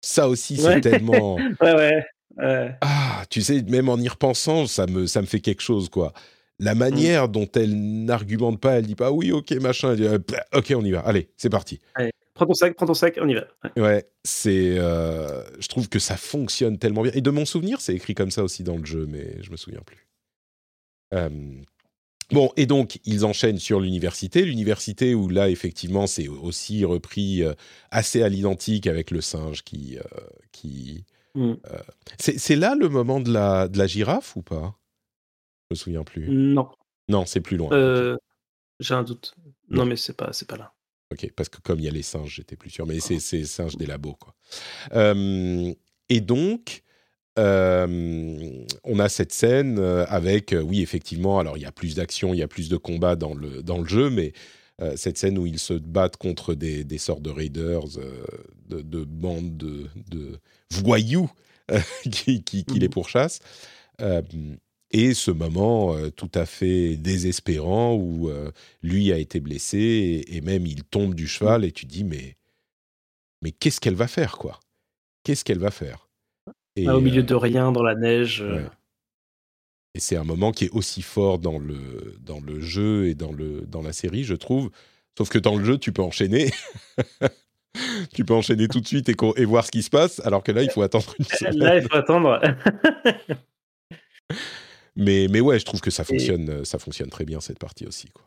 ça 0.00 0.28
aussi 0.28 0.56
c'est 0.56 0.80
tellement 0.80 1.34
ouais, 1.60 2.04
ouais, 2.38 2.76
ah 2.80 3.24
tu 3.30 3.42
sais 3.42 3.62
même 3.62 3.88
en 3.88 3.98
y 3.98 4.08
repensant 4.08 4.66
ça 4.66 4.86
me 4.86 5.06
ça 5.06 5.20
me 5.20 5.26
fait 5.26 5.40
quelque 5.40 5.62
chose 5.62 5.88
quoi 5.88 6.12
la 6.58 6.74
mm. 6.74 6.78
manière 6.78 7.28
dont 7.28 7.48
elle 7.54 7.74
n'argumente 8.04 8.60
pas 8.60 8.78
elle 8.78 8.86
dit 8.86 8.94
pas 8.94 9.12
oui 9.12 9.32
ok 9.32 9.52
machin 9.52 9.94
dit, 9.94 10.04
euh, 10.04 10.18
ok 10.54 10.72
on 10.76 10.84
y 10.84 10.90
va. 10.90 11.00
Allez 11.00 11.28
c'est 11.36 11.50
parti. 11.50 11.80
Prends 12.34 12.46
ton 12.46 12.54
sac 12.54 12.74
prends 12.74 12.86
ton 12.86 12.94
sac 12.94 13.18
on 13.20 13.28
y 13.28 13.34
va. 13.34 13.46
Ouais, 13.76 14.06
c'est 14.24 14.78
euh, 14.78 15.42
je 15.60 15.68
trouve 15.68 15.88
que 15.88 15.98
ça 15.98 16.16
fonctionne 16.16 16.78
tellement 16.78 17.02
bien. 17.02 17.12
Et 17.14 17.20
de 17.20 17.30
mon 17.30 17.44
souvenir 17.44 17.80
c'est 17.80 17.94
écrit 17.94 18.14
comme 18.14 18.30
ça 18.30 18.42
aussi 18.42 18.62
dans 18.62 18.76
le 18.76 18.84
jeu 18.84 19.06
mais 19.08 19.42
je 19.42 19.50
me 19.50 19.56
souviens 19.56 19.82
plus. 19.84 20.06
Bon, 22.30 22.50
et 22.56 22.66
donc 22.66 23.00
ils 23.06 23.24
enchaînent 23.24 23.58
sur 23.58 23.80
l'université, 23.80 24.44
l'université 24.44 25.14
où 25.14 25.28
là 25.28 25.48
effectivement 25.48 26.06
c'est 26.06 26.28
aussi 26.28 26.84
repris 26.84 27.42
euh, 27.42 27.54
assez 27.90 28.22
à 28.22 28.28
l'identique 28.28 28.86
avec 28.86 29.10
le 29.10 29.22
singe 29.22 29.64
qui 29.64 29.98
euh, 29.98 30.20
qui. 30.52 31.04
Mm. 31.34 31.52
Euh, 31.52 31.78
c'est 32.18 32.56
là 32.56 32.74
le 32.74 32.90
moment 32.90 33.20
de 33.20 33.32
la 33.32 33.68
de 33.68 33.78
la 33.78 33.86
girafe 33.86 34.36
ou 34.36 34.42
pas? 34.42 34.74
Je 35.70 35.74
me 35.74 35.76
souviens 35.76 36.04
plus. 36.04 36.28
Non. 36.28 36.70
Non, 37.08 37.26
c'est 37.26 37.40
plus 37.40 37.56
loin. 37.56 38.16
J'ai 38.80 38.94
un 38.94 39.02
doute. 39.02 39.34
Non, 39.68 39.84
mais 39.84 39.96
c'est 39.96 40.16
pas 40.16 40.32
c'est 40.32 40.48
pas 40.48 40.56
là. 40.56 40.72
Ok, 41.10 41.30
parce 41.34 41.48
que 41.48 41.60
comme 41.60 41.78
il 41.80 41.86
y 41.86 41.88
a 41.88 41.92
les 41.92 42.02
singes, 42.02 42.34
j'étais 42.36 42.56
plus 42.56 42.70
sûr. 42.70 42.86
Mais 42.86 43.00
c'est 43.00 43.18
c'est 43.18 43.44
singes 43.44 43.76
des 43.76 43.86
labos 43.86 44.14
quoi. 44.14 44.34
et 44.94 46.20
donc 46.20 46.82
euh, 47.38 48.64
on 48.84 48.98
a 48.98 49.08
cette 49.08 49.32
scène 49.32 49.78
euh, 49.78 50.04
avec, 50.08 50.52
euh, 50.52 50.60
oui, 50.60 50.82
effectivement, 50.82 51.38
alors 51.38 51.56
il 51.56 51.62
y 51.62 51.66
a 51.66 51.72
plus 51.72 51.94
d'action, 51.94 52.34
il 52.34 52.38
y 52.38 52.42
a 52.42 52.48
plus 52.48 52.68
de 52.68 52.76
combats 52.76 53.14
dans 53.14 53.34
le, 53.34 53.62
dans 53.62 53.78
le 53.78 53.86
jeu, 53.86 54.10
mais 54.10 54.32
cette 54.94 55.18
scène 55.18 55.38
où 55.38 55.44
ils 55.44 55.58
se 55.58 55.74
battent 55.74 56.18
contre 56.18 56.54
des, 56.54 56.84
des 56.84 56.98
sortes 56.98 57.22
de 57.22 57.30
raiders, 57.30 57.82
de, 58.68 59.04
bandes 59.04 59.56
de, 59.56 60.38
voyous 60.70 61.28
qui, 62.12 62.44
qui, 62.44 62.64
les 62.78 62.86
mmh. 62.86 62.90
pourchassent. 62.90 63.40
Et 64.90 65.14
ce 65.14 65.30
moment 65.30 65.94
tout 66.16 66.30
à 66.34 66.46
fait 66.46 66.96
désespérant 66.96 67.94
où 67.94 68.30
lui 68.82 69.12
a 69.12 69.18
été 69.18 69.40
blessé 69.40 69.78
et, 69.78 70.36
et, 70.36 70.40
même 70.40 70.66
il 70.66 70.84
tombe 70.84 71.14
du 71.14 71.26
cheval 71.26 71.64
et 71.64 71.72
tu 71.72 71.86
dis 71.86 72.04
mais 72.04 72.38
mais 73.42 73.52
qu'est-ce 73.52 73.80
qu'elle 73.80 73.94
va 73.94 74.08
faire 74.08 74.38
quoi? 74.38 74.60
Qu'est-ce 75.24 75.44
qu'elle 75.44 75.58
va 75.58 75.70
faire? 75.70 76.08
Ah, 76.86 76.96
au 76.96 77.00
milieu 77.00 77.22
de 77.22 77.34
euh, 77.34 77.38
rien, 77.38 77.72
dans 77.72 77.82
la 77.82 77.94
neige. 77.94 78.42
Euh. 78.42 78.66
Et 79.94 80.00
c'est 80.00 80.16
un 80.16 80.24
moment 80.24 80.52
qui 80.52 80.66
est 80.66 80.70
aussi 80.70 81.02
fort 81.02 81.38
dans 81.38 81.58
le, 81.58 82.16
dans 82.20 82.40
le 82.40 82.60
jeu 82.60 83.06
et 83.06 83.14
dans, 83.14 83.32
le, 83.32 83.62
dans 83.62 83.82
la 83.82 83.92
série, 83.92 84.24
je 84.24 84.34
trouve. 84.34 84.70
Sauf 85.16 85.28
que 85.28 85.38
dans 85.38 85.56
le 85.56 85.64
jeu, 85.64 85.78
tu 85.78 85.92
peux 85.92 86.02
enchaîner. 86.02 86.50
tu 88.14 88.24
peux 88.24 88.34
enchaîner 88.34 88.68
tout 88.68 88.80
de 88.80 88.86
suite 88.86 89.08
et, 89.08 89.16
et, 89.36 89.44
voir 89.44 89.64
ce 89.64 89.70
qui 89.70 89.82
se 89.82 89.90
passe, 89.90 90.20
alors 90.24 90.42
que 90.42 90.52
là, 90.52 90.62
il 90.62 90.70
faut 90.70 90.82
attendre 90.82 91.14
une 91.18 91.24
semaine. 91.36 91.58
Là, 91.58 91.76
il 91.78 91.82
faut 91.82 91.96
attendre. 91.96 92.40
mais, 94.98 95.28
mais 95.30 95.40
ouais, 95.40 95.58
je 95.58 95.64
trouve 95.64 95.80
que 95.80 95.90
ça 95.90 96.04
fonctionne, 96.04 96.64
ça 96.64 96.78
fonctionne 96.78 97.08
très 97.08 97.24
bien, 97.24 97.40
cette 97.40 97.58
partie 97.58 97.86
aussi. 97.86 98.08
Quoi. 98.08 98.24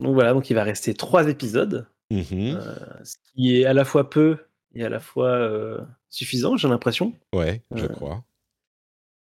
Donc 0.00 0.14
voilà, 0.14 0.32
donc 0.32 0.50
il 0.50 0.54
va 0.54 0.62
rester 0.62 0.94
trois 0.94 1.28
épisodes. 1.28 1.86
Mmh 2.10 2.22
euh, 2.30 2.76
ce 3.02 3.16
qui 3.24 3.56
est 3.56 3.64
à 3.64 3.72
la 3.72 3.84
fois 3.84 4.08
peu 4.08 4.38
et 4.74 4.84
à 4.84 4.88
la 4.88 5.00
fois 5.00 5.30
euh, 5.30 5.78
suffisant, 6.08 6.56
j'ai 6.56 6.68
l'impression. 6.68 7.14
Ouais, 7.34 7.62
je 7.74 7.84
euh. 7.84 7.88
crois. 7.88 8.22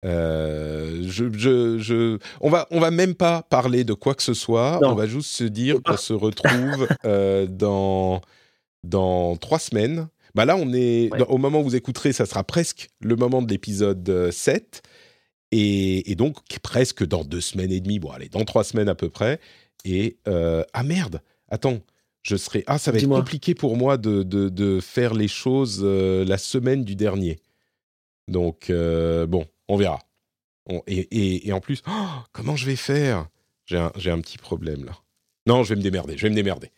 Euh, 0.05 1.03
je, 1.03 1.31
je, 1.33 1.77
je, 1.77 2.17
on 2.39 2.49
va, 2.49 2.67
on 2.71 2.79
va 2.79 2.91
même 2.91 3.13
pas 3.13 3.43
parler 3.43 3.83
de 3.83 3.93
quoi 3.93 4.15
que 4.15 4.23
ce 4.23 4.33
soit. 4.33 4.79
On 4.83 4.95
va 4.95 5.05
juste 5.05 5.31
se 5.31 5.43
dire 5.43 5.81
qu'on 5.83 5.97
se 5.97 6.13
retrouve 6.13 6.87
dans 7.49 8.21
dans 8.83 9.35
trois 9.37 9.59
semaines. 9.59 10.07
Bah 10.35 10.45
là, 10.45 10.55
on 10.55 10.73
est 10.73 11.09
au 11.27 11.37
moment 11.37 11.59
où 11.61 11.63
vous 11.63 11.75
écouterez, 11.75 12.13
ça 12.13 12.25
sera 12.25 12.43
presque 12.43 12.89
le 13.01 13.15
moment 13.15 13.41
de 13.41 13.49
l'épisode 13.49 14.31
7. 14.31 14.81
Et, 15.53 16.09
et, 16.09 16.15
donc, 16.15 16.37
presque 16.63 17.05
dans 17.05 17.25
deux 17.25 17.41
semaines 17.41 17.73
et 17.73 17.81
demie, 17.81 17.99
bon, 17.99 18.11
allez, 18.11 18.29
dans 18.29 18.45
trois 18.45 18.63
semaines 18.63 18.87
à 18.87 18.95
peu 18.95 19.09
près. 19.09 19.39
Et, 19.83 20.17
ah 20.25 20.83
merde, 20.83 21.21
attends, 21.49 21.81
je 22.23 22.35
serai 22.35 22.63
ah 22.67 22.77
ça 22.77 22.91
va 22.91 22.99
être 22.99 23.07
compliqué 23.07 23.55
pour 23.55 23.77
moi 23.77 23.97
de, 23.97 24.23
de, 24.23 24.79
faire 24.79 25.13
les 25.13 25.27
choses 25.27 25.81
euh, 25.83 26.23
la 26.25 26.37
semaine 26.37 26.83
du 26.83 26.95
dernier. 26.95 27.39
Donc 28.27 28.69
euh, 28.69 29.25
bon, 29.25 29.45
on 29.67 29.75
verra. 29.75 29.99
et, 30.87 31.47
et, 31.47 31.51
en 31.51 31.59
plus, 31.59 31.81
oh, 31.87 32.07
comment 32.31 32.55
je 32.55 32.65
vais 32.65 32.75
faire? 32.75 33.27
J'ai 33.65 33.77
un, 33.77 33.91
un, 33.95 34.21
petit 34.21 34.37
problème 34.37 34.85
là. 34.85 34.93
Non, 35.47 35.63
je 35.63 35.69
vais 35.69 35.77
me 35.77 35.81
démerder. 35.81 36.17
Je 36.17 36.23
vais 36.23 36.29
me 36.29 36.35
démerder. 36.35 36.71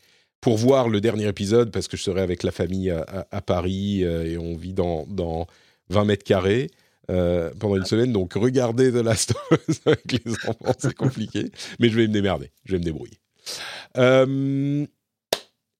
Pour 0.43 0.57
voir 0.57 0.89
le 0.89 1.01
dernier 1.01 1.27
épisode, 1.27 1.71
parce 1.71 1.87
que 1.87 1.97
je 1.97 2.03
serai 2.03 2.21
avec 2.21 2.43
la 2.43 2.51
famille 2.51 2.91
à, 2.91 3.41
Paris 3.41 4.03
euh, 4.03 4.25
et 4.25 4.37
on 4.37 4.55
vit 4.55 4.73
dans, 4.73 5.05
dans 5.07 5.47
20 5.89 6.05
mètres 6.05 6.25
carrés. 6.25 6.69
pendant 7.07 7.77
une 7.77 7.85
semaine. 7.85 8.11
Donc, 8.11 8.33
regardez 8.33 8.91
The 8.91 8.95
Last 8.95 9.33
of 9.51 9.59
Us 9.67 9.79
avec 9.85 10.11
les 10.11 10.33
enfants, 10.47 10.73
c'est 10.77 10.93
compliqué. 10.93 11.49
mais 11.79 11.89
je 11.89 11.95
vais 11.95 12.07
me 12.07 12.13
démerder, 12.13 12.51
je 12.65 12.73
vais 12.73 12.79
me 12.79 12.83
débrouiller. 12.83 13.17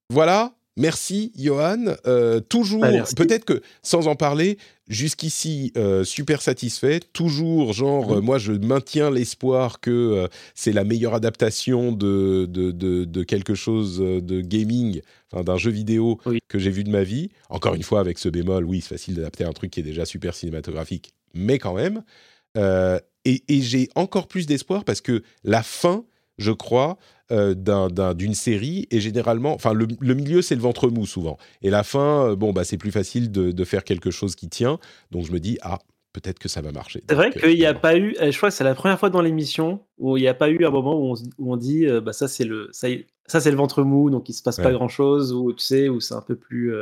voilà, 0.10 0.54
Merci 0.76 1.32
Johan. 1.38 1.86
Euh, 2.08 2.40
toujours, 2.40 2.82
bah, 2.82 3.04
peut-être 3.16 3.46
que 3.46 3.62
sans 3.84 4.08
en 4.08 4.16
parler, 4.16 4.58
jusqu'ici 4.88 5.72
euh, 5.78 6.04
super 6.04 6.42
satisfait. 6.42 7.00
Toujours, 7.14 7.74
genre, 7.74 8.14
euh, 8.14 8.22
moi 8.22 8.40
je 8.40 8.54
maintiens 8.54 9.12
l'espoir 9.12 9.80
que 9.80 10.28
c'est 10.56 10.72
la 10.72 10.84
meilleure 10.84 11.14
adaptation 11.14 11.92
de, 11.92 12.46
de, 12.48 13.24
quelque 13.24 13.54
chose 13.54 14.00
de 14.00 14.42
gaming, 14.42 15.02
enfin, 15.32 15.44
d'un 15.44 15.58
jeu 15.58 15.70
vidéo 15.72 16.20
que 16.48 16.58
j'ai 16.58 16.72
vu 16.72 16.84
de 16.84 16.90
ma 16.90 17.04
vie. 17.04 17.30
Encore 17.50 17.76
une 17.76 17.84
fois, 17.84 18.00
avec 18.00 18.18
ce 18.18 18.30
bémol, 18.30 18.66
oui, 18.66 18.82
c'est 18.82 18.96
facile 18.96 19.16
d'adapter 19.16 19.44
un 19.44 19.54
truc 19.54 19.70
qui 19.70 19.80
est 19.80 19.84
déjà 19.84 20.06
super 20.06 20.34
cinématographique, 20.34 21.14
mais 21.36 21.60
quand 21.60 21.76
même. 21.76 22.04
et, 22.58 23.44
et 23.48 23.62
j'ai 23.62 23.90
encore 23.94 24.28
plus 24.28 24.48
d'espoir 24.48 24.86
parce 24.86 25.02
que 25.02 25.22
la 25.44 25.62
fin, 25.62 26.04
je 26.38 26.52
crois, 26.52 26.98
euh, 27.32 27.54
d'une 28.14 28.34
série 28.34 28.88
et 28.92 29.00
généralement, 29.00 29.54
enfin 29.54 29.74
le, 29.74 30.14
milieu 30.14 30.42
c'est 30.42 30.56
le 30.56 30.62
ventre 30.62 30.90
mou 30.90 31.06
souvent 31.06 31.38
et 31.62 31.70
la 31.70 31.84
fin, 31.84 32.30
euh, 32.30 32.36
bon 32.36 32.54
bah 32.54 32.64
c'est 32.64 32.78
plus 32.78 32.92
facile 32.92 33.32
de, 33.32 33.64
faire 33.64 33.84
quelque 33.84 34.12
chose 34.12 34.36
qui 34.36 34.50
tient. 34.50 34.78
Donc 35.12 35.26
je 35.26 35.32
me 35.32 35.40
dis 35.40 35.58
ah 35.62 35.80
peut-être 36.12 36.38
que 36.38 36.50
ça 36.50 36.62
va 36.62 36.72
marcher. 36.72 37.02
C'est 37.10 37.16
vrai 37.16 37.32
qu'il 37.32 37.56
n'y 37.56 37.66
a 37.66 37.74
pas 37.74 37.98
eu, 37.98 38.16
je 38.20 38.38
crois 38.38 38.50
que 38.50 38.56
c'est 38.56 38.64
la 38.64 38.76
première 38.76 39.00
fois 39.00 39.10
dans 39.10 39.22
l'émission 39.22 39.80
où 39.98 40.18
il 40.18 40.22
n'y 40.22 40.28
a 40.28 40.34
pas 40.34 40.50
eu 40.50 40.64
un 40.66 40.70
moment 40.70 41.00
où 41.00 41.16
on, 41.40 41.58
dit 41.58 41.88
euh, 41.88 42.02
bah 42.02 42.14
ça 42.14 42.28
c'est 42.28 42.44
le 42.44 42.68
ça, 42.72 42.88
ça 43.26 43.40
c'est 43.40 43.52
le 43.52 43.58
ventre 43.58 43.84
mou 43.84 44.10
donc 44.10 44.30
il 44.30 44.34
se 44.34 44.44
passe 44.44 44.58
pas 44.58 44.72
grand 44.72 44.90
chose 44.90 45.34
ou 45.34 45.54
tu 45.54 45.64
sais 45.64 45.90
où 45.90 46.02
c'est 46.02 46.16
un 46.16 46.22
peu 46.22 46.36
plus 46.36 46.74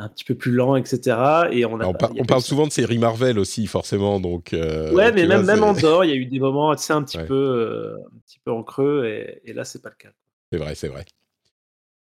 un 0.00 0.08
petit 0.08 0.24
peu 0.24 0.34
plus 0.34 0.52
lent, 0.52 0.76
etc. 0.76 1.18
Et 1.52 1.66
on, 1.66 1.78
on, 1.80 2.24
parle 2.24 2.40
souvent 2.40 2.66
de 2.66 2.72
séries 2.72 2.98
Marvel 2.98 3.38
aussi, 3.38 3.66
forcément. 3.66 4.18
Donc, 4.18 4.54
euh, 4.54 4.92
ouais, 4.92 5.12
mais 5.12 5.26
même, 5.26 5.44
même 5.44 5.62
en 5.62 5.74
dehors, 5.74 6.04
il 6.06 6.10
y 6.10 6.12
a 6.12 6.16
eu 6.16 6.24
des 6.24 6.40
moments, 6.40 6.74
tu 6.74 6.82
sais, 6.82 6.94
un 6.94 7.02
petit, 7.02 7.18
peu, 7.18 7.34
euh, 7.34 7.96
un 8.06 8.18
petit 8.26 8.38
peu 8.42 8.50
en 8.50 8.62
creux, 8.62 9.04
et, 9.06 9.42
et 9.44 9.52
là, 9.52 9.64
c'est 9.64 9.82
pas 9.82 9.90
le 9.90 9.96
cas. 9.96 10.08
C'est 10.50 10.58
vrai, 10.58 10.74
c'est 10.74 10.88
vrai. 10.88 11.04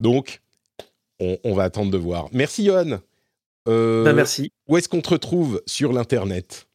Donc, 0.00 0.40
on, 1.20 1.54
va 1.54 1.64
attendre 1.64 1.90
de 1.90 1.98
voir. 1.98 2.28
Merci, 2.32 2.64
Johan. 2.64 3.00
Euh, 3.68 4.04
bah, 4.04 4.12
merci. 4.12 4.50
Où 4.68 4.76
est-ce 4.76 4.88
qu'on 4.88 5.00
te 5.00 5.10
retrouve 5.10 5.62
sur 5.66 5.92
l'Internet? 5.92 6.66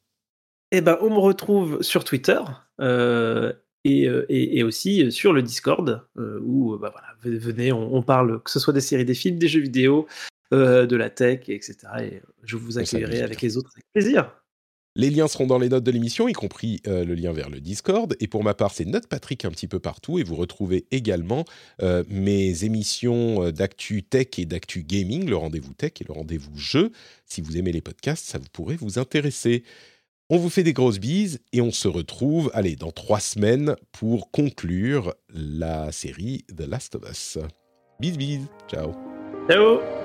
Eh 0.72 0.82
ben, 0.82 0.98
on 1.02 1.10
me 1.10 1.20
retrouve 1.20 1.82
sur 1.82 2.04
Twitter. 2.04 2.40
Et, 3.86 4.08
et, 4.30 4.64
aussi 4.64 5.12
sur 5.12 5.34
le 5.34 5.42
Discord, 5.42 6.06
où 6.16 6.78
bah, 6.78 6.92
voilà, 6.92 7.40
venez, 7.40 7.72
on, 7.72 7.96
on, 7.96 8.02
parle 8.02 8.42
que 8.42 8.52
ce 8.52 8.60
soit 8.60 8.74
des 8.74 8.82
séries, 8.82 9.06
des 9.06 9.14
films, 9.14 9.38
des 9.38 9.48
jeux 9.48 9.62
vidéo, 9.62 10.08
euh, 10.54 10.86
de 10.86 10.96
la 10.96 11.10
tech, 11.10 11.42
etc. 11.48 11.78
Et 12.02 12.22
je 12.44 12.58
vous 12.58 12.78
accueillerai 12.78 13.22
avec 13.22 13.42
les 13.42 13.58
autres 13.58 13.72
avec 13.76 13.86
plaisir. 13.94 14.32
Les 14.96 15.12
liens 15.12 15.28
seront 15.28 15.46
dans 15.46 15.60
les 15.60 15.70
notes 15.70 15.84
de 15.84 15.92
l'émission, 15.92 16.28
y 16.28 16.34
compris 16.34 16.82
euh, 16.88 17.06
le 17.06 17.14
lien 17.14 17.32
vers 17.32 17.50
le 17.50 17.60
Discord. 17.62 18.16
Et 18.20 18.28
pour 18.28 18.44
ma 18.44 18.54
part, 18.54 18.72
c'est 18.72 18.86
Note 18.86 19.08
Patrick 19.08 19.46
un 19.46 19.52
petit 19.52 19.68
peu 19.68 19.80
partout. 19.80 20.18
Et 20.18 20.24
vous 20.24 20.36
retrouvez 20.36 20.88
également 20.92 21.46
euh, 21.82 22.04
mes 22.10 22.64
émissions 22.64 23.52
d'actu 23.52 24.04
tech 24.04 24.28
et 24.38 24.46
d'actu 24.46 24.84
gaming, 24.84 25.30
le 25.30 25.36
rendez-vous 25.36 25.74
tech 25.74 25.94
et 26.02 26.06
le 26.08 26.14
rendez-vous 26.14 26.58
jeu. 26.58 26.92
Si 27.26 27.42
vous 27.42 27.58
aimez 27.58 27.72
les 27.72 27.82
podcasts, 27.82 28.26
ça 28.26 28.40
vous 28.40 28.50
pourrait 28.52 28.76
vous 28.76 28.98
intéresser. 28.98 29.64
On 30.32 30.38
vous 30.38 30.50
fait 30.50 30.64
des 30.64 30.74
grosses 30.74 31.00
bises 31.00 31.40
et 31.54 31.62
on 31.62 31.72
se 31.72 31.88
retrouve, 31.88 32.52
allez, 32.54 32.76
dans 32.76 32.92
trois 32.92 33.20
semaines 33.20 33.76
pour 33.92 34.30
conclure 34.30 35.16
la 35.34 35.92
série 35.92 36.46
The 36.56 36.68
Last 36.68 36.94
of 36.94 37.10
Us. 37.10 37.40
Bis 38.00 38.16
bis, 38.16 38.42
ciao. 38.68 38.94
Ciao 39.50 39.99